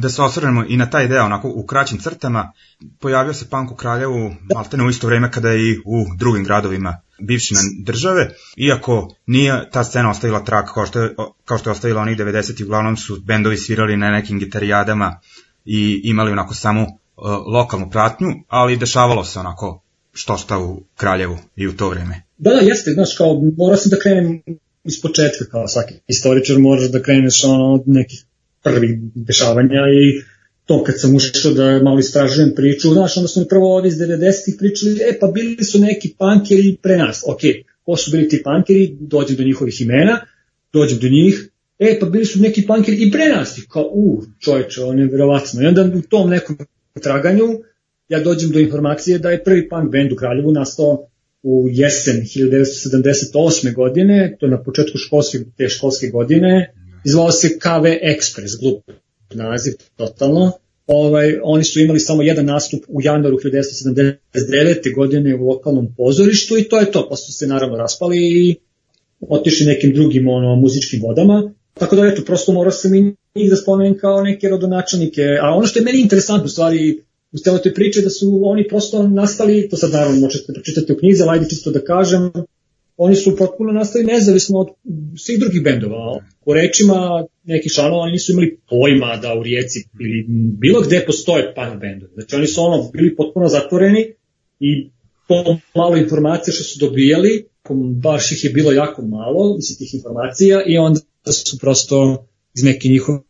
da 0.00 0.08
se 0.08 0.22
osvrnemo 0.22 0.64
i 0.68 0.76
na 0.76 0.90
taj 0.90 1.08
deo, 1.08 1.24
onako 1.24 1.48
u 1.48 1.66
kraćim 1.66 1.98
crtama, 1.98 2.52
pojavio 3.00 3.34
se 3.34 3.50
punk 3.50 3.70
u 3.70 3.74
Kraljevu, 3.74 4.34
maltene 4.54 4.84
u 4.84 4.90
isto 4.90 5.06
vreme 5.06 5.30
kada 5.30 5.54
i 5.54 5.78
u 5.84 6.06
drugim 6.16 6.44
gradovima 6.44 7.00
bivše 7.20 7.54
države, 7.84 8.30
iako 8.56 9.14
nije 9.26 9.70
ta 9.70 9.84
scena 9.84 10.10
ostavila 10.10 10.44
trak 10.44 10.74
kao 10.74 10.86
što 10.86 11.02
je, 11.02 11.14
kao 11.44 11.58
što 11.58 11.70
je 11.70 11.72
ostavila 11.72 12.02
onih 12.02 12.18
90. 12.18 12.64
uglavnom 12.64 12.96
su 12.96 13.20
bendovi 13.20 13.56
svirali 13.56 13.96
na 13.96 14.10
nekim 14.10 14.38
gitarijadama 14.38 15.20
i 15.64 16.00
imali 16.04 16.32
onako 16.32 16.54
samo 16.54 16.86
Uh, 17.18 17.24
lokalnu 17.46 17.90
pratnju, 17.90 18.28
ali 18.48 18.76
dešavalo 18.76 19.24
se 19.24 19.38
onako 19.38 19.82
što 20.18 20.36
šta 20.36 20.58
u 20.58 20.82
Kraljevu 20.96 21.38
i 21.56 21.68
u 21.68 21.76
to 21.76 21.88
vreme. 21.88 22.22
Da, 22.38 22.50
da, 22.50 22.60
jeste, 22.60 22.90
znaš, 22.90 23.16
kao 23.16 23.42
mora 23.56 23.76
sam 23.76 23.90
da 23.90 23.98
krenem 23.98 24.42
iz 24.84 25.00
početka, 25.02 25.44
kao 25.50 25.68
svaki 25.68 25.94
istoričar 26.08 26.58
moraš 26.58 26.90
da 26.90 27.02
kreneš 27.02 27.44
ono, 27.44 27.74
od 27.74 27.82
nekih 27.86 28.24
prvih 28.62 28.90
dešavanja 29.14 29.82
i 30.02 30.22
to 30.64 30.84
kad 30.84 31.00
sam 31.00 31.16
ušao 31.16 31.52
da 31.52 31.82
malo 31.82 31.98
istražujem 31.98 32.52
priču, 32.56 32.92
znaš, 32.92 33.16
onda 33.16 33.28
su 33.28 33.40
mi 33.40 33.48
prvo 33.48 33.76
ovi 33.76 33.88
iz 33.88 33.94
90-ih 33.94 34.54
pričali, 34.58 34.92
e 34.92 35.18
pa 35.20 35.26
bili 35.26 35.64
su 35.64 35.78
neki 35.78 36.14
pankeri 36.18 36.76
pre 36.82 36.96
nas, 36.96 37.22
ok, 37.26 37.40
ko 37.84 37.96
su 37.96 38.10
bili 38.10 38.28
ti 38.28 38.42
pankeri, 38.44 38.96
dođem 39.00 39.36
do 39.36 39.44
njihovih 39.44 39.80
imena, 39.80 40.20
dođem 40.72 40.98
do 40.98 41.08
njih, 41.08 41.50
e 41.78 41.98
pa 42.00 42.06
bili 42.06 42.24
su 42.24 42.40
neki 42.40 42.66
pankeri 42.66 42.96
i 42.96 43.10
pre 43.10 43.28
nas, 43.28 43.60
kao, 43.68 43.90
u, 43.92 44.22
čoveče, 44.38 44.82
on 44.82 44.98
je 44.98 45.06
verovatno, 45.06 45.62
i 45.62 45.66
onda 45.66 45.82
u 45.82 46.02
tom 46.02 46.30
nekom 46.30 46.58
traganju 47.02 47.48
ja 48.08 48.20
dođem 48.20 48.50
do 48.50 48.58
informacije 48.58 49.18
da 49.18 49.30
je 49.30 49.44
prvi 49.44 49.68
punk 49.68 49.92
band 49.92 50.12
u 50.12 50.16
Kraljevu 50.16 50.52
nastao 50.52 51.08
u 51.42 51.66
jesen 51.70 52.16
1978. 52.16 53.74
godine, 53.74 54.36
to 54.40 54.46
je 54.46 54.50
na 54.50 54.62
početku 54.62 54.98
školske, 54.98 55.38
te 55.56 55.68
školske 55.68 56.06
godine, 56.06 56.74
zvao 57.04 57.30
se 57.30 57.48
KV 57.58 57.84
Express, 57.84 58.60
glup 58.60 58.82
naziv, 59.34 59.74
totalno. 59.96 60.52
Ovaj, 60.86 61.38
oni 61.42 61.64
su 61.64 61.80
imali 61.80 62.00
samo 62.00 62.22
jedan 62.22 62.44
nastup 62.44 62.84
u 62.88 63.00
januaru 63.02 63.38
1979. 63.38 64.94
godine 64.94 65.36
u 65.36 65.48
lokalnom 65.48 65.94
pozorištu 65.96 66.58
i 66.58 66.68
to 66.68 66.78
je 66.78 66.92
to, 66.92 67.08
posle 67.08 67.26
su 67.26 67.32
se 67.32 67.46
naravno 67.46 67.76
raspali 67.76 68.16
i 68.18 68.56
otišli 69.20 69.66
nekim 69.66 69.94
drugim 69.94 70.28
ono, 70.28 70.56
muzičkim 70.56 71.02
vodama. 71.02 71.52
Tako 71.74 71.96
da 71.96 72.06
eto, 72.06 72.22
prosto 72.24 72.52
morao 72.52 72.70
sam 72.70 72.94
i 72.94 73.14
njih 73.34 73.50
da 73.50 73.56
spomenem 73.56 73.98
kao 73.98 74.22
neke 74.22 74.48
rodonačelnike. 74.48 75.22
A 75.42 75.54
ono 75.54 75.66
što 75.66 75.78
je 75.78 75.84
meni 75.84 76.00
interesantno, 76.00 76.44
u 76.44 76.48
stvari, 76.48 77.04
u 77.32 77.38
celoj 77.38 77.62
toj 77.62 77.74
priče 77.74 78.00
da 78.00 78.10
su 78.10 78.40
oni 78.44 78.68
prosto 78.68 79.08
nastali, 79.08 79.68
to 79.68 79.76
sad 79.76 79.92
naravno 79.92 80.20
možete 80.20 80.52
pročitati 80.52 80.92
u 80.92 80.96
knjizi, 80.96 81.22
ali 81.22 81.38
ajde 81.38 81.48
čisto 81.48 81.70
da 81.70 81.80
kažem, 81.84 82.30
oni 82.96 83.16
su 83.16 83.36
potpuno 83.36 83.72
nastali 83.72 84.04
nezavisno 84.04 84.58
od 84.58 84.68
svih 85.16 85.40
drugih 85.40 85.62
bendova. 85.62 86.24
Po 86.44 86.54
rečima 86.54 87.26
nekih 87.44 87.72
članova 87.72 88.02
oni 88.02 88.12
nisu 88.12 88.32
imali 88.32 88.58
pojma 88.70 89.16
da 89.16 89.34
u 89.38 89.42
Rijeci 89.42 89.78
ili 90.00 90.24
bilo 90.58 90.80
gde 90.80 91.04
postoje 91.06 91.54
punk 91.54 91.80
bendovi. 91.80 92.12
Znači 92.14 92.36
oni 92.36 92.46
su 92.46 92.62
ono 92.62 92.90
bili 92.92 93.16
potpuno 93.16 93.48
zatvoreni 93.48 94.14
i 94.60 94.90
to 95.28 95.58
malo 95.74 95.96
informacija 95.96 96.54
što 96.54 96.64
su 96.64 96.78
dobijali, 96.80 97.46
baš 98.02 98.32
ih 98.32 98.44
je 98.44 98.50
bilo 98.50 98.72
jako 98.72 99.02
malo, 99.02 99.56
mislim, 99.56 99.78
tih 99.78 99.94
informacija 99.94 100.62
i 100.66 100.78
onda 100.78 101.00
su 101.32 101.58
prosto 101.58 102.26
iz 102.54 102.64
neke 102.64 102.88
njihove, 102.88 103.22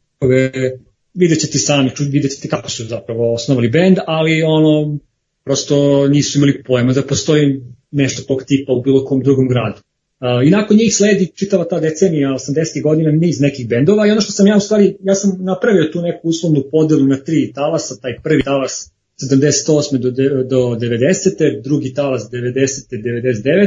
vidjet 1.18 1.40
ćete 1.40 1.58
sami, 1.58 1.90
vidjet 1.98 2.32
ćete 2.32 2.48
kako 2.48 2.70
su 2.70 2.84
zapravo 2.84 3.34
osnovali 3.34 3.68
bend, 3.68 3.98
ali 4.06 4.42
ono, 4.42 4.98
prosto 5.44 6.08
nisu 6.08 6.38
imali 6.38 6.62
pojma 6.62 6.92
da 6.92 7.02
postoji 7.02 7.60
nešto 7.90 8.22
tog 8.22 8.42
tipa 8.42 8.72
u 8.72 8.82
bilo 8.82 9.04
kom 9.04 9.22
drugom 9.22 9.48
gradu. 9.48 9.80
Uh, 10.20 10.46
I 10.46 10.50
nakon 10.50 10.76
njih 10.76 10.94
sledi 10.94 11.32
čitava 11.34 11.64
ta 11.64 11.80
decenija 11.80 12.28
80. 12.30 12.82
godina 12.82 13.10
niz 13.10 13.40
nekih 13.40 13.68
bendova 13.68 14.06
i 14.06 14.10
ono 14.10 14.20
što 14.20 14.32
sam 14.32 14.46
ja 14.46 14.56
u 14.56 14.60
stvari, 14.60 14.96
ja 15.00 15.14
sam 15.14 15.36
napravio 15.38 15.90
tu 15.92 16.02
neku 16.02 16.28
uslovnu 16.28 16.62
podelu 16.70 17.06
na 17.06 17.16
tri 17.16 17.52
talasa, 17.52 17.94
taj 18.02 18.12
prvi 18.22 18.42
talas 18.42 18.92
78. 19.22 19.98
do, 19.98 20.10
de, 20.10 20.28
do 20.28 20.56
90. 20.56 21.62
drugi 21.64 21.94
talas 21.94 22.22
90. 22.32 22.52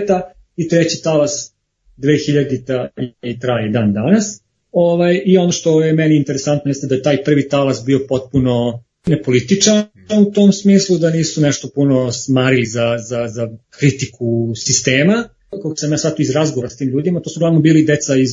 99. 0.07 0.21
i 0.55 0.67
treći 0.67 1.03
talas 1.03 1.53
2000. 1.97 2.87
i 3.21 3.39
traje 3.39 3.69
dan 3.69 3.93
danas. 3.93 4.41
Ovaj, 4.71 5.21
I 5.25 5.37
ono 5.37 5.51
što 5.51 5.83
je 5.83 5.93
meni 5.93 6.15
interesantno 6.15 6.69
jeste 6.69 6.87
da 6.87 6.95
je 6.95 7.01
taj 7.01 7.23
prvi 7.23 7.49
talas 7.49 7.83
bio 7.85 8.05
potpuno 8.09 8.83
nepolitičan 9.07 9.83
u 10.27 10.31
tom 10.31 10.51
smislu 10.53 10.97
da 10.97 11.09
nisu 11.09 11.41
nešto 11.41 11.69
puno 11.75 12.11
smarili 12.11 12.65
za, 12.65 12.97
za, 13.09 13.27
za 13.27 13.49
kritiku 13.69 14.53
sistema. 14.55 15.23
Kako 15.49 15.73
sam 15.75 15.91
ja 15.91 15.97
sad 15.97 16.19
iz 16.19 16.29
razgovora 16.31 16.69
s 16.69 16.77
tim 16.77 16.89
ljudima, 16.89 17.19
to 17.19 17.29
su 17.29 17.39
uglavnom 17.39 17.61
bili 17.61 17.83
deca 17.83 18.15
iz, 18.15 18.29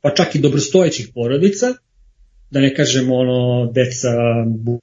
pa 0.00 0.14
čak 0.14 0.34
i 0.34 0.38
dobrostojećih 0.38 1.08
porodica, 1.14 1.74
da 2.50 2.60
ne 2.60 2.74
kažem 2.74 3.12
ono 3.12 3.72
deca 3.72 4.10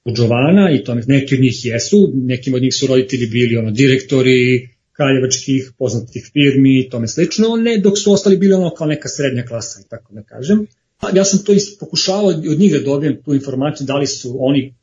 buđovana 0.06 0.72
i 0.76 0.84
to 0.84 0.96
neki 0.96 1.36
od 1.36 1.42
njih 1.42 1.66
jesu, 1.66 2.12
nekim 2.14 2.54
od 2.54 2.62
njih 2.62 2.76
su 2.76 2.88
roditelji 2.88 3.28
bili 3.28 3.58
ono 3.58 3.72
direktori 3.72 4.70
kraljevačkih 4.92 5.72
poznatih 5.78 6.30
firmi 6.34 6.80
i 6.80 6.90
tome 6.90 7.08
slično, 7.08 7.56
ne 7.56 7.78
dok 7.78 8.00
su 8.00 8.14
ostali 8.14 8.38
bili 8.38 8.54
ono 8.54 8.70
kao 8.70 8.88
neka 8.88 9.10
srednja 9.10 9.46
klasa 9.46 9.80
i 9.86 9.90
tako 9.90 10.14
da 10.14 10.24
kažem. 10.24 10.68
Ja 11.14 11.26
sam 11.26 11.44
to 11.46 11.54
pokušavao 11.80 12.26
od 12.26 12.60
njih 12.60 12.72
da 12.72 12.80
dobijem 12.80 13.24
tu 13.24 13.34
informaciju 13.34 13.86
da 13.86 13.98
li 13.98 14.08
su 14.08 14.38
oni 14.40 14.74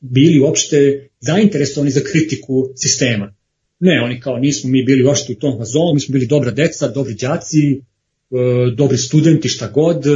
bili 0.00 0.40
uopšte 0.40 1.08
zainteresovani 1.20 1.90
za 1.90 2.00
kritiku 2.12 2.68
sistema. 2.76 3.34
Ne, 3.80 4.02
oni 4.04 4.20
kao 4.20 4.36
nismo 4.36 4.70
mi 4.70 4.82
bili 4.82 5.04
uopšte 5.04 5.32
u 5.32 5.36
tom 5.36 5.58
fazonu, 5.58 5.94
mi 5.94 6.00
smo 6.00 6.12
bili 6.12 6.26
dobra 6.26 6.50
deca, 6.50 6.88
dobri 6.88 7.14
đaci, 7.14 7.72
e, 7.72 7.80
dobri 8.76 8.98
studenti, 8.98 9.48
šta 9.48 9.68
god, 9.68 10.06
e, 10.06 10.10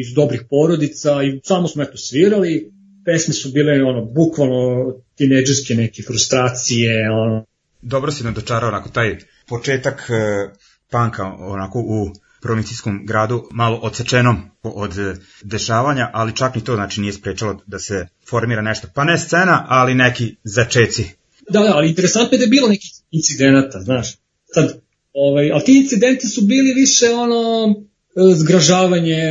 iz 0.00 0.14
dobrih 0.14 0.42
porodica 0.50 1.22
i 1.22 1.40
samo 1.44 1.68
smo 1.68 1.82
eto 1.82 1.96
svirali, 1.96 2.72
pesme 3.04 3.34
su 3.34 3.50
bile 3.52 3.82
ono, 3.82 4.04
bukvalno 4.04 4.94
tineđerske 5.14 5.74
neke 5.74 6.02
frustracije. 6.02 7.10
Ono. 7.10 7.44
Dobro 7.82 8.12
si 8.12 8.24
nam 8.24 8.34
dočarao 8.34 8.68
onako 8.68 8.88
taj 8.88 9.16
početak 9.48 10.10
e, 10.10 10.48
panka 10.90 11.24
onako 11.24 11.80
u 11.80 12.10
provincijskom 12.46 13.06
gradu 13.06 13.48
malo 13.50 13.76
odsečenom 13.82 14.36
od 14.62 14.98
e, 14.98 15.14
dešavanja, 15.42 16.10
ali 16.12 16.36
čak 16.36 16.54
ni 16.54 16.64
to 16.64 16.74
znači 16.74 17.00
nije 17.00 17.12
sprečalo 17.12 17.60
da 17.66 17.78
se 17.78 18.06
formira 18.30 18.62
nešto. 18.62 18.88
Pa 18.94 19.04
ne 19.04 19.18
scena, 19.18 19.64
ali 19.68 19.94
neki 19.94 20.34
začeci. 20.44 21.04
Da, 21.50 21.60
da, 21.60 21.72
ali 21.74 21.88
interesantno 21.88 22.34
je 22.34 22.38
da 22.38 22.44
je 22.44 22.48
bilo 22.48 22.68
nekih 22.68 22.90
incidenata, 23.10 23.80
znaš. 23.80 24.16
Sad, 24.54 24.80
ovaj, 25.12 25.50
ali 25.52 25.64
ti 25.64 25.78
incidenti 25.78 26.26
su 26.26 26.42
bili 26.42 26.72
više 26.74 27.10
ono 27.10 27.70
e, 27.70 28.34
zgražavanje 28.34 29.22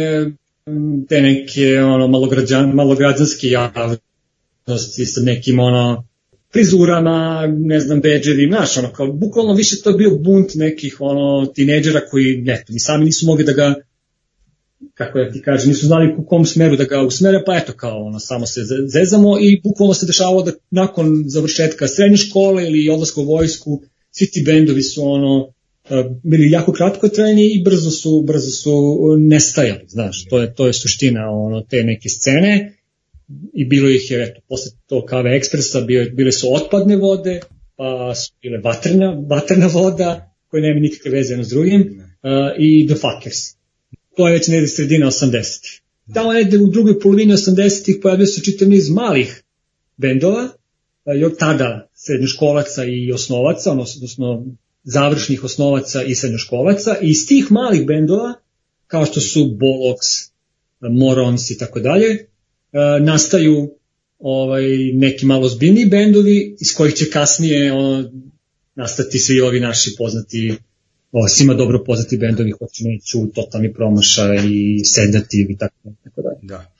te 1.09 1.21
neke 1.21 1.79
ono 1.83 2.07
malograđan, 2.07 2.69
malograđanske 2.69 3.47
javnosti 3.47 5.05
sa 5.05 5.21
nekim 5.21 5.59
ono 5.59 6.07
frizurama, 6.55 7.47
ne 7.47 7.79
znam, 7.79 8.01
beđevi, 8.01 8.47
znaš, 8.47 8.77
ono, 8.77 8.93
kao, 8.93 9.11
bukvalno 9.11 9.53
više 9.53 9.81
to 9.81 9.89
je 9.89 9.97
bio 9.97 10.17
bunt 10.17 10.55
nekih, 10.55 10.97
ono, 10.99 11.45
tineđera 11.45 12.01
koji, 12.11 12.41
ne, 12.41 12.63
ni 12.69 12.79
sami 12.79 13.05
nisu 13.05 13.25
mogli 13.25 13.43
da 13.43 13.53
ga, 13.53 13.75
kako 14.93 15.19
da 15.19 15.31
ti 15.31 15.41
kažem, 15.41 15.69
nisu 15.69 15.85
znali 15.85 16.15
u 16.17 16.25
kom 16.25 16.45
smeru 16.45 16.75
da 16.75 16.83
ga 16.83 17.01
usmere, 17.01 17.43
pa 17.45 17.57
eto, 17.57 17.73
kao, 17.73 18.05
ono, 18.05 18.19
samo 18.19 18.45
se 18.45 18.61
zezamo 18.87 19.39
i 19.39 19.61
bukvalno 19.63 19.93
se 19.93 20.05
dešavalo 20.05 20.43
da 20.43 20.51
nakon 20.71 21.23
završetka 21.27 21.87
srednje 21.87 22.17
škole 22.17 22.67
ili 22.67 22.89
odlaska 22.89 23.21
u 23.21 23.25
vojsku, 23.25 23.81
svi 24.11 24.31
ti 24.31 24.43
bendovi 24.45 24.83
su, 24.83 25.03
ono, 25.03 25.47
e, 25.89 26.03
bili 26.23 26.51
jako 26.51 26.71
kratko 26.71 27.09
trajni 27.09 27.51
i 27.53 27.63
brzo 27.63 27.91
su, 27.91 28.23
brzo 28.27 28.51
su 28.51 28.71
nestajali, 29.19 29.85
znaš, 29.87 30.25
to 30.29 30.41
je, 30.41 30.53
to 30.53 30.67
je 30.67 30.73
suština, 30.73 31.29
ono, 31.31 31.61
te 31.61 31.83
neke 31.83 32.09
scene, 32.09 32.77
i 33.53 33.65
bilo 33.65 33.89
ih 33.89 34.11
je, 34.11 34.23
eto, 34.23 34.41
posle 34.49 34.71
to 34.87 35.05
kave 35.05 35.35
ekspresa 35.37 35.81
bio, 35.81 36.05
bile 36.13 36.31
su 36.31 36.53
otpadne 36.53 36.95
vode, 36.95 37.39
pa 37.75 38.15
su 38.15 38.33
bile 38.41 38.57
vatrena, 38.57 39.25
vatrena 39.29 39.67
voda, 39.67 40.35
koje 40.47 40.61
nema 40.61 40.79
nikakve 40.79 41.11
veze 41.11 41.33
jedno 41.33 41.43
s 41.43 41.49
drugim, 41.49 41.81
uh, 41.81 42.29
i 42.59 42.87
The 42.87 42.95
Fuckers. 42.95 43.37
To 44.17 44.27
je 44.27 44.33
već 44.33 44.47
negde 44.47 44.67
sredina 44.67 45.07
80-ih. 45.07 45.81
Tamo 46.13 46.33
negde 46.33 46.57
u 46.57 46.67
drugoj 46.67 46.99
polovini 46.99 47.33
80-ih 47.33 47.95
pojavio 48.01 48.25
se 48.25 48.41
čitav 48.41 48.69
niz 48.69 48.89
malih 48.89 49.43
bendova, 49.97 50.43
uh, 51.05 51.37
tada 51.39 51.89
srednjoškolaca 51.93 52.85
i 52.85 53.11
osnovaca, 53.11 53.71
odnosno 53.71 54.45
završnih 54.83 55.43
osnovaca 55.43 56.03
i 56.03 56.15
srednjoškolaca, 56.15 56.97
i 57.01 57.09
iz 57.09 57.27
tih 57.27 57.51
malih 57.51 57.85
bendova, 57.85 58.33
kao 58.87 59.05
što 59.05 59.19
su 59.19 59.39
Bolox, 59.39 60.29
Morons 60.79 61.51
i 61.51 61.57
tako 61.57 61.79
dalje, 61.79 62.27
nastaju 63.01 63.71
ovaj, 64.19 64.63
neki 64.93 65.25
malo 65.25 65.49
zbiljni 65.49 65.85
bendovi 65.85 66.55
iz 66.59 66.73
kojih 66.75 66.95
će 66.95 67.09
kasnije 67.09 67.73
ono, 67.73 68.11
nastati 68.75 69.19
svi 69.19 69.41
ovi 69.41 69.59
naši 69.59 69.95
poznati 69.97 70.57
o, 71.11 71.27
svima 71.27 71.53
dobro 71.53 71.83
poznati 71.83 72.17
bendovi 72.17 72.51
hoću 72.51 72.83
neću, 72.83 73.33
totalni 73.35 73.73
promašaj 73.73 74.37
i 74.45 74.85
sedativ 74.85 75.51
i 75.51 75.57
tako, 75.57 75.75
tako 76.03 76.21
dalje. 76.21 76.39
Da. 76.41 76.71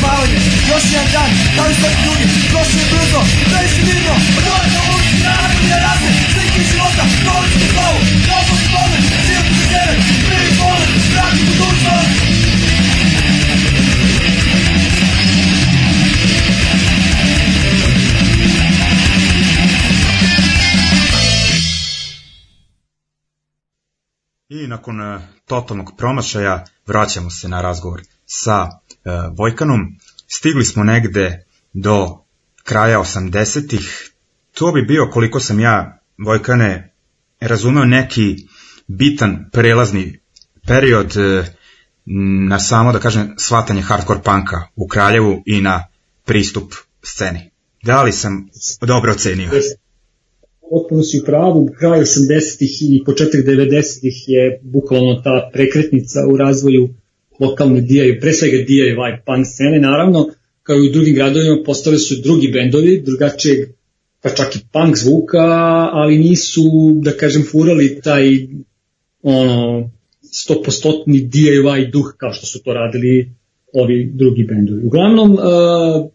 spavanje. 0.00 0.38
Još 0.70 0.84
jedan 0.92 1.08
dan, 1.16 1.30
da 1.56 1.62
li 1.68 1.74
svaki 1.80 2.00
drugi 2.04 2.24
Prošli 2.50 2.78
je 2.82 2.86
brzo, 2.92 3.20
da 3.50 3.56
li 3.62 3.68
si 3.74 3.80
vidno 3.88 4.14
pa 4.34 4.40
preizmirno 4.46 4.80
na 4.86 4.92
ulici 4.96 5.22
na 5.24 5.32
najbolje 5.40 5.76
razne 5.86 6.10
Sliki 6.32 6.62
života, 6.70 7.04
novic 7.26 7.52
u 7.64 7.66
slavu 7.72 7.98
Novo 8.28 8.52
si 8.60 8.68
bolne, 8.74 8.98
život 9.26 9.46
u 9.52 9.64
sebe. 9.70 9.94
Prvi 10.26 10.50
bolan, 10.58 10.88
vrati 11.12 11.42
budućnost. 11.48 12.10
I 24.48 24.66
nakon 24.66 25.00
eh, 25.00 25.20
totalnog 25.46 25.92
promašaja 25.96 26.64
vraćamo 26.86 27.30
se 27.30 27.48
na 27.48 27.60
razgovor 27.60 28.02
sa 28.26 28.68
Vojkanom. 29.36 29.96
Stigli 30.26 30.64
smo 30.64 30.84
negde 30.84 31.44
do 31.72 32.18
kraja 32.64 32.98
80-ih. 32.98 34.10
To 34.54 34.72
bi 34.72 34.82
bio, 34.82 35.08
koliko 35.12 35.40
sam 35.40 35.60
ja, 35.60 36.00
Vojkane, 36.18 36.92
razumeo 37.40 37.84
neki 37.84 38.36
bitan 38.86 39.48
prelazni 39.52 40.18
period 40.66 41.16
uh, 41.16 41.46
na 42.48 42.58
samo, 42.58 42.92
da 42.92 42.98
kažem, 42.98 43.34
shvatanje 43.38 43.82
hardcore 43.82 44.20
panka 44.24 44.62
u 44.76 44.88
Kraljevu 44.88 45.42
i 45.46 45.60
na 45.60 45.86
pristup 46.24 46.72
sceni. 47.02 47.50
Da 47.82 48.02
li 48.02 48.12
sam 48.12 48.48
dobro 48.86 49.12
ocenio? 49.12 49.50
Potpuno 50.70 51.02
si 51.02 51.18
u 51.18 51.24
pravu, 51.26 51.68
kraj 51.78 52.00
80-ih 52.00 52.82
i 52.82 53.02
početak 53.04 53.40
90-ih 53.40 54.24
je 54.26 54.60
bukvalno 54.62 55.14
ta 55.24 55.50
prekretnica 55.52 56.20
u 56.32 56.36
razvoju 56.36 56.88
lokalne 57.40 57.80
DIY, 57.80 58.20
pre 58.20 58.32
svega 58.32 58.64
DIY 58.68 59.24
punk 59.26 59.46
scene, 59.46 59.80
naravno, 59.80 60.28
kao 60.62 60.76
i 60.76 60.88
u 60.88 60.92
drugim 60.92 61.14
gradovima 61.14 61.62
postale 61.66 61.98
su 61.98 62.14
drugi 62.22 62.48
bendovi, 62.48 63.02
drugačijeg, 63.02 63.68
pa 64.22 64.30
čak 64.30 64.56
i 64.56 64.58
punk 64.72 64.96
zvuka, 64.96 65.38
ali 65.92 66.18
nisu, 66.18 66.62
da 67.02 67.12
kažem, 67.12 67.44
furali 67.50 68.00
taj 68.00 68.28
ono, 69.22 69.90
100% 70.48 71.04
DIY 71.06 71.90
duh 71.90 72.14
kao 72.16 72.32
što 72.32 72.46
su 72.46 72.62
to 72.62 72.72
radili 72.72 73.30
ovi 73.72 74.10
drugi 74.14 74.44
bendovi. 74.44 74.84
Uglavnom, 74.84 75.32
uh, 75.32 76.10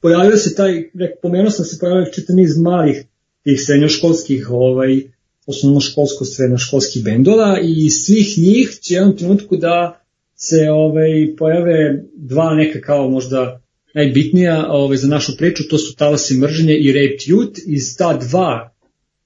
pojavio 0.00 0.36
se 0.36 0.54
taj, 0.54 0.90
pomenuo 1.22 1.50
sam 1.50 1.64
se, 1.64 1.78
pojavio 1.80 2.12
čitav 2.12 2.36
niz 2.36 2.58
malih 2.58 3.04
tih 3.44 3.60
srednjoškolskih, 3.60 4.50
ovaj, 4.50 5.02
osnovnoškolsko 5.46 6.24
srednjoškolskih 6.24 7.04
bendova 7.04 7.58
i 7.62 7.90
svih 7.90 8.38
njih 8.38 8.78
će 8.80 8.94
jednom 8.94 9.16
trenutku 9.16 9.56
da 9.56 10.05
se 10.36 10.70
ovaj, 10.70 11.36
pojave 11.38 12.02
dva 12.16 12.54
neka 12.54 12.80
kao 12.80 13.10
možda 13.10 13.60
najbitnija 13.94 14.66
ovaj, 14.68 14.96
za 14.96 15.08
našu 15.08 15.36
priču, 15.38 15.62
to 15.70 15.78
su 15.78 15.96
Talasi 15.96 16.38
mržnje 16.38 16.74
i 16.74 16.92
Raped 16.92 17.20
Youth. 17.20 17.60
Iz 17.66 17.96
ta 17.98 18.16
dva 18.16 18.72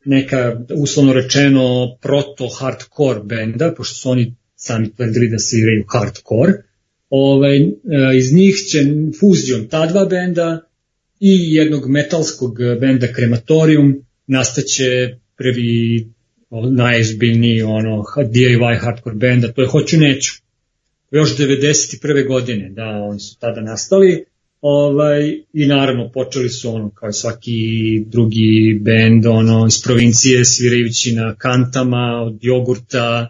neka, 0.05 0.61
uslovno 0.77 1.13
rečeno, 1.13 1.97
proto-hardcore 2.03 3.23
benda, 3.25 3.75
pošto 3.77 3.95
su 3.95 4.11
oni 4.11 4.35
sami 4.57 4.95
tvrdili 4.95 5.29
da 5.29 5.39
se 5.39 5.57
igraju 5.57 5.85
hardcore, 5.89 6.53
ovaj, 7.11 7.57
e, 7.59 7.67
iz 8.17 8.33
njih 8.33 8.57
će 8.71 8.85
fuzijom 9.21 9.69
ta 9.69 9.87
dva 9.87 10.05
benda 10.05 10.61
i 11.21 11.55
jednog 11.55 11.89
metalskog 11.89 12.59
benda 12.81 13.07
Krematorium 13.13 14.05
nastaće 14.27 15.17
prvi 15.37 16.07
najezbiljniji 16.71 17.63
ono, 17.63 18.05
DIY 18.17 18.79
hardcore 18.81 19.17
benda, 19.17 19.53
to 19.53 19.63
je 19.63 19.69
Hoću 19.69 19.97
Neću. 19.97 20.33
Još 21.11 21.37
91. 21.37 22.29
godine, 22.29 22.71
da, 22.71 22.85
oni 22.85 23.21
su 23.21 23.39
tada 23.39 23.61
nastali. 23.61 24.25
Ovaj, 24.61 25.43
I 25.53 25.67
naravno 25.67 26.11
počeli 26.13 26.49
su 26.49 26.75
ono 26.75 26.91
kao 26.91 27.13
svaki 27.13 27.61
drugi 28.07 28.81
bend 28.83 29.27
ono, 29.27 29.67
iz 29.67 29.83
provincije 29.83 30.45
svirajući 30.45 31.15
na 31.15 31.35
kantama 31.35 32.23
od 32.27 32.39
jogurta, 32.43 33.29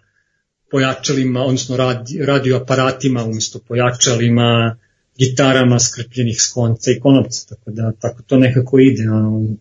pojačalima, 0.70 1.40
odnosno 1.40 1.76
radi, 1.76 2.18
radio 2.24 2.56
aparatima 2.56 3.24
umesto 3.24 3.58
pojačalima, 3.68 4.76
gitarama 5.18 5.78
skrpljenih 5.78 6.36
s 6.40 6.52
konca 6.52 6.90
i 6.90 7.00
konopca, 7.00 7.46
tako 7.48 7.70
da 7.70 7.92
tako 8.00 8.22
to 8.22 8.38
nekako 8.38 8.78
ide 8.78 9.10
ono, 9.10 9.56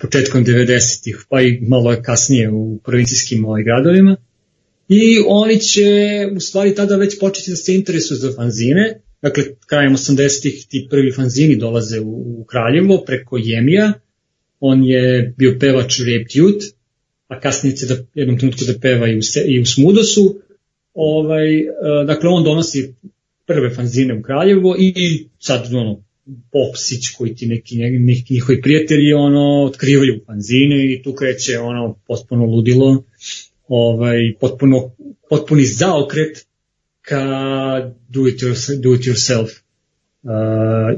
početkom 0.00 0.44
90-ih, 0.44 1.24
pa 1.28 1.40
i 1.42 1.60
malo 1.60 1.92
je 1.92 2.02
kasnije 2.02 2.50
u 2.50 2.78
provincijskim 2.84 3.44
ovaj, 3.44 3.62
gradovima. 3.62 4.16
I 4.92 5.22
oni 5.26 5.60
će 5.60 5.84
u 6.36 6.40
stvari 6.40 6.74
tada 6.74 6.96
već 6.96 7.18
početi 7.20 7.50
da 7.50 7.56
se 7.56 7.74
interesuju 7.74 8.18
za 8.18 8.32
fanzine, 8.36 9.00
Dakle, 9.22 9.44
krajem 9.66 9.96
80-ih 9.96 10.66
ti 10.68 10.86
prvi 10.90 11.12
fanzini 11.12 11.56
dolaze 11.56 12.00
u, 12.00 12.40
u 12.40 12.44
Kraljevo 12.44 13.02
preko 13.06 13.38
Jemija. 13.42 13.92
On 14.60 14.84
je 14.84 15.34
bio 15.38 15.56
pevač 15.60 15.98
Raped 15.98 16.32
Youth, 16.34 16.72
a 17.28 17.40
kasnije 17.40 17.76
će 17.76 17.86
da 17.86 17.96
jednom 18.14 18.38
trenutku 18.38 18.64
da 18.64 18.78
peva 18.80 19.08
i 19.08 19.16
u, 19.16 19.20
i 19.46 19.60
u 19.60 19.66
Smudosu. 19.66 20.40
Ovaj, 20.94 21.58
e, 21.58 21.66
dakle, 22.06 22.28
on 22.28 22.44
donosi 22.44 22.94
prve 23.46 23.74
fanzine 23.74 24.14
u 24.14 24.22
Kraljevo 24.22 24.76
i 24.78 25.26
sad 25.38 25.74
ono, 25.74 26.04
Popsić 26.52 27.08
koji 27.18 27.34
ti 27.34 27.46
neki, 27.46 27.76
neki 27.76 28.34
njihovi 28.34 28.62
prijatelji 28.62 29.12
ono, 29.12 29.64
otkrivaju 29.64 30.20
fanzine 30.26 30.92
i 30.92 31.02
tu 31.02 31.14
kreće 31.14 31.58
ono 31.58 31.96
potpuno 32.06 32.44
ludilo, 32.44 33.04
ovaj, 33.70 34.18
potpuno, 34.40 34.90
potpuni 35.30 35.64
zaokret 35.64 36.46
ka 37.02 37.22
do 38.08 38.26
it, 38.26 38.42
yourself, 38.42 38.82
do 38.82 38.94
it 38.94 39.06
yourself 39.06 39.48
uh, 40.22 40.30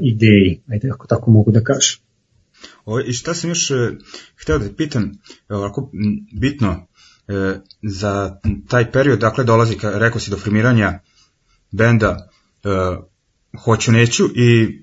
ideji, 0.01 0.61
ajde 0.71 0.89
ako 0.93 1.07
tako 1.07 1.31
mogu 1.31 1.51
da 1.51 1.63
kažem. 1.63 1.97
O, 2.85 2.99
I 2.99 3.13
šta 3.13 3.33
sam 3.33 3.49
još 3.49 3.71
uh, 3.71 3.77
hteo 4.35 4.59
da 4.59 4.69
pitam, 4.77 5.11
ovako 5.49 5.91
bitno 6.41 6.87
uh, 7.27 7.61
za 7.81 8.39
taj 8.67 8.91
period, 8.91 9.19
dakle 9.19 9.43
dolazi, 9.43 9.75
ka, 9.77 9.97
rekao 9.97 10.19
si, 10.19 10.31
do 10.31 10.37
formiranja 10.37 10.99
benda 11.71 12.29
uh, 12.63 13.03
Hoću 13.63 13.91
neću 13.91 14.23
i 14.35 14.79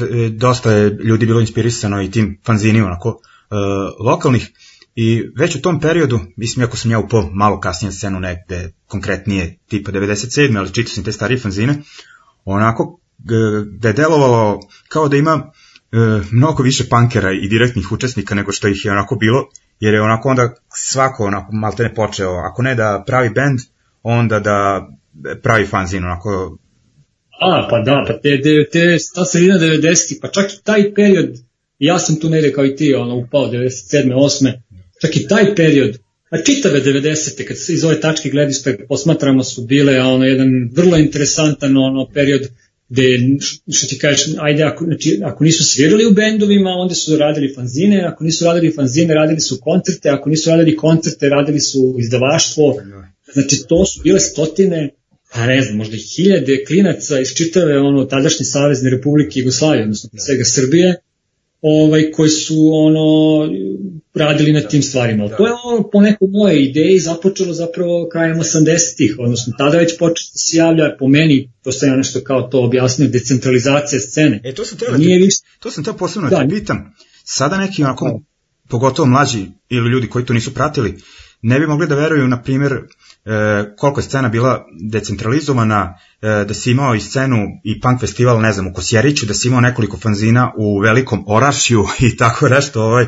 e, 0.00 0.28
dosta 0.30 0.72
je 0.72 0.90
ljudi 0.90 1.26
bilo 1.26 1.40
inspirisano 1.40 2.02
i 2.02 2.10
tim 2.10 2.40
fanzinima 2.44 2.86
onako, 2.86 3.08
uh, 3.08 4.06
lokalnih 4.06 4.52
I 4.96 5.30
već 5.36 5.56
u 5.56 5.60
tom 5.60 5.80
periodu, 5.80 6.20
mislim, 6.36 6.66
ako 6.66 6.76
sam 6.76 6.90
ja 6.90 6.98
upao 6.98 7.30
malo 7.32 7.60
kasnije 7.60 7.92
scenu 7.92 8.20
negde 8.20 8.72
konkretnije, 8.86 9.58
tipa 9.68 9.92
97. 9.92 10.58
ali 10.58 10.72
čitao 10.72 10.90
sam 10.90 11.04
te 11.04 11.12
starije 11.12 11.38
fanzine, 11.38 11.74
onako 12.44 13.00
da 13.78 13.88
je 13.88 13.94
delovalo 13.94 14.60
kao 14.88 15.08
da 15.08 15.16
ima 15.16 15.52
e, 15.92 15.96
mnogo 16.32 16.62
više 16.62 16.88
pankera 16.88 17.32
i 17.32 17.48
direktnih 17.48 17.92
učesnika 17.92 18.34
nego 18.34 18.52
što 18.52 18.68
ih 18.68 18.84
je 18.84 18.92
onako 18.92 19.16
bilo, 19.16 19.48
jer 19.80 19.94
je 19.94 20.02
onako 20.02 20.28
onda 20.28 20.54
svako 20.74 21.24
onako 21.24 21.52
malte 21.52 21.82
ne 21.82 21.94
počeo, 21.94 22.30
ako 22.30 22.62
ne 22.62 22.74
da 22.74 23.04
pravi 23.06 23.30
band, 23.30 23.58
onda 24.02 24.40
da 24.40 24.88
pravi 25.42 25.66
fanzin, 25.66 26.04
onako 26.04 26.58
A, 27.40 27.68
pa 27.70 27.80
da, 27.80 28.04
pa 28.06 28.12
te, 28.12 28.40
te, 28.42 28.68
te 28.72 28.96
ta 29.14 29.24
sredina 29.24 29.58
90 29.58 30.20
pa 30.22 30.28
čak 30.28 30.52
i 30.52 30.64
taj 30.64 30.94
period, 30.94 31.36
ja 31.78 31.98
sam 31.98 32.20
tu 32.20 32.30
negde 32.30 32.52
kao 32.52 32.64
i 32.64 32.76
ti, 32.76 32.94
ono, 32.94 33.16
upao 33.16 33.46
97. 33.46 33.68
8 34.14 34.52
čak 35.00 35.16
i 35.16 35.26
taj 35.28 35.54
period, 35.54 35.98
a 36.30 36.42
čitave 36.42 36.80
90. 36.80 37.44
kad 37.44 37.58
se 37.58 37.74
iz 37.74 37.84
ove 37.84 38.00
tačke 38.00 38.28
gledišta 38.28 38.72
posmatramo 38.88 39.44
su 39.44 39.62
bile 39.62 40.00
ono 40.00 40.24
jedan 40.24 40.48
vrlo 40.72 40.96
interesantan 40.96 41.76
ono 41.76 42.08
period 42.14 42.48
gde, 42.88 43.18
što 43.72 43.86
ti 43.86 43.98
kažeš, 43.98 44.26
ajde, 44.38 44.62
ako, 44.62 44.84
znači, 44.84 45.20
ako 45.24 45.44
nisu 45.44 45.64
svirali 45.64 46.06
u 46.06 46.10
bendovima, 46.10 46.70
onda 46.70 46.94
su 46.94 47.16
radili 47.16 47.54
fanzine, 47.54 48.04
ako 48.04 48.24
nisu 48.24 48.44
radili 48.44 48.72
fanzine, 48.72 49.14
radili 49.14 49.40
su 49.40 49.58
koncerte, 49.60 50.08
ako 50.08 50.30
nisu 50.30 50.50
radili 50.50 50.76
koncerte, 50.76 51.28
radili 51.28 51.60
su 51.60 51.96
izdavaštvo, 51.98 52.74
znači 53.32 53.56
to 53.68 53.86
su 53.86 54.00
bile 54.02 54.20
stotine, 54.20 54.90
pa 55.32 55.46
ne 55.46 55.62
znam, 55.62 55.76
možda 55.76 55.96
i 55.96 56.00
hiljade 56.16 56.64
klinaca 56.64 57.20
iz 57.20 57.28
čitave 57.34 57.78
ono, 57.78 58.04
tadašnje 58.04 58.44
Savezne 58.44 58.90
Republike 58.90 59.40
Jugoslavije, 59.40 59.82
odnosno 59.82 60.10
svega 60.18 60.44
Srbije, 60.44 60.96
ovaj, 61.66 62.10
koji 62.10 62.28
su 62.28 62.70
ono 62.72 63.06
radili 64.14 64.52
na 64.52 64.60
tim 64.60 64.82
stvarima. 64.82 65.28
Da. 65.28 65.36
To 65.36 65.46
je 65.46 65.52
ono 65.64 65.90
po 65.92 66.00
nekoj 66.00 66.28
moje 66.30 66.64
ideji 66.64 66.98
započelo 66.98 67.52
zapravo 67.52 68.08
krajem 68.12 68.38
80-ih, 68.38 69.16
odnosno 69.18 69.52
tada 69.58 69.78
već 69.78 69.98
počeo 69.98 70.26
da 70.34 70.38
se 70.38 70.56
javlja 70.56 70.96
po 70.98 71.08
meni, 71.08 71.52
to 71.62 71.72
sam 71.72 71.88
ja 71.88 71.96
nešto 71.96 72.20
kao 72.20 72.42
to 72.42 72.64
objasnio, 72.64 73.08
decentralizacija 73.08 74.00
scene. 74.00 74.40
E, 74.44 74.54
to 74.54 74.64
sam 74.64 74.78
teo, 74.78 74.90
da 74.90 74.98
Nije 74.98 75.18
više... 75.18 75.38
to 75.60 75.70
sam 75.70 75.84
teo 75.84 75.94
posebno 75.96 76.28
da, 76.30 76.36
da 76.36 76.48
pitam. 76.48 76.94
Sada 77.24 77.58
neki 77.58 77.82
onako, 77.82 78.06
da. 78.06 78.24
pogotovo 78.68 79.08
mlađi 79.08 79.46
ili 79.68 79.90
ljudi 79.90 80.08
koji 80.08 80.24
to 80.24 80.34
nisu 80.34 80.54
pratili, 80.54 80.94
ne 81.42 81.60
bi 81.60 81.66
mogli 81.66 81.86
da 81.86 81.94
veruju, 81.94 82.28
na 82.28 82.42
primjer, 82.42 82.72
e, 83.26 83.76
koliko 83.76 84.00
je 84.00 84.04
scena 84.04 84.28
bila 84.28 84.66
decentralizovana, 84.82 85.98
e, 86.22 86.44
da 86.48 86.54
si 86.54 86.70
imao 86.70 86.94
i 86.94 87.00
scenu 87.00 87.36
i 87.64 87.80
punk 87.80 88.00
festival, 88.00 88.40
ne 88.40 88.52
znam, 88.52 88.66
u 88.66 88.72
Kosjeriću, 88.72 89.26
da 89.26 89.34
si 89.34 89.48
imao 89.48 89.60
nekoliko 89.60 89.98
fanzina 89.98 90.52
u 90.56 90.78
Velikom 90.78 91.24
Orašju 91.26 91.84
i 92.12 92.16
tako 92.16 92.48
nešto, 92.48 92.82
ovaj, 92.82 93.06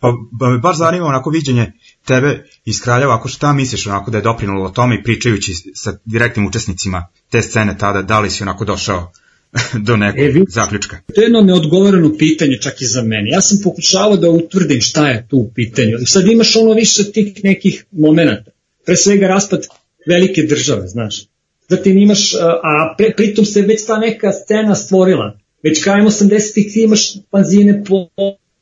Pa, 0.00 0.12
pa 0.40 0.48
me 0.48 0.58
baš 0.58 0.76
zanima 0.76 1.06
onako 1.06 1.30
viđenje 1.30 1.72
tebe 2.06 2.44
iz 2.64 2.80
Kraljeva, 2.80 3.14
ako 3.14 3.28
šta 3.28 3.52
misliš 3.52 3.86
onako 3.86 4.10
da 4.10 4.18
je 4.18 4.22
doprinulo 4.22 4.64
o 4.64 4.70
tome 4.70 4.94
i 4.94 5.02
pričajući 5.02 5.54
sa 5.74 5.92
direktnim 6.04 6.46
učesnicima 6.46 7.06
te 7.30 7.42
scene 7.42 7.78
tada, 7.78 8.02
da 8.02 8.20
li 8.20 8.30
si 8.30 8.42
onako 8.42 8.64
došao 8.64 9.12
do 9.86 9.96
nekog 9.96 10.20
e, 10.20 10.28
vi, 10.28 10.44
zaključka? 10.48 11.00
To 11.14 11.20
je 11.20 11.24
jedno 11.24 11.40
neodgovoreno 11.40 12.16
pitanje 12.18 12.58
čak 12.62 12.82
i 12.82 12.86
za 12.86 13.02
mene. 13.02 13.30
Ja 13.30 13.40
sam 13.40 13.58
pokušavao 13.64 14.16
da 14.16 14.30
utvrdim 14.30 14.80
šta 14.80 15.08
je 15.08 15.26
tu 15.28 15.36
u 15.36 15.52
pitanju. 15.54 15.96
I 16.02 16.06
sad 16.06 16.26
imaš 16.26 16.56
ono 16.56 16.72
više 16.72 17.12
tih 17.12 17.44
nekih 17.44 17.84
momenta. 17.92 18.49
Pre 18.86 18.96
svega 18.96 19.26
raspad 19.26 19.66
velike 20.06 20.42
države, 20.42 20.88
znaš. 20.88 21.26
Zatim 21.68 21.98
imaš, 21.98 22.34
a 22.62 22.94
pre, 22.98 23.14
pritom 23.16 23.44
se 23.44 23.62
već 23.62 23.86
ta 23.86 23.98
neka 23.98 24.32
scena 24.32 24.74
stvorila. 24.74 25.38
Već 25.62 25.82
krajem 25.82 26.06
80-ih 26.06 26.72
ti 26.72 26.82
imaš 26.82 27.12
panzine 27.30 27.84
po 27.84 28.08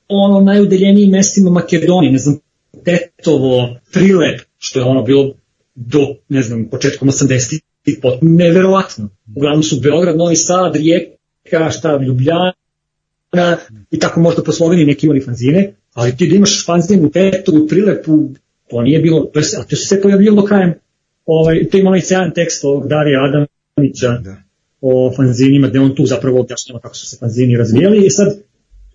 ono 0.09 0.41
najudeljenijim 0.41 1.11
mestima 1.11 1.51
Makedonije, 1.51 2.13
ne 2.13 2.19
znam, 2.19 2.39
Tetovo, 2.85 3.77
Prilep, 3.93 4.41
što 4.59 4.79
je 4.79 4.85
ono 4.85 5.03
bilo 5.03 5.35
do, 5.75 6.15
ne 6.29 6.43
znam, 6.43 6.69
početkom 6.71 7.09
80 7.09 7.61
potpuno 8.03 8.33
neverovatno. 8.33 9.09
Uglavnom 9.37 9.63
su 9.63 9.81
Beograd, 9.81 10.17
Novi 10.17 10.37
Sad, 10.37 10.77
Rijeka, 10.77 11.71
šta, 11.71 12.01
Ljubljana 12.07 12.53
i 13.91 13.99
tako 13.99 14.21
možda 14.21 14.43
po 14.43 14.53
Sloveniji 14.53 14.87
neki 14.87 15.07
imali 15.07 15.21
fanzine, 15.21 15.75
ali 15.95 16.17
ti 16.17 16.29
da 16.29 16.37
imaš 16.37 16.67
fanzin 16.67 17.05
u 17.05 17.11
Petru, 17.11 17.65
u 17.65 17.69
Prilepu, 17.69 18.31
to 18.71 18.83
nije 18.83 18.99
bilo, 19.01 19.21
to 19.21 19.39
je, 19.39 19.45
a 19.59 19.63
to 19.63 19.77
se 19.77 19.87
sve 19.87 20.03
pojavljivalo 20.03 20.45
krajem, 20.45 20.75
ovaj, 21.27 21.69
to 21.71 21.79
ima 21.79 21.89
onaj 21.89 22.01
sjajan 22.01 22.35
tekst 22.35 22.65
ovog 22.65 22.89
Darija 22.89 23.21
Adamića 23.25 24.19
da. 24.25 24.37
o 24.81 25.13
fanzinima, 25.17 25.69
gde 25.69 25.81
on 25.81 25.95
tu 25.95 26.07
zapravo 26.07 26.41
objašnjava 26.41 26.81
kako 26.81 26.95
su 26.95 27.07
se 27.07 27.17
fanzini 27.21 27.57
razvijali 27.57 28.07
i 28.07 28.11
sad 28.11 28.39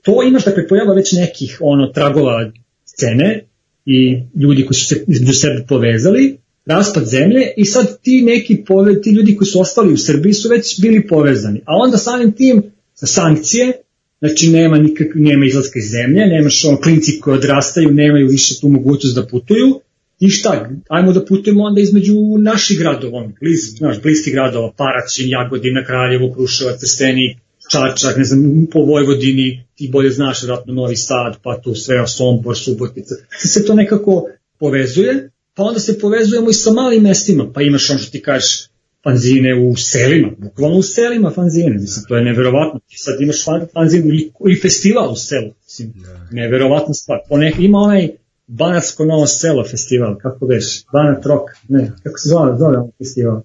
to 0.01 0.23
imaš 0.23 0.45
dakle 0.45 0.67
pojava 0.67 0.93
već 0.93 1.11
nekih 1.11 1.57
ono 1.61 1.87
tragova 1.87 2.51
scene 2.85 3.45
i 3.85 4.23
ljudi 4.35 4.65
koji 4.65 4.75
su 4.75 4.85
se 4.85 5.03
između 5.07 5.33
sebe 5.33 5.65
povezali, 5.67 6.37
raspad 6.65 7.05
zemlje 7.05 7.53
i 7.57 7.65
sad 7.65 8.01
ti 8.01 8.21
neki 8.21 8.63
pove, 8.67 9.01
ti 9.01 9.09
ljudi 9.09 9.35
koji 9.35 9.47
su 9.47 9.61
ostali 9.61 9.93
u 9.93 9.97
Srbiji 9.97 10.33
su 10.33 10.49
već 10.49 10.81
bili 10.81 11.07
povezani. 11.07 11.61
A 11.65 11.75
onda 11.75 11.97
samim 11.97 12.31
tim 12.31 12.63
sankcije, 12.93 13.82
znači 14.23 14.49
nema 14.49 14.77
nikak, 14.77 15.07
nema 15.15 15.45
izlaska 15.45 15.79
iz 15.79 15.91
zemlje, 15.91 16.25
nemaš 16.25 16.65
ono 16.65 16.77
klinci 16.77 17.19
koji 17.19 17.37
odrastaju, 17.37 17.91
nemaju 17.91 18.27
više 18.27 18.59
tu 18.61 18.67
mogućnost 18.69 19.15
da 19.15 19.27
putuju, 19.27 19.79
i 20.19 20.29
šta, 20.29 20.69
ajmo 20.89 21.11
da 21.11 21.25
putujemo 21.25 21.63
onda 21.63 21.81
između 21.81 22.13
naših 22.37 22.79
gradova, 22.79 23.29
bliz, 23.41 23.59
znaš, 23.77 24.01
bliski 24.01 24.31
gradova, 24.31 24.71
Paraćin, 24.77 25.29
Jagodina, 25.29 25.85
Kraljevo, 25.85 26.33
Kruševac, 26.33 26.79
Trstenik, 26.79 27.37
Čačak, 27.71 28.17
ne 28.17 28.23
znam, 28.23 28.67
po 28.71 28.79
Vojvodini, 28.79 29.65
ti 29.75 29.89
bolje 29.91 30.11
znaš 30.11 30.43
vratno 30.43 30.73
Novi 30.73 30.95
Sad, 30.95 31.37
pa 31.43 31.61
tu 31.61 31.75
sve, 31.75 32.07
Sombor, 32.07 32.57
Subotica, 32.57 33.15
se 33.39 33.65
to 33.65 33.73
nekako 33.73 34.29
povezuje, 34.59 35.29
pa 35.55 35.63
onda 35.63 35.79
se 35.79 35.99
povezujemo 35.99 36.49
i 36.49 36.53
sa 36.53 36.71
malim 36.71 37.03
mestima, 37.03 37.51
pa 37.53 37.61
imaš 37.61 37.89
ono 37.89 37.99
što 37.99 38.11
ti 38.11 38.21
kažeš, 38.21 38.67
fanzine 39.03 39.55
u 39.55 39.75
selima, 39.75 40.31
bukvalno 40.37 40.77
u 40.77 40.83
selima 40.83 41.31
fanzine, 41.31 41.73
mislim, 41.73 42.05
to 42.07 42.15
je 42.15 42.23
neverovatno, 42.23 42.79
ti 42.87 42.97
sad 42.97 43.21
imaš 43.21 43.45
fan, 43.45 43.67
fanzin 43.73 44.07
ili, 44.07 44.31
ili 44.45 44.59
festival 44.61 45.11
u 45.11 45.15
selu, 45.15 45.53
mislim, 45.63 45.93
da. 45.95 46.27
neverovatna 46.31 46.93
stvar, 46.93 47.19
Ponek, 47.29 47.55
ima 47.59 47.77
onaj 47.77 48.09
Banatsko 48.47 49.05
novo 49.05 49.27
selo 49.27 49.65
festival, 49.71 50.17
kako 50.17 50.45
već, 50.45 50.85
Banat 50.93 51.25
Rock, 51.25 51.43
ne, 51.67 51.91
kako 52.03 52.17
se 52.17 52.29
zove, 52.29 52.57
zove 52.57 52.77
festival? 52.97 53.41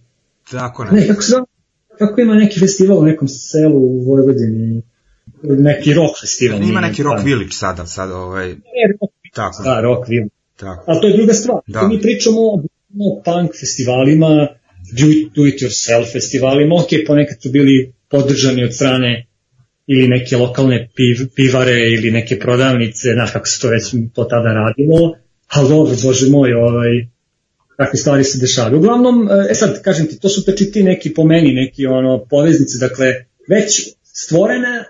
Tako 0.50 0.84
ne. 0.84 0.90
Ne, 0.92 1.06
kako 1.06 1.22
se 1.22 1.30
zove, 1.30 1.44
kako 1.98 2.20
ima 2.20 2.34
neki 2.34 2.60
festival 2.60 2.98
u 2.98 3.04
nekom 3.04 3.28
selu 3.28 3.78
u 3.78 4.04
Vojvodini, 4.06 4.82
neki 5.42 5.94
rock 5.94 6.20
festival. 6.20 6.62
Ima 6.62 6.80
neki 6.80 7.02
rock 7.02 7.24
village 7.24 7.50
sada, 7.50 7.86
sada 7.86 8.16
ovaj... 8.16 8.48
Ne, 8.48 8.82
rock, 9.00 9.12
Tako. 9.34 9.62
Da, 9.62 9.80
rock 9.80 10.08
village. 10.08 10.34
Tako. 10.56 10.84
Ali 10.86 11.00
to 11.00 11.06
je 11.06 11.16
druga 11.16 11.32
stvar. 11.32 11.58
Da. 11.66 11.88
Mi 11.88 12.00
pričamo 12.02 12.40
o 12.40 13.22
punk 13.24 13.50
festivalima, 13.60 14.48
do, 14.92 15.06
do 15.34 16.04
festivalima, 16.12 16.74
ok, 16.74 16.88
ponekad 17.06 17.42
su 17.42 17.50
bili 17.50 17.92
podržani 18.08 18.64
od 18.64 18.74
strane 18.74 19.26
ili 19.86 20.08
neke 20.08 20.36
lokalne 20.36 20.88
piv, 20.96 21.28
pivare 21.34 21.90
ili 21.90 22.10
neke 22.10 22.38
prodavnice, 22.38 23.12
znaš 23.12 23.30
kako 23.32 23.46
se 23.46 23.60
to 23.60 23.68
već 23.68 23.84
to 24.14 24.24
tada 24.24 24.52
radilo, 24.52 25.14
ali 25.48 25.68
dobro, 25.68 25.94
bože 26.02 26.28
moj, 26.30 26.54
ovaj, 26.54 27.06
takve 27.76 27.98
stvari 27.98 28.24
se 28.24 28.38
dešavaju. 28.38 28.78
Uglavnom, 28.78 29.28
e 29.50 29.54
sad, 29.54 29.82
kažem 29.82 30.06
ti, 30.06 30.20
to 30.20 30.28
su 30.28 30.44
peči 30.44 30.72
ti 30.72 30.82
neki 30.82 31.14
po 31.14 31.24
meni, 31.24 31.52
neki 31.52 31.86
ono, 31.86 32.24
poveznice, 32.30 32.78
dakle, 32.78 33.14
već 33.48 33.88
stvorena 34.02 34.84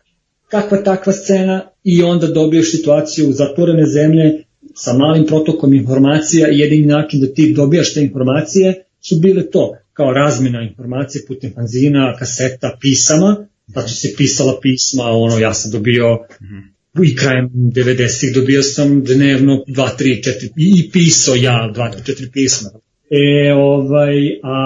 kakva 0.50 0.78
takva 0.82 1.12
scena 1.12 1.70
i 1.84 2.02
onda 2.02 2.26
dobiješ 2.26 2.70
situaciju 2.70 3.32
zatvorene 3.32 3.86
zemlje 3.86 4.44
sa 4.74 4.92
malim 4.92 5.26
protokom 5.26 5.74
informacija 5.74 6.48
i 6.48 6.58
jedini 6.58 6.86
način 6.86 7.20
da 7.20 7.26
ti 7.34 7.52
dobijaš 7.56 7.94
te 7.94 8.02
informacije 8.02 8.84
su 9.00 9.16
bile 9.20 9.50
to, 9.50 9.76
kao 9.98 10.12
razmena 10.12 10.62
informacije 10.62 11.24
putem 11.28 11.50
fanzina, 11.54 12.16
kaseta, 12.18 12.76
pisama, 12.80 13.36
znači 13.66 13.94
se 13.94 14.08
pisala 14.16 14.58
pisma, 14.62 15.04
ono, 15.04 15.38
ja 15.38 15.54
sam 15.54 15.70
dobio 15.70 16.04
-hmm. 16.04 17.04
i 17.04 17.16
krajem 17.16 17.50
90-ih 17.52 18.34
dobio 18.34 18.62
sam 18.62 19.04
dnevno 19.04 19.64
2, 19.68 19.88
3, 19.98 20.24
4, 20.24 20.50
i 20.56 20.90
pisao 20.90 21.34
ja 21.34 21.72
2, 21.76 21.92
3, 22.06 22.12
4 22.12 22.32
pisma. 22.32 22.68
E, 23.10 23.52
ovaj, 23.52 24.14
a, 24.42 24.58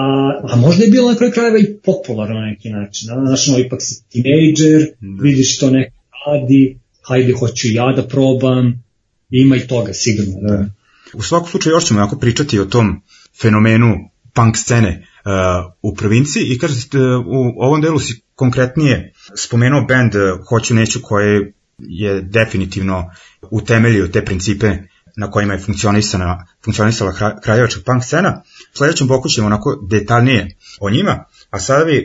a 0.49 0.55
možda 0.55 0.83
je 0.83 0.91
bilo 0.91 1.11
na 1.11 1.17
kraju 1.17 1.33
krajeva 1.33 1.59
i 1.59 1.77
popularno 1.83 2.35
na 2.39 2.45
neki 2.45 2.69
način. 2.69 3.09
Znaš, 3.27 3.47
no, 3.47 3.59
ipak 3.59 3.81
si 3.81 4.03
teenager, 4.11 4.87
mm. 5.01 5.23
vidiš 5.23 5.57
to 5.57 5.69
neko 5.69 5.97
radi, 6.27 6.79
hajde, 7.01 7.33
hoću 7.33 7.67
ja 7.71 7.93
da 7.95 8.07
probam, 8.07 8.83
ima 9.29 9.55
i 9.55 9.67
toga 9.67 9.93
sigurno. 9.93 10.33
Da. 10.41 10.65
U 11.13 11.21
svakom 11.21 11.49
slučaju 11.49 11.73
još 11.73 11.85
ćemo 11.85 11.99
jako 11.99 12.19
pričati 12.19 12.59
o 12.59 12.65
tom 12.65 13.01
fenomenu 13.41 14.12
punk 14.33 14.57
scene 14.57 15.07
uh, 15.25 15.71
u 15.81 15.95
provinciji 15.95 16.43
i 16.43 16.57
kažete 16.57 16.97
u 17.25 17.53
ovom 17.57 17.81
delu 17.81 17.99
si 17.99 18.21
konkretnije 18.35 19.13
spomenuo 19.37 19.81
band 19.81 20.15
uh, 20.15 20.21
Hoću 20.49 20.73
neću 20.73 20.99
koje 21.03 21.53
je 21.77 22.21
definitivno 22.21 23.11
utemeljio 23.51 24.07
te 24.07 24.25
principe 24.25 24.77
na 25.15 25.31
kojima 25.31 25.53
je 25.53 25.59
funkcionisana, 25.59 26.47
funkcionisala 26.63 27.39
kraljevačka 27.43 27.81
punk 27.85 28.03
scena. 28.03 28.43
Sledećem 28.73 29.07
pokućemo 29.07 29.47
onako 29.47 29.79
detaljnije 29.89 30.55
o 30.79 30.89
njima, 30.89 31.25
a 31.49 31.59
sada 31.59 31.85
bi 31.85 31.97
e, 31.97 32.03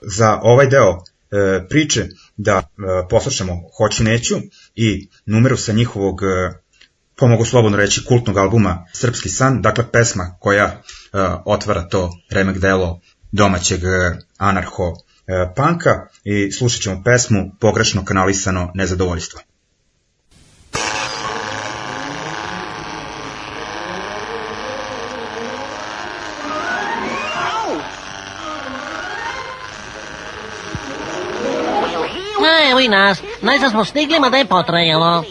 za 0.00 0.38
ovaj 0.42 0.66
deo 0.66 0.90
e, 0.90 1.68
priče 1.68 2.06
da 2.36 2.58
e, 2.58 2.62
poslušamo 3.10 3.62
Hoću 3.76 4.04
neću 4.04 4.34
i 4.74 5.08
numeru 5.26 5.56
sa 5.56 5.72
njihovog 5.72 6.22
e, 6.22 6.61
pa 7.16 7.26
mogu 7.26 7.44
slobodno 7.44 7.78
reći 7.78 8.04
kultnog 8.04 8.38
albuma 8.38 8.86
Srpski 8.92 9.28
san, 9.28 9.62
dakle 9.62 9.84
pesma 9.92 10.36
koja 10.40 10.64
e, 10.64 10.78
otvara 11.44 11.88
to 11.88 12.10
remek 12.30 12.58
delo 12.58 13.00
domaćeg 13.32 13.80
anarho 14.38 14.92
e, 15.26 15.54
panka 15.56 16.06
i 16.24 16.52
slušat 16.52 16.80
ćemo 16.80 17.02
pesmu 17.04 17.50
Pogrešno 17.60 18.04
kanalisano 18.04 18.70
nezadovoljstvo. 18.74 19.40
Evo 32.70 32.80
i 32.80 32.88
nas, 32.88 33.22
najzad 33.42 33.70
smo 33.70 33.84
stigli, 33.84 34.20
ma 34.20 34.30
da 34.30 34.36
je 34.36 34.44
potrajalo. 34.44 35.24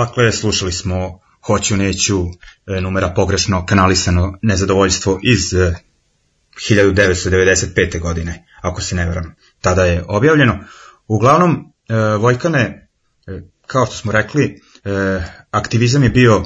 Dakle, 0.00 0.32
slušali 0.32 0.72
smo 0.72 1.20
Hoću, 1.46 1.76
neću, 1.76 2.24
e, 2.66 2.80
numera 2.80 3.12
pogrešno 3.16 3.66
kanalisano 3.66 4.38
nezadovoljstvo 4.42 5.20
iz 5.22 5.54
e, 5.54 5.74
1995. 6.70 8.00
godine, 8.00 8.46
ako 8.60 8.80
se 8.80 8.96
ne 8.96 9.08
veram. 9.08 9.34
Tada 9.60 9.84
je 9.84 10.04
objavljeno. 10.08 10.58
Uglavnom, 11.08 11.72
e, 11.88 11.94
Vojkane, 12.16 12.88
e, 13.26 13.40
kao 13.66 13.86
što 13.86 13.96
smo 13.96 14.12
rekli, 14.12 14.44
e, 14.84 15.22
aktivizam 15.50 16.02
je 16.02 16.10
bio 16.10 16.44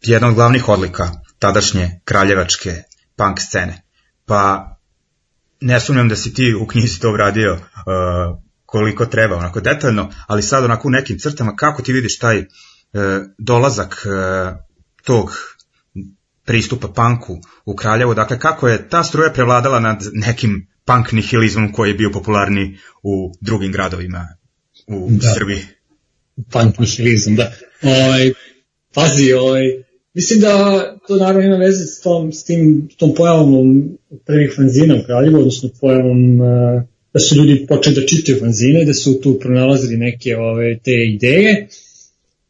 jedna 0.00 0.28
od 0.28 0.34
glavnih 0.34 0.68
odlika 0.68 1.10
tadašnje 1.38 2.00
kraljevačke 2.04 2.82
punk 3.16 3.40
scene. 3.40 3.82
Pa 4.24 4.72
ne 5.60 5.80
sumnjam 5.80 6.08
da 6.08 6.16
si 6.16 6.34
ti 6.34 6.54
u 6.60 6.66
knjizi 6.66 7.00
to 7.00 7.10
obradio 7.10 7.58
koliko 8.66 9.06
treba, 9.06 9.36
onako 9.36 9.60
detaljno, 9.60 10.10
ali 10.26 10.42
sad 10.42 10.64
onako 10.64 10.88
u 10.88 10.90
nekim 10.90 11.18
crtama, 11.18 11.56
kako 11.56 11.82
ti 11.82 11.92
vidiš 11.92 12.18
taj 12.18 12.38
uh, 12.38 12.44
dolazak 13.38 14.06
uh, 14.06 14.56
tog 15.04 15.30
pristupa 16.44 16.88
punku 16.88 17.38
u 17.64 17.74
Kraljevu, 17.74 18.14
dakle 18.14 18.38
kako 18.38 18.68
je 18.68 18.88
ta 18.88 19.04
struja 19.04 19.32
prevladala 19.32 19.80
nad 19.80 20.02
nekim 20.12 20.66
punk 20.84 21.12
nihilizmom 21.12 21.72
koji 21.72 21.90
je 21.90 21.94
bio 21.94 22.10
popularni 22.12 22.78
u 23.02 23.32
drugim 23.40 23.72
gradovima 23.72 24.28
u 24.86 25.08
da. 25.10 25.34
Srbiji. 25.34 25.60
Punk 26.52 26.78
nihilizam, 26.78 27.36
da. 27.36 27.52
Ovaj, 27.82 28.32
pazi, 28.94 29.32
ovaj, 29.32 29.62
mislim 30.14 30.40
da 30.40 30.82
to 31.08 31.16
naravno 31.16 31.46
ima 31.46 31.56
veze 31.56 31.84
s, 31.86 32.00
tom, 32.00 32.32
s, 32.32 32.44
tim, 32.44 32.88
s 32.92 32.96
tom 32.96 33.14
pojavom 33.14 33.88
prvih 34.26 34.52
fanzina 34.56 34.94
u 34.94 35.06
Kraljevu, 35.06 35.38
odnosno 35.38 35.68
pojavom 35.80 36.40
uh, 36.40 36.82
da 37.16 37.20
su 37.20 37.36
ljudi 37.36 37.66
počeli 37.66 37.96
da 37.96 38.06
čitaju 38.06 38.38
fanzine, 38.40 38.84
da 38.84 38.94
su 38.94 39.20
tu 39.20 39.38
pronalazili 39.40 39.96
neke 39.96 40.36
ove, 40.36 40.78
te 40.78 40.92
ideje. 41.14 41.68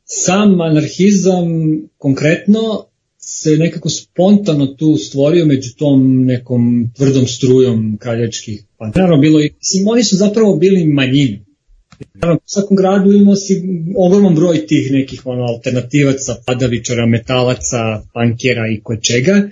Sam 0.05 0.61
anarhizam 0.61 1.47
konkretno 1.99 2.87
se 3.19 3.57
nekako 3.57 3.89
spontano 3.89 4.67
tu 4.67 4.97
stvorio 4.97 5.47
među 5.47 5.75
tom 5.77 6.25
nekom 6.25 6.91
tvrdom 6.97 7.27
strujom 7.27 7.97
kraljačkih 8.01 8.62
Naravno, 8.95 9.19
bilo 9.21 9.39
mislim, 9.39 9.89
oni 9.89 10.05
su 10.05 10.17
zapravo 10.17 10.57
bili 10.57 10.85
manjini. 10.85 11.45
Naravno, 12.14 12.41
u 12.45 12.49
svakom 12.49 12.77
gradu 12.77 13.12
imao 13.12 13.37
si 13.37 13.62
ogroman 13.97 14.35
broj 14.35 14.67
tih 14.67 14.93
nekih 14.93 15.27
ono, 15.27 15.43
alternativaca, 15.43 16.37
padavičara, 16.47 17.07
metalaca, 17.07 18.03
pankera 18.14 18.69
i 18.77 18.81
koje 18.83 19.01
čega, 19.01 19.49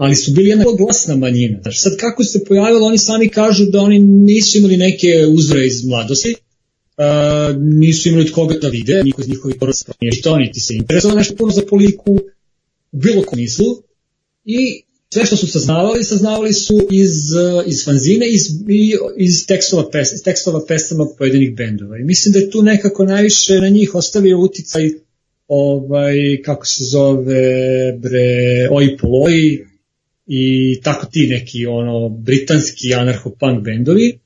ali 0.00 0.16
su 0.16 0.32
bili 0.32 0.48
jedna 0.48 0.64
glasna 0.78 1.16
manjina. 1.16 1.58
Znači, 1.62 1.78
sad 1.80 1.96
kako 1.96 2.24
se 2.24 2.44
pojavilo, 2.44 2.86
oni 2.86 2.98
sami 2.98 3.28
kažu 3.28 3.64
da 3.64 3.80
oni 3.80 3.98
nisu 3.98 4.58
imali 4.58 4.76
neke 4.76 5.26
uzore 5.32 5.66
iz 5.66 5.84
mladosti, 5.84 6.34
uh, 6.34 7.56
nisu 7.56 8.08
imali 8.08 8.24
od 8.24 8.30
koga 8.30 8.54
da 8.62 8.68
vide, 8.68 9.02
niko 9.04 9.22
iz 9.22 9.28
njihovih 9.28 9.56
porasta 9.60 9.92
nije 10.00 10.12
što, 10.12 10.38
niti 10.38 10.60
se 10.60 10.74
interesovao 10.74 11.18
nešto 11.18 11.34
puno 11.36 11.52
za 11.52 11.62
politiku, 11.70 12.12
u 12.92 12.98
bilo 12.98 13.22
kom 13.22 13.38
mislu, 13.38 13.66
i 14.44 14.82
sve 15.12 15.26
što 15.26 15.36
su 15.36 15.46
saznavali, 15.46 16.04
saznavali 16.04 16.52
su 16.52 16.88
iz, 16.90 17.12
iz 17.66 17.84
fanzine, 17.84 18.28
iz, 18.28 18.42
iz 19.16 19.46
tekstova, 19.46 19.90
pes, 19.90 20.12
iz 20.12 20.22
tekstova 20.22 20.60
pesama 20.68 21.06
pojedinih 21.18 21.54
bendova. 21.56 21.98
I 21.98 22.04
mislim 22.04 22.32
da 22.32 22.38
je 22.38 22.50
tu 22.50 22.62
nekako 22.62 23.04
najviše 23.04 23.60
na 23.60 23.68
njih 23.68 23.94
ostavio 23.94 24.40
uticaj 24.40 24.90
ovaj, 25.48 26.42
kako 26.44 26.66
se 26.66 26.84
zove, 26.84 27.42
bre, 27.98 28.68
Oi 28.70 28.96
Poloi, 28.96 29.69
i 30.32 30.80
tako 30.82 31.06
ti 31.06 31.26
neki 31.26 31.66
ono 31.66 32.08
britanski 32.08 32.94
anarcho-punk 32.94 33.62
bendovi. 33.62 34.18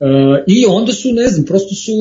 Uh, 0.00 0.08
I 0.46 0.64
onda 0.68 0.92
su, 0.92 1.12
ne 1.12 1.28
znam, 1.28 1.46
prosto 1.46 1.74
su 1.74 1.92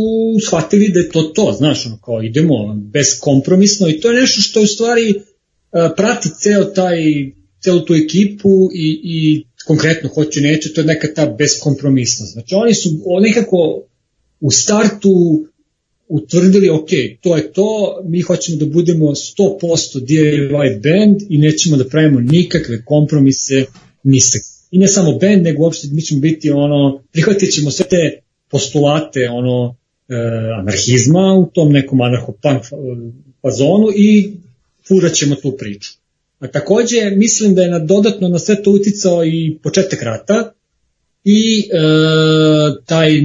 shvatili 0.47 0.89
da 0.89 0.99
je 0.99 1.09
to 1.09 1.22
to, 1.22 1.55
znaš, 1.57 1.86
ono 1.86 1.97
kao 1.97 2.24
idemo 2.24 2.76
beskompromisno 2.76 3.89
i 3.89 3.99
to 3.99 4.11
je 4.11 4.22
nešto 4.22 4.41
što 4.41 4.61
u 4.61 4.66
stvari 4.66 5.13
uh, 5.16 5.22
prati 5.97 6.30
ceo 6.39 6.63
taj, 6.63 6.97
celu 7.59 7.86
tu 7.86 7.93
ekipu 7.93 8.70
i, 8.74 9.01
i 9.03 9.45
konkretno 9.66 10.09
hoću 10.09 10.41
neće, 10.41 10.74
to 10.74 10.82
je 10.82 10.88
neka 10.88 11.07
ta 11.16 11.26
beskompromisnost. 11.26 12.34
Znači 12.34 12.55
oni 12.55 12.74
su 12.74 12.89
nekako 13.22 13.84
u 14.39 14.51
startu 14.51 15.45
utvrdili, 16.08 16.70
ok, 16.70 16.89
to 17.22 17.36
je 17.36 17.53
to, 17.53 18.01
mi 18.06 18.22
hoćemo 18.22 18.58
da 18.58 18.66
budemo 18.66 19.06
100% 19.06 19.99
DIY 19.99 20.82
band 20.84 21.22
i 21.30 21.38
nećemo 21.38 21.78
da 21.78 21.86
pravimo 21.86 22.20
nikakve 22.20 22.86
kompromise 22.86 23.66
ni 24.03 24.20
sa 24.20 24.39
i 24.72 24.78
ne 24.78 24.88
samo 24.88 25.12
band, 25.12 25.43
nego 25.43 25.64
uopšte 25.64 25.88
mi 25.91 26.01
ćemo 26.01 26.20
biti 26.22 26.49
ono, 26.49 27.03
prihvatit 27.12 27.53
ćemo 27.53 27.72
sve 27.72 27.86
te 27.89 28.20
postulate 28.49 29.30
ono, 29.30 29.76
e, 30.10 30.16
anarhizma 30.60 31.34
u 31.34 31.51
tom 31.53 31.72
nekom 31.72 31.99
anarcho-punk 31.99 32.62
fazonu 33.41 33.88
i 33.95 34.34
furat 34.88 35.14
ćemo 35.14 35.36
tu 35.36 35.56
priču. 35.58 35.91
A 36.39 36.47
takođe, 36.47 37.12
mislim 37.16 37.56
da 37.56 37.62
je 37.62 37.70
na 37.70 37.80
dodatno 37.80 38.28
na 38.28 38.39
sve 38.39 38.64
to 38.64 38.72
uticao 38.72 39.26
i 39.26 39.58
početak 39.64 40.03
rata, 40.03 40.51
i 41.24 41.60
e, 41.60 41.78
taj 42.86 43.22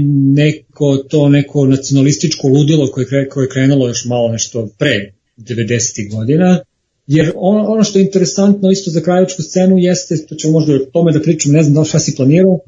neko 0.81 1.09
to 1.09 1.29
neko 1.29 1.67
nacionalističko 1.67 2.49
ludilo 2.49 2.87
koje 2.87 3.07
je, 3.11 3.29
koje 3.29 3.45
je 3.45 3.49
krenulo 3.49 3.89
još 3.89 4.05
malo 4.05 4.29
nešto 4.33 4.69
pre 4.79 5.13
90. 5.37 6.11
godina 6.11 6.61
jer 7.07 7.33
ono, 7.35 7.69
ono 7.69 7.85
što 7.85 7.99
je 7.99 8.03
interesantno 8.03 8.71
isto 8.71 8.91
za 8.91 9.01
krajevačku 9.01 9.43
scenu 9.43 9.79
jeste, 9.79 10.27
to 10.29 10.35
ćemo 10.35 10.53
možda 10.53 10.75
o 10.75 10.79
tome 10.79 11.13
da 11.13 11.21
pričam, 11.21 11.53
ne 11.53 11.63
znam 11.63 11.75
da 11.75 11.81
li 11.81 11.87
šta 11.87 11.99
si 11.99 12.17
planirao, 12.17 12.59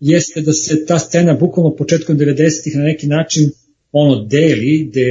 jeste 0.00 0.40
da 0.40 0.52
se 0.52 0.86
ta 0.86 0.98
scena 0.98 1.34
bukvalno 1.34 1.76
početkom 1.76 2.18
90-ih 2.18 2.76
na 2.76 2.82
neki 2.82 3.06
način 3.06 3.50
ono 3.92 4.24
deli, 4.24 4.88
gde 4.90 5.06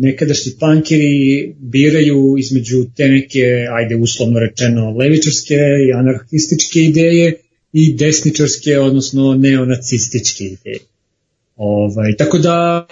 nekadašnji 0.00 0.52
pankeri 0.60 1.54
biraju 1.58 2.36
između 2.38 2.84
te 2.96 3.08
neke, 3.08 3.44
ajde 3.72 3.96
uslovno 3.96 4.40
rečeno, 4.40 4.90
levičarske 4.90 5.54
i 5.54 5.92
anarhističke 5.92 6.80
ideje 6.80 7.34
i 7.72 7.94
desničarske, 7.94 8.78
odnosno 8.78 9.34
neonacističke 9.34 10.44
ideje. 10.44 10.78
Ovaj, 11.58 12.16
tako 12.18 12.38
da 12.38 12.86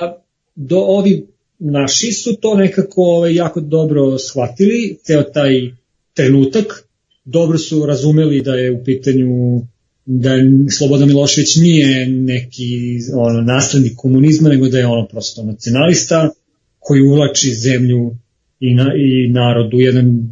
do 0.55 0.79
ovi 0.79 1.27
naši 1.59 2.13
su 2.13 2.37
to 2.41 2.55
nekako 2.55 3.03
ovaj, 3.03 3.35
jako 3.35 3.61
dobro 3.61 4.19
shvatili, 4.19 4.99
ceo 5.03 5.23
taj 5.23 5.71
trenutak, 6.15 6.89
dobro 7.25 7.59
su 7.59 7.87
razumeli 7.87 8.43
da 8.43 8.55
je 8.55 8.73
u 8.73 8.85
pitanju 8.85 9.61
da 10.07 10.31
Slobodan 10.79 11.09
Milošević 11.09 11.57
nije 11.57 12.07
neki 12.09 12.99
ono, 13.15 13.41
naslednik 13.41 13.93
komunizma, 13.97 14.49
nego 14.49 14.69
da 14.69 14.79
je 14.79 14.87
ono 14.87 15.07
prosto 15.07 15.43
nacionalista 15.43 16.31
koji 16.79 17.03
uvlači 17.03 17.55
zemlju 17.55 18.17
i, 18.61 18.75
na, 18.75 18.87
i 18.97 19.29
narod 19.29 19.75
u 19.75 19.81
jedan 19.81 20.29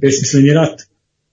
besmisleni 0.00 0.52
rat 0.52 0.82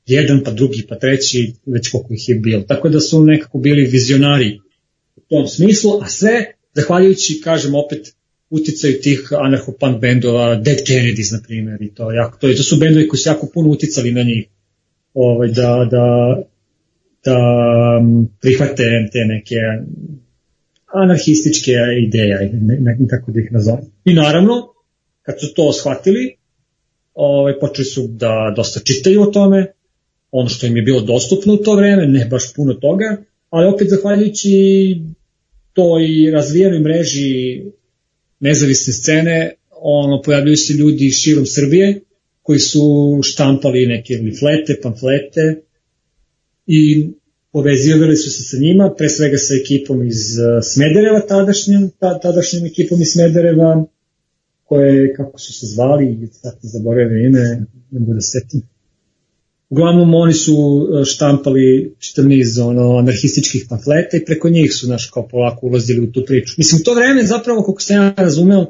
jedan, 0.06 0.42
pa 0.46 0.52
drugi, 0.52 0.86
pa 0.90 1.00
treći, 1.00 1.54
već 1.66 1.90
koliko 1.90 2.14
ih 2.14 2.30
je 2.30 2.36
bilo. 2.36 2.62
Tako 2.62 2.90
da 2.90 3.00
su 3.00 3.24
nekako 3.24 3.58
bili 3.58 3.86
vizionari 3.86 4.60
tom 5.30 5.48
smislu, 5.48 5.92
a 6.02 6.08
sve, 6.08 6.54
zahvaljujući, 6.74 7.42
kažem 7.44 7.76
opet, 7.76 8.16
uticaju 8.50 9.02
tih 9.02 9.30
anarcho-punk 9.32 10.00
bendova, 10.00 10.56
Dead 10.56 10.78
Kennedys, 10.88 11.32
na 11.32 11.40
primjer, 11.48 11.82
i 11.82 11.94
to, 11.94 12.12
jako, 12.12 12.38
to, 12.38 12.48
to 12.48 12.64
su 12.64 12.78
bendovi 12.78 13.08
koji 13.08 13.20
su 13.20 13.30
jako 13.30 13.48
puno 13.54 13.70
uticali 13.70 14.12
na 14.12 14.24
njih, 14.24 14.48
ovaj, 15.14 15.48
da, 15.48 15.88
da, 15.92 16.38
da 17.26 17.38
prihvate 18.42 18.84
te 19.12 19.20
neke 19.26 19.56
anarhističke 21.04 21.72
ideje, 22.08 22.50
ne, 22.54 22.78
ne, 22.80 22.98
tako 23.10 23.32
da 23.32 23.40
ih 23.40 23.52
nazovem. 23.52 23.86
I 24.06 24.14
naravno, 24.14 24.74
kad 25.22 25.36
su 25.40 25.54
to 25.54 25.74
shvatili, 25.74 26.36
ovaj, 27.14 27.60
počeli 27.60 27.86
su 27.86 28.08
da 28.08 28.54
dosta 28.56 28.80
čitaju 28.80 29.22
o 29.22 29.26
tome, 29.26 29.66
ono 30.32 30.50
što 30.50 30.68
im 30.68 30.78
je 30.78 30.84
bilo 30.84 31.02
dostupno 31.02 31.54
u 31.54 31.58
to 31.58 31.76
vreme, 31.76 32.08
ne 32.08 32.26
baš 32.26 32.54
puno 32.54 32.74
toga, 32.74 33.18
ali 33.56 33.74
opet 33.74 33.90
zahvaljujući 33.90 34.52
toj 35.74 36.32
razvijenoj 36.32 36.80
mreži 36.80 37.62
nezavisne 38.40 38.94
scene, 38.94 39.56
ono, 39.72 40.22
pojavljuju 40.22 40.58
se 40.58 40.74
ljudi 40.74 41.10
širom 41.10 41.46
Srbije 41.46 42.02
koji 42.42 42.60
su 42.60 43.20
štampali 43.24 43.88
neke 43.88 44.14
liflete, 44.14 44.80
pamflete 44.84 45.62
i 46.68 47.08
povezivali 47.52 48.16
su 48.16 48.32
se 48.32 48.44
sa 48.44 48.58
njima, 48.58 48.94
pre 48.98 49.10
svega 49.10 49.38
sa 49.38 49.54
ekipom 49.64 50.08
iz 50.08 50.38
uh, 50.40 50.64
Smedereva, 50.74 51.20
tadašnjom, 51.28 51.92
tadašnjom 52.22 52.66
ekipom 52.66 53.02
iz 53.02 53.08
Smedereva, 53.08 53.86
koje, 54.64 55.14
kako 55.14 55.40
su 55.40 55.54
se 55.54 55.66
zvali, 55.66 56.30
sad 56.32 56.58
zaboravio 56.62 57.28
ime, 57.28 57.66
ne 57.92 58.00
mogu 58.00 58.14
da 58.14 58.22
setim, 58.22 58.62
Uglavnom 59.70 60.14
oni 60.14 60.34
su 60.34 60.54
e, 60.54 61.06
štampali 61.06 61.96
čitav 62.00 62.28
niz 62.28 62.60
ono, 62.60 62.98
anarhističkih 62.98 63.66
pamfleta 63.70 64.18
i 64.18 64.26
preko 64.26 64.50
njih 64.50 64.74
su 64.74 64.88
naš 64.88 65.10
kao 65.14 65.28
polako 65.28 65.68
ulazili 65.68 66.08
u 66.08 66.12
tu 66.12 66.24
priču. 66.28 66.54
Mislim, 66.58 66.82
u 66.82 66.84
to 66.84 66.94
vreme 66.94 67.24
zapravo, 67.24 67.64
kako 67.64 67.82
sam 67.82 67.96
ja 67.96 68.14
razumeo, 68.18 68.66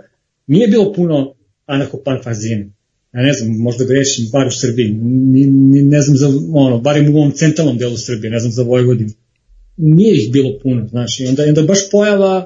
nije 0.47 0.67
bilo 0.67 0.93
puno 0.93 1.33
anarcho-punk 1.67 2.23
fanzine. 2.23 2.69
Ja 3.13 3.21
ne 3.21 3.33
znam, 3.33 3.57
možda 3.57 3.85
grešim, 3.85 4.29
bar 4.31 4.47
u 4.47 4.51
Srbiji, 4.51 4.93
ni, 5.03 5.45
ni, 5.45 5.81
ne 5.83 6.01
znam 6.01 6.17
za, 6.17 6.27
ono, 6.53 6.79
barim 6.79 7.15
u 7.15 7.17
ovom 7.17 7.31
centralnom 7.31 7.77
delu 7.77 7.97
Srbije, 7.97 8.31
ne 8.31 8.39
znam 8.39 8.51
za 8.51 8.63
Vojvodinu. 8.63 9.11
Nije 9.77 10.15
ih 10.15 10.31
bilo 10.31 10.59
puno, 10.63 10.87
znaš, 10.87 11.19
i 11.19 11.25
onda, 11.25 11.43
onda 11.43 11.61
baš 11.61 11.89
pojava 11.91 12.45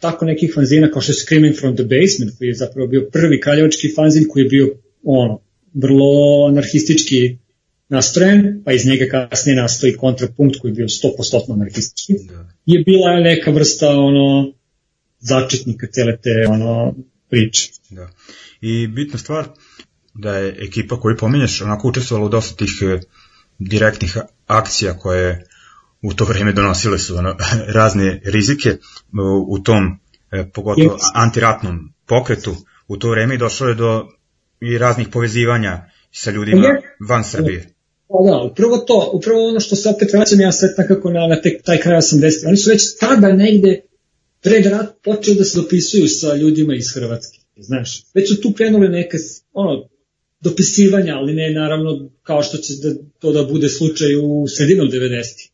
tako 0.00 0.24
nekih 0.24 0.52
fanzina 0.54 0.90
kao 0.90 1.02
što 1.02 1.12
je 1.12 1.16
Screaming 1.16 1.56
from 1.56 1.76
the 1.76 1.82
Basement, 1.82 2.38
koji 2.38 2.48
je 2.48 2.54
zapravo 2.54 2.88
bio 2.88 3.08
prvi 3.12 3.40
kraljevački 3.40 3.92
fanzin 3.96 4.24
koji 4.28 4.42
je 4.42 4.48
bio 4.48 4.76
ono, 5.04 5.40
vrlo 5.74 6.46
anarhistički 6.48 7.38
nastrojen, 7.88 8.62
pa 8.64 8.72
iz 8.72 8.86
njega 8.86 9.04
kasnije 9.10 9.56
nastoji 9.56 9.96
kontrapunkt 9.96 10.60
koji 10.60 10.70
je 10.70 10.74
bio 10.74 10.86
100% 10.86 11.52
anarhistički, 11.52 12.12
da. 12.28 12.48
je 12.66 12.82
bila 12.84 13.20
neka 13.20 13.50
vrsta 13.50 13.88
ono 13.88 14.52
začetnika 15.18 15.86
cele 15.86 16.16
te 16.16 16.46
ono 16.48 16.94
priče. 17.30 17.70
Da. 17.90 18.08
I 18.60 18.86
bitna 18.86 19.18
stvar 19.18 19.48
da 20.14 20.36
je 20.36 20.56
ekipa 20.58 21.00
koju 21.00 21.16
pominješ 21.16 21.60
onako 21.60 21.88
učestvovala 21.88 22.26
u 22.26 22.30
dosta 22.30 22.56
tih 22.56 22.70
e, 22.82 23.00
direktnih 23.58 24.16
akcija 24.46 24.98
koje 24.98 25.44
u 26.02 26.14
to 26.14 26.24
vreme 26.24 26.52
donosile 26.52 26.98
su 26.98 27.16
ono, 27.16 27.36
razne 27.78 28.20
rizike 28.24 28.76
u, 29.12 29.54
u 29.54 29.58
tom 29.58 30.00
e, 30.30 30.50
pogotovo 30.54 30.98
antiratnom 31.14 31.92
pokretu 32.06 32.56
u 32.88 32.96
to 32.96 33.10
vreme 33.10 33.34
i 33.34 33.38
došlo 33.38 33.68
je 33.68 33.74
do 33.74 34.08
i 34.60 34.78
raznih 34.78 35.08
povezivanja 35.12 35.90
sa 36.12 36.30
ljudima 36.30 36.68
van 37.08 37.24
Srbije. 37.24 37.74
Pa 38.08 38.30
da, 38.30 38.50
upravo 38.52 38.76
to, 38.76 39.10
upravo 39.12 39.48
ono 39.48 39.60
što 39.60 39.76
se 39.76 39.88
opet 39.88 40.12
vraćam 40.12 40.40
ja 40.40 40.52
sad 40.52 40.70
nekako 40.78 41.10
na, 41.10 41.26
na 41.26 41.40
te, 41.40 41.58
taj 41.64 41.80
kraj 41.80 41.96
80. 41.96 42.46
Oni 42.46 42.56
su 42.56 42.70
već 42.70 42.82
tada 43.00 43.32
negde 43.32 43.80
pred 44.42 44.66
rat 44.66 44.86
počeli 45.04 45.36
da 45.36 45.44
se 45.44 45.60
dopisuju 45.60 46.08
sa 46.08 46.34
ljudima 46.34 46.74
iz 46.74 46.94
Hrvatske, 46.94 47.38
znaš. 47.56 48.02
Već 48.14 48.28
su 48.28 48.40
tu 48.40 48.52
krenule 48.52 48.88
neke, 48.88 49.16
ono, 49.52 49.88
dopisivanja, 50.40 51.14
ali 51.16 51.34
ne 51.34 51.50
naravno 51.50 52.10
kao 52.22 52.42
što 52.42 52.58
će 52.58 52.72
da, 52.82 52.94
to 53.18 53.32
da 53.32 53.44
bude 53.44 53.68
slučaj 53.68 54.16
u 54.16 54.46
sredinu 54.48 54.84
90. 54.84 55.50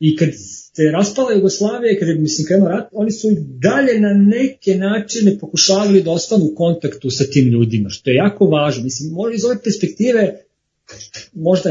I 0.00 0.16
kad 0.16 0.28
se 0.76 0.82
raspala 0.92 1.32
Jugoslavija 1.32 1.92
i 1.92 1.98
kad 1.98 2.08
je, 2.08 2.14
mislim, 2.14 2.46
krenuo 2.46 2.68
rat, 2.68 2.88
oni 2.92 3.12
su 3.12 3.30
i 3.30 3.36
dalje 3.38 4.00
na 4.00 4.12
neke 4.14 4.74
načine 4.74 5.38
pokušavali 5.38 6.02
da 6.02 6.10
ostanu 6.10 6.44
u 6.44 6.54
kontaktu 6.54 7.10
sa 7.10 7.24
tim 7.24 7.48
ljudima, 7.48 7.88
što 7.88 8.10
je 8.10 8.16
jako 8.16 8.44
važno. 8.46 8.84
Mislim, 8.84 9.12
možda 9.12 9.34
iz 9.34 9.44
ove 9.44 9.56
perspektive 9.64 10.38
možda 11.32 11.70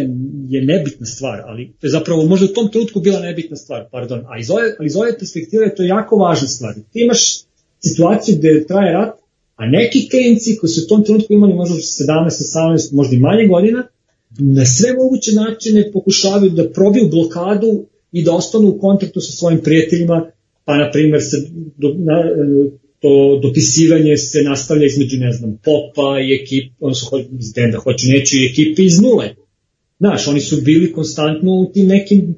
je 0.49 0.65
nebitna 0.65 1.05
stvar, 1.05 1.41
ali 1.45 1.73
zapravo 1.81 2.25
možda 2.25 2.45
u 2.45 2.53
tom 2.53 2.71
trenutku 2.71 2.99
bila 2.99 3.19
nebitna 3.19 3.57
stvar, 3.57 3.85
pardon, 3.91 4.23
a 4.27 4.39
iz 4.39 4.49
ove, 4.49 4.75
ali 4.79 4.87
iz 4.87 4.95
ove 4.95 5.17
perspektive 5.19 5.75
to 5.75 5.83
je 5.83 5.87
jako 5.87 6.15
važna 6.15 6.47
stvar. 6.47 6.73
Ti 6.73 6.99
imaš 7.01 7.39
situaciju 7.79 8.35
gde 8.37 8.65
traje 8.67 8.93
rat, 8.93 9.15
a 9.55 9.65
neki 9.65 10.09
klinci 10.09 10.57
koji 10.57 10.69
su 10.69 10.81
u 10.85 10.89
tom 10.89 11.03
trenutku 11.03 11.33
imali 11.33 11.53
možda 11.53 11.75
17, 11.75 12.05
18, 12.07 12.93
možda 12.93 13.15
i 13.15 13.19
manje 13.19 13.47
godina, 13.47 13.87
na 14.39 14.65
sve 14.65 14.93
moguće 14.93 15.31
načine 15.31 15.91
pokušavaju 15.91 16.51
da 16.51 16.69
probiju 16.69 17.09
blokadu 17.09 17.85
i 18.11 18.23
da 18.23 18.31
ostanu 18.35 18.67
u 18.67 18.79
kontaktu 18.79 19.21
sa 19.21 19.31
svojim 19.31 19.59
prijateljima, 19.63 20.31
pa 20.65 20.77
na 20.77 20.91
primjer 20.91 21.21
se 21.21 21.37
do, 21.77 21.93
na, 21.97 22.23
to 22.99 23.39
dopisivanje 23.43 24.17
se 24.17 24.41
nastavlja 24.41 24.85
između, 24.85 25.17
ne 25.17 25.31
znam, 25.31 25.57
popa 25.63 26.19
i 26.21 26.33
ekip, 26.33 26.73
odnosno 26.79 27.19
iz 27.39 27.53
benda, 27.53 27.77
hoću 27.77 28.07
neću 28.07 28.35
i 28.37 28.45
ekipe 28.51 28.83
iz 28.83 28.99
nule. 28.99 29.35
Znaš, 29.99 30.27
oni 30.27 30.41
su 30.41 30.61
bili 30.61 30.91
konstantno 30.91 31.51
u 31.51 31.71
tim 31.73 31.87
nekim 31.87 32.35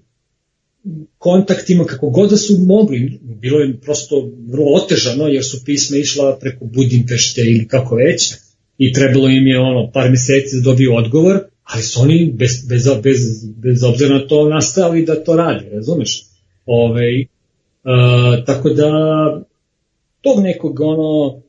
kontaktima 1.18 1.86
kako 1.86 2.10
god 2.10 2.30
da 2.30 2.38
su 2.38 2.58
mogli. 2.60 3.20
Bilo 3.22 3.60
je 3.60 3.78
prosto 3.82 4.32
vrlo 4.48 4.74
otežano 4.74 5.28
jer 5.28 5.46
su 5.46 5.62
pisma 5.66 5.98
išla 5.98 6.38
preko 6.40 6.66
Budimpešte 6.66 7.42
ili 7.42 7.68
kako 7.68 7.96
već 7.96 8.34
i 8.78 8.94
trebalo 8.94 9.30
im 9.30 9.48
je 9.48 9.60
ono 9.60 9.92
par 9.94 10.10
meseci 10.10 10.56
da 10.56 10.62
dobiju 10.62 10.96
odgovor, 10.96 11.40
ali 11.64 11.84
su 11.84 12.02
oni 12.02 12.34
bez, 12.36 12.52
bez, 12.70 12.84
bez, 13.04 13.20
bez 13.56 13.84
obzira 13.84 14.18
na 14.18 14.28
to 14.28 14.50
nastavili 14.50 15.06
da 15.06 15.24
to 15.24 15.36
radi, 15.36 15.70
razumeš? 15.70 16.26
Ove, 16.66 17.26
uh, 17.84 18.46
tako 18.46 18.70
da 18.70 18.90
tog 20.22 20.40
nekog 20.40 20.80
ono 20.80 21.42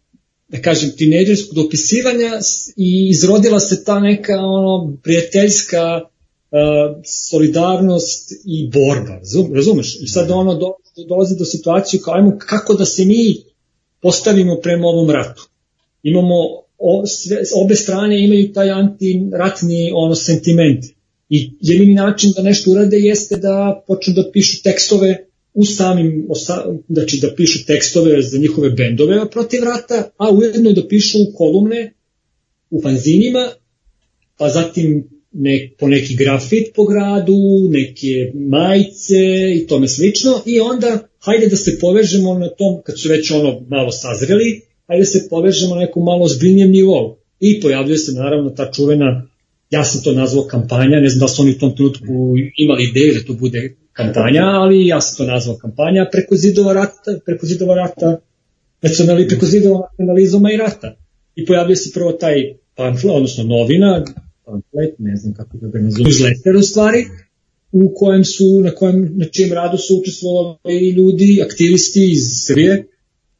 da 0.49 0.63
kažem 0.63 0.91
tinejdžerskog 0.97 1.55
dopisivanja 1.55 2.31
i 2.77 3.09
izrodila 3.11 3.61
se 3.61 3.85
ta 3.85 4.01
neka 4.01 4.33
ono 4.33 4.97
prijateljska 5.03 6.01
uh, 6.01 7.03
solidarnost 7.05 8.33
i 8.45 8.71
borba, 8.73 9.21
razumeš? 9.55 9.97
I 10.01 10.07
sad 10.07 10.31
ono 10.31 10.55
do, 10.55 10.73
dolazi 11.09 11.37
do 11.39 11.45
situacije 11.45 12.01
kao 12.01 12.15
ajmo 12.15 12.39
kako 12.39 12.75
da 12.75 12.85
se 12.85 13.05
mi 13.05 13.37
postavimo 14.01 14.57
prema 14.63 14.87
ovom 14.87 15.11
ratu. 15.11 15.49
Imamo 16.03 16.64
o, 16.87 17.07
sve, 17.07 17.37
obe 17.55 17.75
strane 17.75 18.25
imaju 18.25 18.53
taj 18.53 18.71
antiratni 18.71 19.91
ono 19.95 20.15
sentiment. 20.15 20.85
I 21.29 21.51
jedini 21.61 21.95
način 21.95 22.33
da 22.37 22.43
nešto 22.43 22.71
urade 22.71 22.99
jeste 22.99 23.37
da 23.37 23.85
počnu 23.87 24.15
da 24.15 24.31
pišu 24.33 24.63
tekstove 24.63 25.27
u 25.55 25.65
samim, 25.65 26.29
znači 26.89 27.19
da 27.23 27.35
pišu 27.37 27.67
tekstove 27.67 28.23
za 28.23 28.39
njihove 28.39 28.71
bendove 28.71 29.31
protiv 29.31 29.65
rata, 29.65 30.11
a 30.17 30.31
ujedno 30.31 30.73
da 30.73 30.89
pišu 30.89 31.19
kolumne 31.35 31.93
u 32.71 32.83
fanzinima, 32.83 33.49
pa 34.39 34.49
zatim 34.49 35.09
ne, 35.33 35.71
po 35.79 35.89
neki 35.89 36.17
grafit 36.17 36.75
po 36.75 36.85
gradu, 36.85 37.69
neke 37.71 38.33
majice 38.35 39.55
i 39.57 39.67
tome 39.67 39.89
slično 39.89 40.43
i 40.47 40.61
onda 40.61 41.09
hajde 41.19 41.47
da 41.47 41.57
se 41.57 41.79
povežemo 41.81 42.39
na 42.39 42.49
tom, 42.49 42.83
kad 42.85 43.01
su 43.01 43.09
već 43.09 43.31
ono 43.31 43.61
malo 43.69 43.91
sazreli, 43.91 44.61
hajde 44.87 45.01
da 45.01 45.07
se 45.07 45.27
povežemo 45.31 45.75
na 45.75 45.81
nekom 45.81 46.05
malo 46.05 46.29
zbiljnijem 46.29 46.71
nivou. 46.71 47.17
I 47.41 47.61
pojavljuje 47.61 47.99
se 47.99 48.13
naravno 48.13 48.51
ta 48.51 48.71
čuvena, 48.73 49.27
ja 49.71 49.85
sam 49.85 50.03
to 50.03 50.13
nazvao 50.13 50.45
kampanja, 50.45 51.01
ne 51.01 51.09
znam 51.09 51.21
da 51.21 51.29
su 51.29 51.43
oni 51.43 51.51
u 51.51 51.59
tom 51.59 51.77
trenutku 51.77 52.35
imali 52.57 52.85
ideju 52.85 53.15
da 53.15 53.27
to 53.27 53.33
bude 53.33 53.77
kampanja, 53.93 54.43
ali 54.43 54.87
ja 54.87 55.01
sam 55.01 55.17
to 55.17 55.33
nazvao 55.33 55.57
kampanja 55.57 56.07
preko 56.13 56.37
zidova 56.37 56.73
rata, 56.73 57.19
preko 57.27 57.47
zidova 57.47 57.75
rata, 57.75 58.19
nacionali, 58.83 59.29
preko 59.29 59.47
zidova 59.47 59.81
nacionalizma 59.91 60.53
i 60.53 60.57
rata. 60.57 60.97
I 61.35 61.47
pojavljuje 61.47 61.77
se 61.77 61.91
prvo 61.95 62.13
taj 62.13 62.35
pamflet, 62.75 63.13
odnosno 63.15 63.45
novina, 63.45 64.05
pamflet, 64.45 64.95
ne 64.99 65.17
znam 65.17 65.35
kako 65.35 65.57
da 65.57 65.69
ga 65.69 65.79
nazovem, 65.79 66.13
newsletter 66.13 66.59
u 66.59 66.63
stvari, 66.63 67.05
u 67.73 67.93
kojem 67.95 68.25
su, 68.25 68.61
na, 68.65 68.71
kojem, 68.71 69.13
na 69.15 69.25
čijem 69.25 69.53
radu 69.53 69.79
su 69.79 69.99
učestvovali 70.01 70.91
ljudi, 70.97 71.43
aktivisti 71.45 72.11
iz 72.13 72.23
Srbije, 72.47 72.87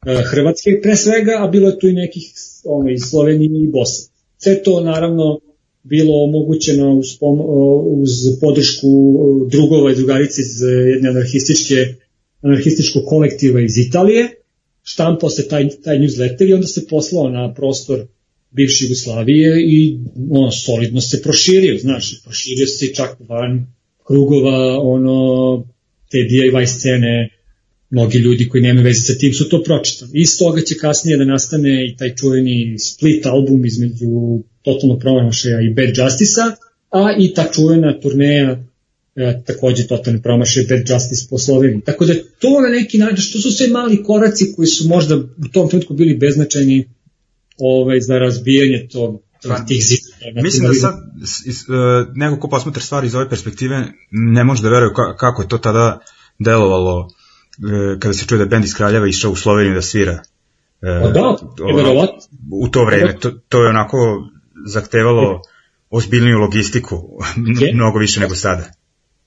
Hrvatske 0.05 0.79
pre 0.83 0.95
svega, 0.95 1.31
a 1.39 1.47
bilo 1.47 1.69
je 1.69 1.79
tu 1.79 1.87
i 1.87 1.93
nekih 1.93 2.23
ono, 2.63 2.91
iz 2.91 3.01
Slovenije 3.09 3.63
i 3.63 3.67
Bosne. 3.67 4.13
Sve 4.37 4.63
to 4.63 4.81
naravno 4.81 5.39
bilo 5.83 6.23
omogućeno 6.23 6.93
uz, 6.93 7.07
uz 7.85 8.09
podršku 8.41 8.87
drugova 9.51 9.91
i 9.91 9.95
drugarice 9.95 10.41
iz 10.41 10.61
jedne 10.93 11.09
anarhističke, 11.09 11.75
anarhističkog 12.41 13.03
kolektiva 13.05 13.61
iz 13.61 13.77
Italije, 13.77 14.29
štampao 14.83 15.29
se 15.29 15.47
taj, 15.47 15.69
taj 15.83 15.97
newsletter 15.97 16.49
i 16.49 16.53
onda 16.53 16.67
se 16.67 16.87
poslao 16.87 17.29
na 17.29 17.53
prostor 17.53 18.05
bivše 18.51 18.85
Jugoslavije 18.85 19.61
i 19.61 19.97
ono, 20.31 20.51
solidno 20.51 21.01
se 21.01 21.21
proširio, 21.21 21.77
znaš, 21.77 22.23
proširio 22.23 22.67
se 22.67 22.93
čak 22.93 23.17
van 23.19 23.67
krugova 24.07 24.79
ono, 24.79 25.17
te 26.11 26.17
DIY 26.17 26.65
scene, 26.65 27.29
mnogi 27.89 28.17
ljudi 28.17 28.49
koji 28.49 28.63
nemaju 28.63 28.85
veze 28.85 29.01
sa 29.01 29.13
tim 29.19 29.33
su 29.33 29.49
to 29.49 29.63
pročitali. 29.63 30.11
Iz 30.13 30.37
toga 30.39 30.61
će 30.61 30.75
kasnije 30.77 31.17
da 31.17 31.25
nastane 31.25 31.87
i 31.87 31.95
taj 31.97 32.15
čuveni 32.15 32.79
split 32.79 33.25
album 33.25 33.65
između 33.65 34.07
totalno 34.61 34.99
promašaja 34.99 35.61
i 35.61 35.73
Bad 35.73 35.97
Justice-a, 35.97 36.55
a 36.89 37.15
i 37.19 37.33
ta 37.33 37.45
čuvena 37.53 37.99
turneja 37.99 38.63
e, 39.15 39.41
takođe 39.45 39.87
totalno 39.87 40.21
promašaj 40.21 40.63
Bad 40.69 40.89
Justice 40.89 41.27
po 41.29 41.37
Sloveniji. 41.37 41.81
Tako 41.81 42.05
da 42.05 42.13
to 42.39 42.61
na 42.61 42.69
neki 42.69 42.97
način, 42.97 43.17
što 43.17 43.39
su 43.39 43.51
sve 43.51 43.67
mali 43.67 44.03
koraci 44.03 44.53
koji 44.55 44.67
su 44.67 44.87
možda 44.87 45.15
u 45.15 45.47
tom 45.53 45.69
trenutku 45.69 45.93
bili 45.93 46.17
beznačajni 46.17 46.89
ovaj, 47.57 48.01
za 48.01 48.17
razbijanje 48.17 48.87
tog 48.91 49.21
pa, 49.47 49.65
tih 49.65 49.83
zidova. 49.85 50.41
Mislim 50.43 50.67
da 50.67 50.73
sad 50.73 50.95
iz, 51.45 51.55
uh, 51.55 52.07
neko 52.15 52.39
ko 52.39 52.47
posmatra 52.49 52.81
stvari 52.81 53.07
iz 53.07 53.15
ove 53.15 53.29
perspektive 53.29 53.83
ne 54.11 54.43
može 54.43 54.61
da 54.61 54.69
veruje 54.69 54.93
kako 55.17 55.41
je 55.41 55.47
to 55.47 55.57
tada 55.57 55.99
delovalo 56.39 57.09
kada 57.99 58.13
se 58.13 58.25
čuje 58.25 58.37
da 58.37 58.43
je 58.43 58.49
bend 58.49 58.65
iz 58.65 58.73
Kraljeva 58.73 59.07
išao 59.07 59.31
u 59.31 59.35
Sloveniju 59.35 59.75
da 59.75 59.81
svira. 59.81 60.13
Uh, 60.81 61.03
pa 61.03 61.09
da, 61.09 61.37
ono, 61.63 62.07
u 62.51 62.67
to 62.67 62.85
vreme. 62.85 63.19
To, 63.19 63.31
to 63.49 63.63
je 63.63 63.69
onako 63.69 63.97
zahtevalo 64.67 65.41
ozbiljniju 65.89 66.37
logistiku, 66.37 66.95
okay. 67.37 67.73
mnogo 67.73 67.99
više 67.99 68.19
nego 68.19 68.35
sada. 68.35 68.63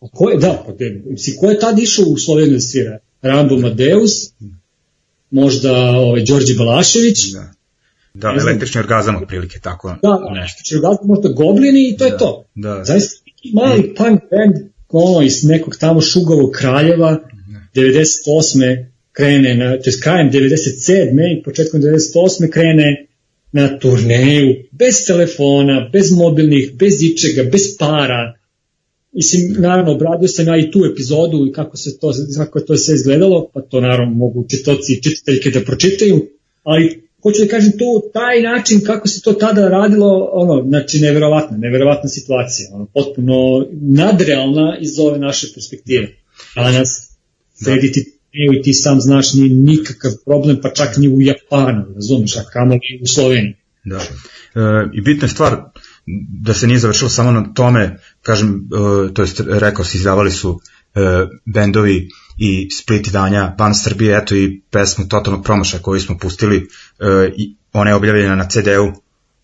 A 0.01 0.07
ko 0.13 0.31
je, 0.31 0.37
da, 0.37 0.65
si, 1.17 1.37
ko 1.41 1.51
je 1.51 1.59
tad 1.59 1.79
išao 1.79 2.05
u 2.05 2.19
Sloveniju 2.19 2.55
da 2.55 2.61
svira? 2.61 2.99
Rambo 3.23 3.57
Madeus, 3.57 4.11
možda 5.31 5.73
ovaj, 5.91 6.25
Đorđe 6.25 6.55
Balašević, 6.55 7.33
da. 7.33 7.53
Da, 8.15 8.33
ne 8.33 8.43
električni 8.43 8.81
orgazam 8.81 9.17
otprilike, 9.23 9.59
tako 9.59 9.89
da, 9.89 9.97
da, 10.03 10.41
nešto. 10.41 10.77
orgazam, 10.77 11.07
možda 11.09 11.29
Goblini 11.29 11.89
i 11.89 11.97
to 11.97 12.05
da, 12.05 12.11
je 12.11 12.19
to. 12.19 12.45
Da. 12.55 12.85
Zaista 12.85 13.25
mali 13.55 13.95
punk 13.95 14.21
band 14.31 14.69
ono, 14.89 15.23
iz 15.23 15.45
nekog 15.45 15.77
tamo 15.77 16.01
šugovog 16.01 16.51
kraljeva, 16.51 17.11
da. 17.13 17.38
98. 17.75 18.87
krene, 19.13 19.55
na, 19.55 19.79
to 19.79 19.91
je 19.91 20.01
krajem 20.03 20.31
97. 20.31 21.39
i 21.39 21.43
početkom 21.43 21.83
98. 21.83 22.51
krene 22.51 23.07
na 23.53 23.79
turneju, 23.79 24.55
bez 24.73 25.07
telefona, 25.07 25.91
bez 25.93 26.13
mobilnih, 26.13 26.73
bez 26.75 27.03
ičega, 27.03 27.43
bez 27.51 27.77
para, 27.79 28.39
Mislim, 29.13 29.57
naravno, 29.59 29.93
obradio 29.93 30.29
sam 30.29 30.47
ja 30.47 30.59
i 30.59 30.71
tu 30.71 30.85
epizodu 30.93 31.47
i 31.47 31.53
kako 31.53 31.77
se 31.77 31.99
to, 31.99 32.13
kako 32.37 32.61
to 32.61 32.77
sve 32.77 32.95
izgledalo, 32.95 33.51
pa 33.55 33.61
to 33.61 33.81
naravno 33.81 34.15
mogu 34.15 34.47
čitoci 34.49 34.93
i 34.93 35.03
čitateljke 35.03 35.51
da 35.51 35.65
pročitaju, 35.65 36.27
ali 36.63 37.03
hoću 37.23 37.43
da 37.43 37.49
kažem 37.49 37.73
to, 37.73 38.11
taj 38.13 38.43
način 38.43 38.81
kako 38.81 39.09
se 39.09 39.23
to 39.23 39.33
tada 39.33 39.69
radilo, 39.69 40.29
ono, 40.33 40.69
znači 40.69 41.01
neverovatna, 41.01 41.57
neverovatna 41.57 42.09
situacija, 42.09 42.69
ono, 42.73 42.87
potpuno 42.95 43.67
nadrealna 43.73 44.79
iz 44.81 44.99
ove 44.99 45.19
naše 45.19 45.47
perspektive. 45.55 46.09
Danas 46.55 47.08
srediti 47.63 48.05
da. 48.05 48.59
i 48.59 48.63
ti 48.63 48.75
sam 48.75 49.01
znaš 49.01 49.35
nije 49.35 49.55
nikakav 49.55 50.13
problem, 50.25 50.59
pa 50.63 50.71
čak 50.71 50.97
ni 50.97 51.09
u 51.09 51.21
Japanu, 51.21 51.95
razumeš, 51.95 52.37
a 52.37 52.45
kamo 52.53 52.75
i 52.75 53.03
u 53.03 53.07
Sloveniji. 53.07 53.55
Da. 53.85 53.97
E, 53.99 54.89
I 54.95 55.01
bitna 55.01 55.29
stvar, 55.29 55.57
da 56.43 56.55
se 56.55 56.67
nije 56.67 56.79
završilo 56.79 57.11
samo 57.11 57.31
na 57.31 57.53
tome, 57.55 57.99
kažem, 58.23 58.69
e, 59.11 59.15
to 59.15 59.23
jest 59.23 59.41
rekao 59.47 59.85
se, 59.85 59.99
izdavali 59.99 60.31
su 60.31 60.61
e, 60.95 61.01
bendovi 61.45 62.09
i 62.39 62.69
split 62.71 63.09
danja 63.09 63.55
van 63.59 63.75
Srbije, 63.75 64.19
eto 64.23 64.37
i 64.37 64.61
pesmu 64.71 65.09
Totalnog 65.09 65.45
promaša 65.45 65.79
koju 65.79 66.01
smo 66.01 66.19
pustili, 66.19 66.57
e, 66.57 66.65
i 67.37 67.55
ona 67.73 67.91
je 67.91 67.97
objavljena 67.97 68.35
na 68.35 68.49
CD-u 68.49 68.93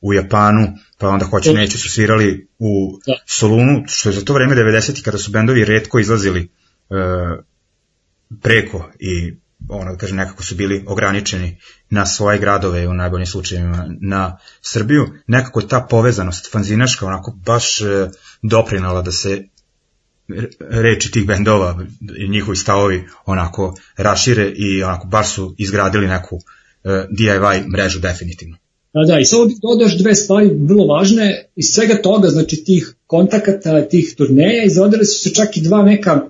u 0.01 0.15
Japanu, 0.15 0.69
pa 0.99 1.09
onda 1.09 1.25
hoće 1.25 1.53
neće 1.53 1.79
su 1.79 1.91
svirali 1.91 2.49
u 2.59 2.99
da. 3.07 3.13
Solunu, 3.27 3.85
što 3.87 4.09
je 4.09 4.13
za 4.13 4.25
to 4.25 4.33
vreme 4.33 4.55
90. 4.55 5.03
kada 5.03 5.19
su 5.19 5.31
bendovi 5.31 5.65
redko 5.65 5.99
izlazili 5.99 6.41
e, 6.41 6.95
preko 8.43 8.91
i 8.99 9.35
ono 9.69 9.93
da 9.93 9.99
kažem 9.99 10.17
nekako 10.17 10.43
su 10.43 10.55
bili 10.55 10.85
ograničeni 10.87 11.59
na 11.91 12.07
svoje 12.07 12.39
gradove 12.39 12.89
u 12.89 12.95
najboljim 12.95 13.27
slučajevima 13.27 13.87
na 14.01 14.39
Srbiju, 14.63 15.07
nekako 15.27 15.63
ta 15.63 15.87
povezanost 15.91 16.53
fanzinaška 16.53 17.07
onako 17.07 17.39
baš 17.47 17.81
e, 17.81 17.85
doprinala 18.43 19.03
da 19.03 19.13
se 19.13 19.45
reči 20.61 21.11
tih 21.11 21.27
bendova 21.27 21.85
i 22.19 22.29
njihovi 22.29 22.57
stavovi 22.57 23.05
onako 23.27 23.75
rašire 23.97 24.53
i 24.57 24.83
onako 24.83 25.07
baš 25.07 25.35
su 25.35 25.55
izgradili 25.59 26.07
neku 26.07 26.39
e, 26.85 26.89
DIY 27.11 27.69
mrežu 27.73 28.01
definitivno. 28.01 28.57
Da, 28.95 29.13
da, 29.13 29.21
i 29.21 29.25
samo 29.25 29.45
bih 29.45 29.57
dodaš 29.63 29.99
dve 29.99 30.15
stvari 30.15 30.51
vrlo 30.69 30.87
važne. 30.87 31.45
Iz 31.57 31.67
svega 31.67 32.03
toga, 32.03 32.29
znači 32.29 32.65
tih 32.65 32.95
kontakata, 33.07 33.89
tih 33.89 34.15
turneja, 34.17 34.65
izvodili 34.65 35.05
su 35.05 35.23
se 35.23 35.35
čak 35.35 35.57
i 35.57 35.63
dva 35.63 35.83
neka, 35.83 36.21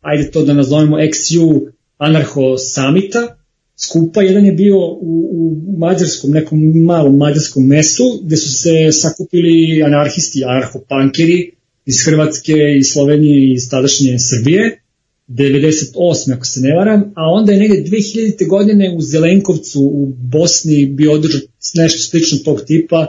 ajde 0.00 0.30
to 0.30 0.44
da 0.44 0.54
nazovemo 0.54 0.96
XU 0.96 1.70
anarcho 1.98 2.58
samita, 2.58 3.36
skupa. 3.76 4.22
Jedan 4.22 4.46
je 4.46 4.52
bio 4.52 4.76
u, 4.76 5.28
u 5.32 5.78
mađarskom, 5.78 6.30
nekom 6.30 6.58
malom 6.84 7.16
mađarskom 7.16 7.66
mestu, 7.66 8.04
gde 8.22 8.36
su 8.36 8.52
se 8.62 8.92
sakupili 8.92 9.82
anarhisti, 9.82 10.44
anarcho-pankeri, 10.44 11.50
iz 11.86 12.04
Hrvatske, 12.04 12.52
iz 12.78 12.86
Slovenije 12.92 13.48
i 13.48 13.52
iz 13.52 13.70
tadašnje 13.70 14.18
Srbije, 14.18 14.82
98. 15.28 16.34
ako 16.34 16.46
se 16.46 16.60
ne 16.60 16.76
varam, 16.76 17.00
a 17.16 17.22
onda 17.32 17.52
je 17.52 17.58
negde 17.58 17.90
2000. 17.90 18.48
godine 18.48 18.94
u 18.96 19.00
Zelenkovcu 19.00 19.80
u 19.80 20.12
Bosni 20.16 20.86
bio 20.86 21.12
održan 21.12 21.40
nešto 21.74 21.98
slično 21.98 22.38
tog 22.38 22.62
tipa, 22.66 23.06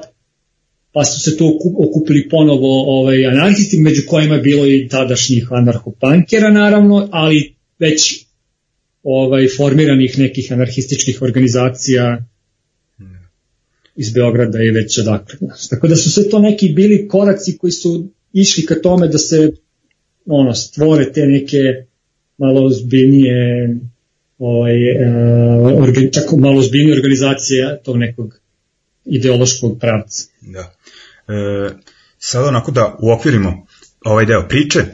pa 0.91 1.05
su 1.05 1.19
se 1.19 1.37
tu 1.37 1.59
okupili 1.77 2.29
ponovo 2.29 2.99
ovaj, 2.99 3.25
anarhisti, 3.25 3.79
među 3.79 4.01
kojima 4.07 4.35
je 4.35 4.41
bilo 4.41 4.67
i 4.67 4.87
tadašnjih 4.87 5.47
anarchopankera 5.51 6.51
naravno, 6.51 7.09
ali 7.11 7.55
već 7.79 8.25
ovaj 9.03 9.47
formiranih 9.57 10.19
nekih 10.19 10.51
anarhističkih 10.51 11.21
organizacija 11.21 12.25
iz 13.95 14.13
Beograda 14.13 14.63
i 14.63 14.71
već 14.71 14.97
odakle. 14.97 15.39
Tako 15.69 15.87
da 15.87 15.95
su 15.95 16.11
sve 16.11 16.29
to 16.29 16.39
neki 16.39 16.69
bili 16.69 17.07
koraci 17.07 17.57
koji 17.57 17.71
su 17.71 18.07
išli 18.33 18.65
ka 18.65 18.75
tome 18.75 19.07
da 19.07 19.17
se 19.17 19.51
ono, 20.25 20.53
stvore 20.53 21.11
te 21.11 21.25
neke 21.25 21.57
malo 22.37 22.65
ozbiljnije 22.65 23.69
ovaj, 24.37 24.75
uh, 24.75 25.81
organ, 25.83 26.09
čak 26.11 26.23
malo 26.37 26.59
ozbiljnije 26.59 26.95
organizacije 26.95 27.79
tog 27.83 27.97
nekog 27.97 28.41
ideološkog 29.05 29.79
pravca. 29.79 30.23
Da. 30.41 30.59
E, 30.59 31.69
sada 32.19 32.47
onako 32.47 32.71
da 32.71 32.97
uokvirimo 32.99 33.67
ovaj 34.05 34.25
deo 34.25 34.47
priče, 34.47 34.79
e, 34.79 34.91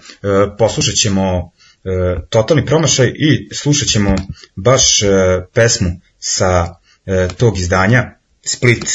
poslušat 0.57 0.95
ćemo 0.95 1.51
e, 1.83 2.19
totalni 2.29 2.65
promašaj 2.65 3.07
i 3.07 3.49
slušat 3.55 3.87
ćemo 3.87 4.15
baš 4.55 5.03
e, 5.03 5.07
pesmu 5.53 5.89
sa 6.19 6.75
e, 7.05 7.27
tog 7.37 7.57
izdanja 7.57 8.17
Split 8.45 8.85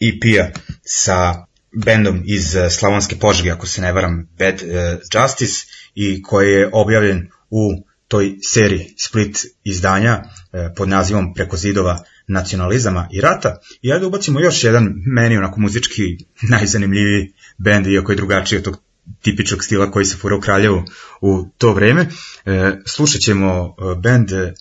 EP-a 0.00 0.50
sa 0.84 1.46
bendom 1.72 2.22
iz 2.26 2.54
uh, 2.54 2.68
Slavonske 2.70 3.16
Požege, 3.16 3.50
ako 3.50 3.66
se 3.66 3.80
ne 3.80 3.92
varam, 3.92 4.28
Bad 4.38 4.54
uh, 4.54 4.98
Justice, 5.14 5.66
i 5.94 6.22
koji 6.22 6.52
je 6.52 6.70
objavljen 6.72 7.28
u 7.50 7.84
toj 8.08 8.36
seriji 8.42 8.94
Split 8.98 9.38
izdanja 9.64 10.22
uh, 10.22 10.60
pod 10.76 10.88
nazivom 10.88 11.34
Preko 11.34 11.56
zidova 11.56 12.04
nacionalizama 12.30 13.08
i 13.12 13.20
rata. 13.20 13.58
I 13.82 13.92
ajde 13.92 14.06
ubacimo 14.06 14.40
još 14.40 14.64
jedan 14.64 14.94
meni 15.06 15.36
onako 15.36 15.60
muzički 15.60 16.02
najzanimljiviji 16.52 17.32
bend, 17.58 17.86
iako 17.86 18.12
je 18.12 18.16
drugačiji 18.16 18.58
od 18.58 18.64
tog 18.64 18.82
tipičnog 19.22 19.64
stila 19.64 19.90
koji 19.90 20.04
se 20.04 20.16
fura 20.16 20.36
u 20.36 20.40
Kraljevu 20.40 20.84
u 21.20 21.46
to 21.58 21.72
vreme. 21.72 22.08
E, 22.44 22.72
slušat 22.86 23.20
ćemo 23.20 23.74
bend 24.02 24.32
e, 24.32 24.52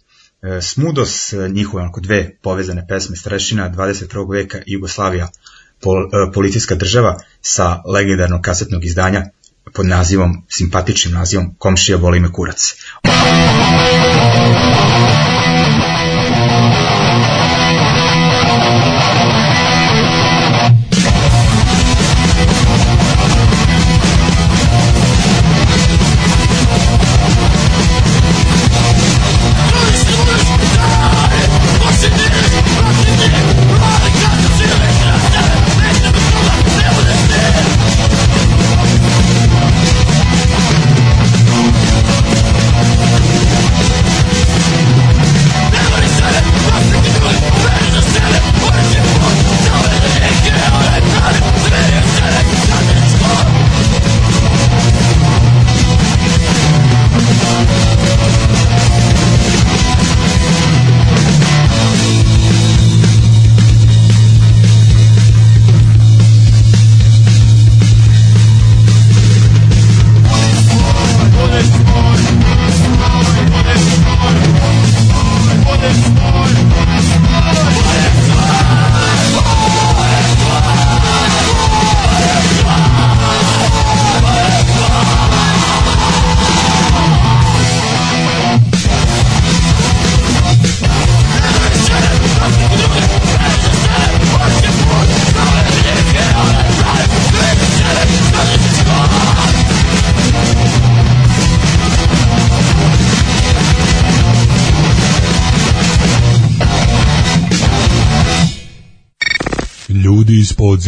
Smudos, 0.62 1.34
njihove 1.50 1.84
onako 1.84 2.02
dve 2.02 2.38
povezane 2.42 2.86
pesme 2.88 3.16
Strešina 3.16 3.70
21. 3.70 4.32
veka 4.32 4.58
Jugoslavija 4.66 5.30
pol, 5.82 6.04
e, 6.04 6.32
policijska 6.34 6.76
država 6.76 7.20
sa 7.42 7.82
legendarnog 7.94 8.42
kasetnog 8.42 8.86
izdanja 8.86 9.26
pod 9.74 9.86
nazivom, 9.86 10.46
simpatičnim 10.50 11.14
nazivom 11.14 11.56
Komšija 11.58 11.98
boli 11.98 12.20
me 12.20 12.32
kurac. 12.32 12.76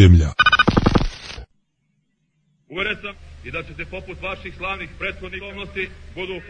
Podzemlja. 0.02 0.34
Uveren 2.70 2.98
sam 3.02 3.16
i 3.44 3.52
da 3.52 3.64
ćete 3.64 3.86
poput 3.86 4.22
vaših 4.22 4.54
slavnih 4.58 4.90
prethodnikovnosti 5.00 5.90
budu... 6.16 6.42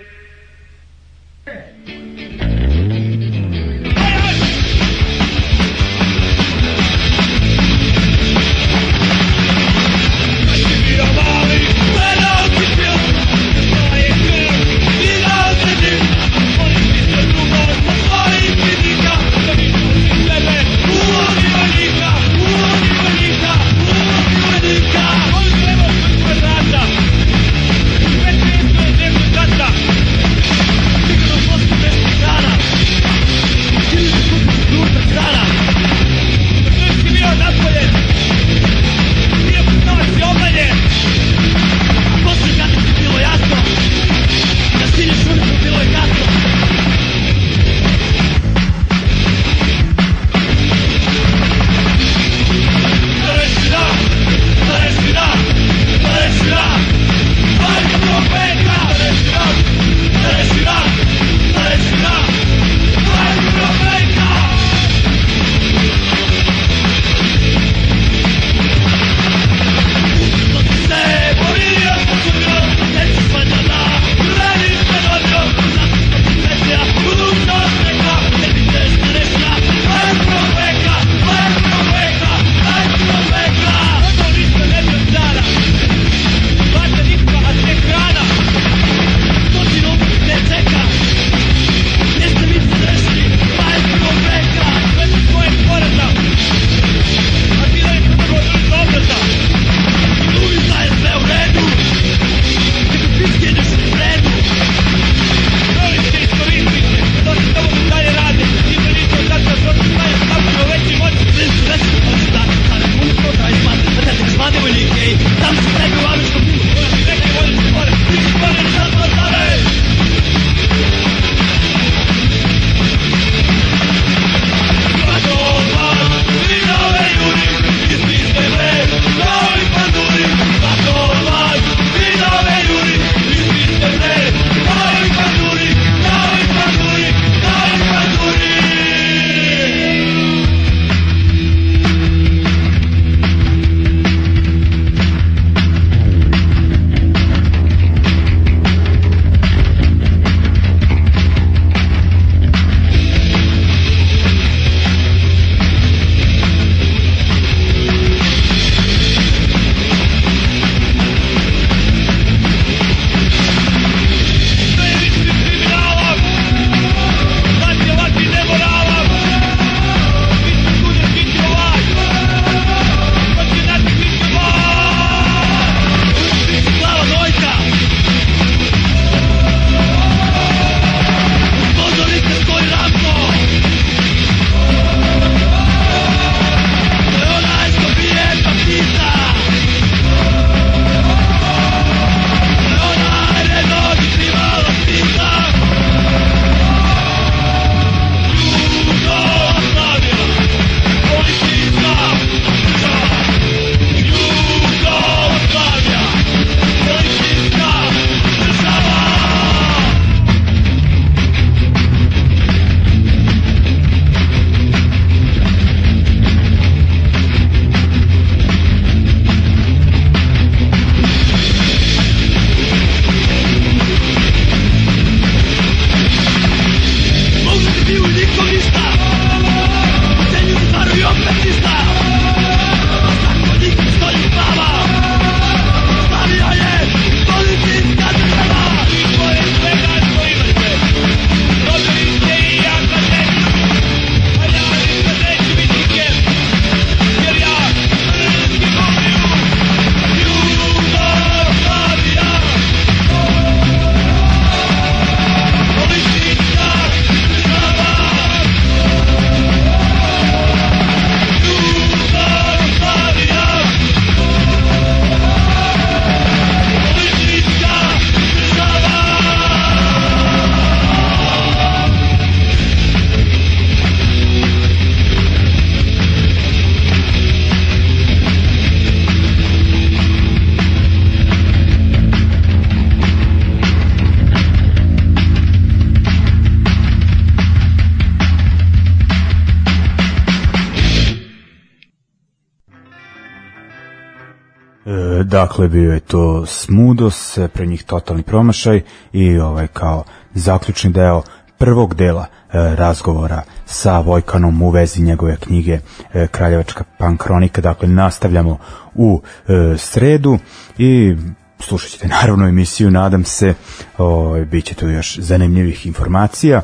dakle, 295.41 295.67
bio 295.67 295.93
je 295.93 295.99
to 295.99 296.45
Smudos, 296.45 297.39
pre 297.53 297.65
njih 297.65 297.83
totalni 297.83 298.23
promašaj 298.23 298.81
i 299.13 299.39
ovaj 299.39 299.67
kao 299.67 300.03
zaključni 300.33 300.91
deo 300.91 301.21
prvog 301.57 301.95
dela 301.95 302.25
e, 302.25 302.75
razgovora 302.75 303.41
sa 303.65 303.99
Vojkanom 303.99 304.61
u 304.61 304.69
vezi 304.69 305.01
njegove 305.01 305.35
knjige 305.35 305.79
e, 306.13 306.27
Kraljevačka 306.27 306.83
punk 306.99 307.23
kronika. 307.23 307.61
Dakle, 307.61 307.87
nastavljamo 307.87 308.57
u 308.95 309.21
e, 309.47 309.77
sredu 309.77 310.37
i 310.77 311.15
slušat 311.59 311.91
ćete 311.91 312.07
naravno 312.07 312.47
emisiju, 312.47 312.91
nadam 312.91 313.23
se, 313.23 313.53
o, 313.97 314.37
bit 314.51 314.65
će 314.65 314.75
tu 314.75 314.89
još 314.89 315.17
zanimljivih 315.19 315.85
informacija. 315.85 316.61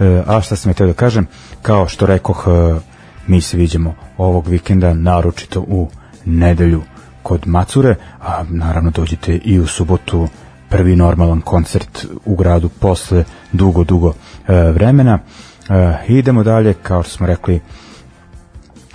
E, 0.00 0.22
a 0.26 0.40
šta 0.40 0.56
sam 0.56 0.70
je 0.70 0.74
teo 0.74 0.86
da 0.86 0.92
kažem, 0.92 1.26
kao 1.62 1.88
što 1.88 2.06
rekoh, 2.06 2.44
e, 2.46 2.80
mi 3.26 3.40
se 3.40 3.56
vidimo 3.56 3.94
ovog 4.18 4.48
vikenda, 4.48 4.94
naročito 4.94 5.60
u 5.60 5.90
nedelju 6.24 6.82
kod 7.24 7.46
Macure, 7.46 7.94
a 8.20 8.44
naravno 8.48 8.90
dođite 8.90 9.36
i 9.44 9.58
u 9.58 9.66
subotu 9.66 10.28
prvi 10.68 10.96
normalan 10.96 11.40
koncert 11.40 12.06
u 12.24 12.36
gradu 12.36 12.68
posle 12.68 13.24
dugo, 13.52 13.84
dugo 13.84 14.12
e, 14.48 14.72
vremena. 14.72 15.18
E, 15.18 16.04
idemo 16.08 16.42
dalje, 16.42 16.74
kao 16.74 17.02
što 17.02 17.12
smo 17.12 17.26
rekli, 17.26 17.60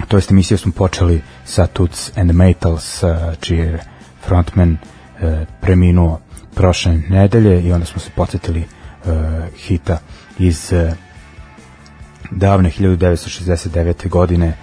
to 0.08 0.18
jest 0.18 0.32
emisiju 0.32 0.58
smo 0.58 0.72
počeli 0.72 1.22
sa 1.46 1.68
Toots 1.68 2.18
and 2.18 2.32
Metals, 2.32 3.04
e, 3.04 3.36
čiji 3.40 3.58
je 3.58 3.80
frontman 4.28 4.78
e, 5.22 5.46
preminuo 5.62 6.20
prošle 6.56 6.98
nedelje 7.10 7.62
i 7.62 7.72
onda 7.72 7.86
smo 7.86 8.00
se 8.00 8.10
podsjetili 8.16 8.62
e, 8.62 8.68
hita 9.58 9.98
iz 10.40 10.74
e, 10.74 10.94
davne 12.32 12.72
1969. 12.80 14.10
godine 14.10 14.58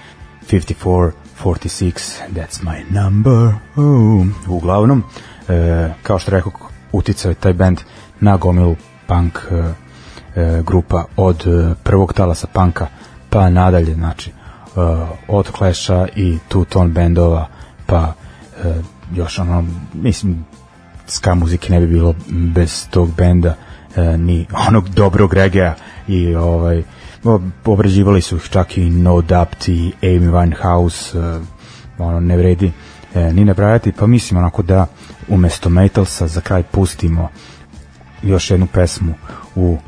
54 0.51 1.11
46 1.43 2.21
that's 2.35 2.63
my 2.63 3.01
number 3.01 3.55
oh. 3.77 4.27
uglavnom 4.49 5.03
e, 5.49 5.89
kao 6.03 6.19
što 6.19 6.31
rekao 6.31 6.53
uticao 6.93 7.31
je 7.31 7.35
taj 7.35 7.53
band 7.53 7.81
na 8.21 8.37
gomilu 8.37 8.77
punk 9.07 9.39
e, 9.51 9.73
e, 10.41 10.63
grupa 10.67 11.05
od 11.17 11.47
e, 11.47 11.75
prvog 11.83 12.13
talasa 12.13 12.47
panka 12.53 12.87
pa 13.31 13.51
nadalje 13.51 13.95
znači 13.95 14.31
e, 14.31 14.35
od 15.29 15.51
Clash-a 15.59 16.07
i 16.17 16.39
Two 16.51 16.65
Tone 16.65 16.91
bendova 16.91 17.49
pa 17.87 18.13
e, 18.65 18.75
još 19.15 19.39
ono 19.39 19.65
mislim 19.95 20.45
ska 21.07 21.35
muzike 21.35 21.73
ne 21.73 21.81
bi 21.81 21.87
bilo 21.87 22.15
bez 22.29 22.89
tog 22.91 23.15
benda 23.17 23.55
e, 23.97 24.19
ni 24.19 24.47
onog 24.69 24.89
dobrog 24.89 25.35
regea 25.35 25.75
i 26.09 26.35
ovaj 26.35 26.83
obrađivali 27.65 28.23
su 28.23 28.37
ih 28.37 28.43
čak 28.51 28.79
i 28.79 28.91
No 28.91 29.21
Doubt 29.21 29.69
i 29.69 29.93
Amy 30.03 30.31
Winehouse 30.31 31.19
e, 31.19 31.41
ono 31.99 32.21
ne 32.21 32.37
vredi 32.37 32.73
e, 33.15 33.33
ni 33.33 33.45
nabrajati 33.45 33.93
pa 33.93 34.07
mislim 34.07 34.39
onako 34.39 34.63
da 34.63 34.87
umesto 35.29 35.69
Metalsa 35.69 36.27
za 36.27 36.41
kraj 36.41 36.63
pustimo 36.63 37.29
još 38.23 38.51
jednu 38.51 38.67
pesmu 38.67 39.15
u 39.55 39.79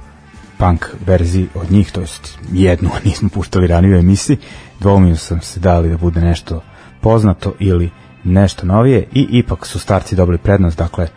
punk 0.59 0.86
verziji 1.06 1.48
od 1.55 1.73
njih, 1.73 1.93
to 1.93 2.01
jest 2.01 2.39
jednu 2.52 2.90
nismo 3.05 3.28
puštali 3.28 3.66
ranije 3.66 3.97
u 3.97 3.98
emisiji, 3.98 4.36
dvoumio 4.81 5.16
sam 5.16 5.40
se 5.40 5.60
da 5.60 5.78
li 5.78 5.90
da 5.90 5.97
bude 5.97 6.20
nešto 6.20 6.62
poznato 7.01 7.55
ili 7.59 7.90
nešto 8.24 8.66
novije 8.66 9.09
i 9.12 9.27
ipak 9.31 9.66
su 9.66 9.78
starci 9.78 10.16
dobili 10.16 10.39
prednost, 10.39 10.78
dakle 10.78 11.09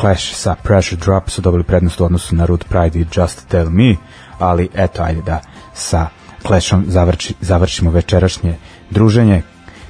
Clash 0.00 0.34
sa 0.34 0.54
Pressure 0.54 1.00
Drop 1.00 1.30
su 1.30 1.42
dobili 1.42 1.64
prednost 1.64 2.00
u 2.00 2.04
odnosu 2.04 2.36
na 2.36 2.46
Root 2.46 2.64
Pride 2.68 2.98
i 2.98 3.06
Just 3.16 3.48
Tell 3.48 3.70
Me, 3.70 3.96
ali 4.38 4.68
eto, 4.74 5.02
ajde 5.02 5.22
da 5.22 5.40
sa 5.74 6.08
Clashom 6.46 6.84
završi, 6.88 7.34
završimo 7.40 7.90
večerašnje 7.90 8.56
druženje. 8.90 9.42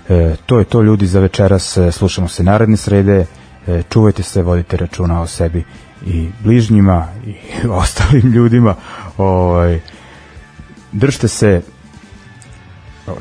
E, 0.09 0.37
to 0.47 0.59
je 0.59 0.65
to 0.65 0.83
ljudi 0.83 1.07
za 1.07 1.21
večeras, 1.21 1.77
e, 1.77 1.93
slušamo 1.93 2.29
se 2.29 2.43
naredne 2.43 2.77
srede, 2.77 3.27
e, 3.67 3.83
čuvajte 3.91 4.23
se, 4.23 4.43
vodite 4.43 4.77
računa 4.77 5.21
o 5.21 5.27
sebi 5.27 5.65
i 6.07 6.29
bližnjima 6.45 7.09
i 7.27 7.35
ostalim 7.83 8.33
ljudima. 8.33 8.75
Ovaj, 9.17 9.81
držite 10.93 11.29
se 11.29 11.63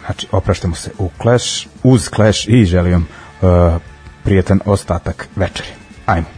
znači 0.06 0.28
opraštamo 0.32 0.76
se 0.76 0.92
u 0.98 1.10
Clash, 1.22 1.68
uz 1.84 2.10
Clash 2.16 2.48
i 2.48 2.66
želim 2.66 3.08
uh, 3.42 3.50
prijetan 4.24 4.60
ostatak 4.66 5.28
večeri. 5.36 5.70
Ajmo. 6.06 6.37